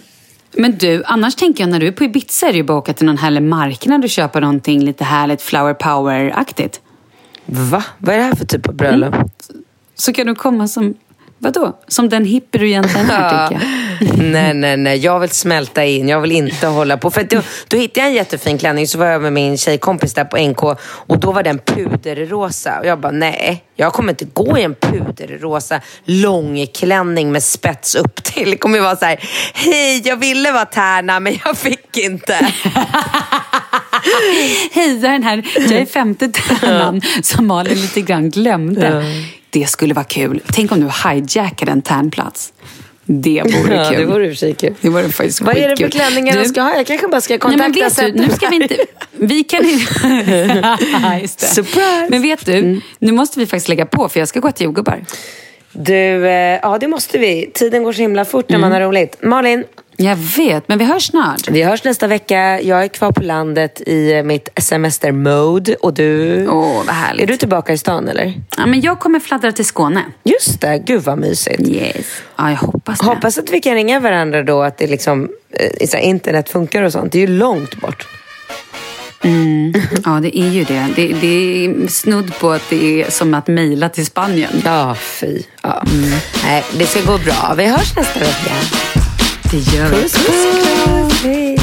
men 0.51 0.77
du, 0.77 1.03
annars 1.05 1.35
tänker 1.35 1.63
jag 1.63 1.69
när 1.71 1.79
du 1.79 1.87
är 1.87 1.91
på 1.91 2.03
Ibiza 2.03 2.47
är 2.47 2.51
det 2.51 2.57
ju 2.57 2.63
bara 2.63 2.77
att 2.77 2.83
åka 2.83 2.93
till 2.93 3.05
någon 3.05 3.17
härlig 3.17 3.41
marknad 3.41 4.03
och 4.03 4.09
köpa 4.09 4.39
någonting 4.39 4.83
lite 4.83 5.03
härligt 5.03 5.41
flower 5.41 5.73
power-aktigt. 5.73 6.79
Va? 7.45 7.83
Vad 7.97 8.15
är 8.15 8.19
det 8.19 8.23
här 8.25 8.35
för 8.35 8.45
typ 8.45 8.67
av 8.67 8.73
bröllop? 8.75 9.15
Så 9.95 10.13
kan 10.13 10.27
du 10.27 10.35
komma 10.35 10.67
som, 10.67 10.93
vadå? 11.41 11.79
Som 11.87 12.09
den 12.09 12.25
hippie 12.25 12.61
du 12.61 12.67
egentligen 12.67 13.09
är 13.09 13.47
tycker 13.47 13.65
jag. 13.99 14.17
nej, 14.17 14.53
nej, 14.53 14.77
nej. 14.77 14.97
Jag 14.97 15.19
vill 15.19 15.29
smälta 15.29 15.85
in. 15.85 16.09
Jag 16.09 16.21
vill 16.21 16.31
inte 16.31 16.67
hålla 16.67 16.97
på. 16.97 17.11
För 17.11 17.23
då, 17.23 17.41
då 17.67 17.77
hittade 17.77 17.99
jag 17.99 18.07
en 18.09 18.13
jättefin 18.13 18.57
klänning. 18.57 18.87
Så 18.87 18.97
var 18.97 19.05
jag 19.05 19.21
med 19.21 19.33
min 19.33 19.57
tjejkompis 19.57 20.13
där 20.13 20.25
på 20.25 20.37
NK. 20.37 20.63
Och 20.83 21.19
då 21.19 21.31
var 21.31 21.43
den 21.43 21.59
puderrosa. 21.59 22.79
Och 22.79 22.85
jag 22.85 22.99
bara, 22.99 23.11
nej. 23.11 23.63
Jag 23.75 23.93
kommer 23.93 24.09
inte 24.09 24.25
gå 24.25 24.57
i 24.57 24.63
en 24.63 24.75
puderrosa 24.75 25.81
långklänning 26.05 27.31
med 27.31 27.43
spets 27.43 27.95
upp 27.95 28.23
till. 28.23 28.51
Det 28.51 28.57
kommer 28.57 28.77
ju 28.77 28.83
vara 28.83 28.95
så 28.95 29.05
här, 29.05 29.19
hej, 29.53 30.01
jag 30.05 30.17
ville 30.17 30.51
vara 30.51 30.65
tärna 30.65 31.19
men 31.19 31.37
jag 31.45 31.57
fick 31.57 31.97
inte. 31.97 32.35
Heja 34.71 35.11
den 35.11 35.23
här, 35.23 35.43
jag 35.55 35.71
är 35.71 35.85
femte 35.85 36.27
tärnan 36.27 37.01
som 37.21 37.47
Malin 37.47 37.81
lite 37.81 38.01
grann 38.01 38.29
glömde. 38.29 39.03
Det 39.49 39.69
skulle 39.69 39.93
vara 39.93 40.05
kul. 40.05 40.41
Tänk 40.53 40.71
om 40.71 40.79
du 40.79 40.89
hijackade 41.09 41.71
en 41.71 41.81
tärnplats. 41.81 42.53
Det 43.05 43.43
vore 43.45 43.75
Ja, 43.75 43.89
kul. 43.89 43.99
det 43.99 44.05
vore 44.05 44.27
i 44.49 44.53
kul. 44.53 44.75
Det 44.81 44.89
vore 44.89 45.09
faktiskt 45.09 45.41
Vad 45.41 45.57
är 45.57 45.69
det 45.69 45.77
för 45.77 45.89
klänningar 45.89 46.37
Du- 46.37 46.45
ska 46.45 46.61
ha? 46.61 46.75
Jag 46.75 46.85
kanske 46.87 47.07
bara 47.07 47.21
ska 47.21 47.33
Nej, 47.33 47.39
kontakta 47.39 47.63
men 47.67 47.73
vet 47.73 47.97
du, 47.97 48.11
nu 48.27 48.29
ska 48.29 48.49
vi 48.49 48.55
inte... 48.55 48.75
Vi 49.11 49.43
kan. 49.43 49.65
Just 51.21 51.39
det. 51.39 51.45
Surprise! 51.45 52.07
Men 52.09 52.21
vet 52.21 52.45
du, 52.45 52.81
nu 52.99 53.11
måste 53.11 53.39
vi 53.39 53.45
faktiskt 53.45 53.69
lägga 53.69 53.85
på 53.85 54.09
för 54.09 54.19
jag 54.19 54.27
ska 54.29 54.39
gå 54.39 54.51
till 54.51 54.65
jordgubbar. 54.65 55.01
Du, 55.71 55.93
eh, 56.27 56.59
ja 56.61 56.77
det 56.79 56.87
måste 56.87 57.17
vi. 57.17 57.51
Tiden 57.53 57.83
går 57.83 57.93
så 57.93 58.01
himla 58.01 58.25
fort 58.25 58.49
när 58.49 58.57
man 58.57 58.71
har 58.71 58.81
roligt. 58.81 59.17
Malin, 59.23 59.63
Jag 59.97 60.15
vet, 60.15 60.67
men 60.67 60.77
vi 60.77 60.85
hörs 60.85 61.07
snart. 61.07 61.49
Vi 61.49 61.63
hörs 61.63 61.83
nästa 61.83 62.07
vecka. 62.07 62.61
Jag 62.61 62.83
är 62.83 62.87
kvar 62.87 63.11
på 63.11 63.23
landet 63.23 63.81
i 63.81 64.23
mitt 64.23 64.49
semester-mode. 64.57 65.75
Och 65.75 65.93
du? 65.93 66.47
Åh, 66.47 66.83
vad 66.85 66.95
härligt. 66.95 67.23
Är 67.23 67.27
du 67.27 67.37
tillbaka 67.37 67.73
i 67.73 67.77
stan 67.77 68.07
eller? 68.07 68.33
Ja, 68.57 68.65
men 68.65 68.81
jag 68.81 68.99
kommer 68.99 69.19
fladdra 69.19 69.51
till 69.51 69.65
Skåne. 69.65 70.03
Just 70.23 70.61
det, 70.61 70.77
gud 70.85 71.03
vad 71.03 71.17
mysigt. 71.17 71.67
Yes. 71.67 72.21
Ja, 72.35 72.49
jag 72.49 72.57
hoppas 72.57 72.99
det. 72.99 73.05
Hoppas 73.05 73.37
att 73.37 73.49
vi 73.49 73.59
kan 73.59 73.73
ringa 73.73 73.99
varandra 73.99 74.43
då, 74.43 74.61
att 74.61 74.77
det 74.77 74.87
liksom, 74.87 75.29
eh, 75.91 76.07
internet 76.09 76.49
funkar 76.49 76.83
och 76.83 76.91
sånt. 76.91 77.11
Det 77.11 77.17
är 77.17 77.27
ju 77.27 77.37
långt 77.37 77.81
bort. 77.81 78.07
Mm. 79.23 79.73
Ja, 80.05 80.11
det 80.11 80.39
är 80.39 80.49
ju 80.49 80.63
det. 80.63 80.87
det. 80.95 81.15
Det 81.21 81.65
är 81.65 81.87
snudd 81.87 82.39
på 82.39 82.51
att 82.51 82.69
det 82.69 83.01
är 83.01 83.09
som 83.09 83.33
att 83.33 83.47
mejla 83.47 83.89
till 83.89 84.05
Spanien. 84.05 84.61
Ja, 84.65 84.95
fy. 84.95 85.41
Ja. 85.63 85.83
Nej, 86.43 86.63
det 86.77 86.85
ska 86.85 87.11
gå 87.11 87.17
bra. 87.17 87.53
Vi 87.57 87.65
hörs 87.65 87.95
nästa 87.95 88.19
vecka. 88.19 88.51
Det 89.51 89.57
gör 89.57 89.89
vi. 89.89 90.01
Puss, 90.01 90.13
puss. 90.13 91.23
Hej. 91.23 91.60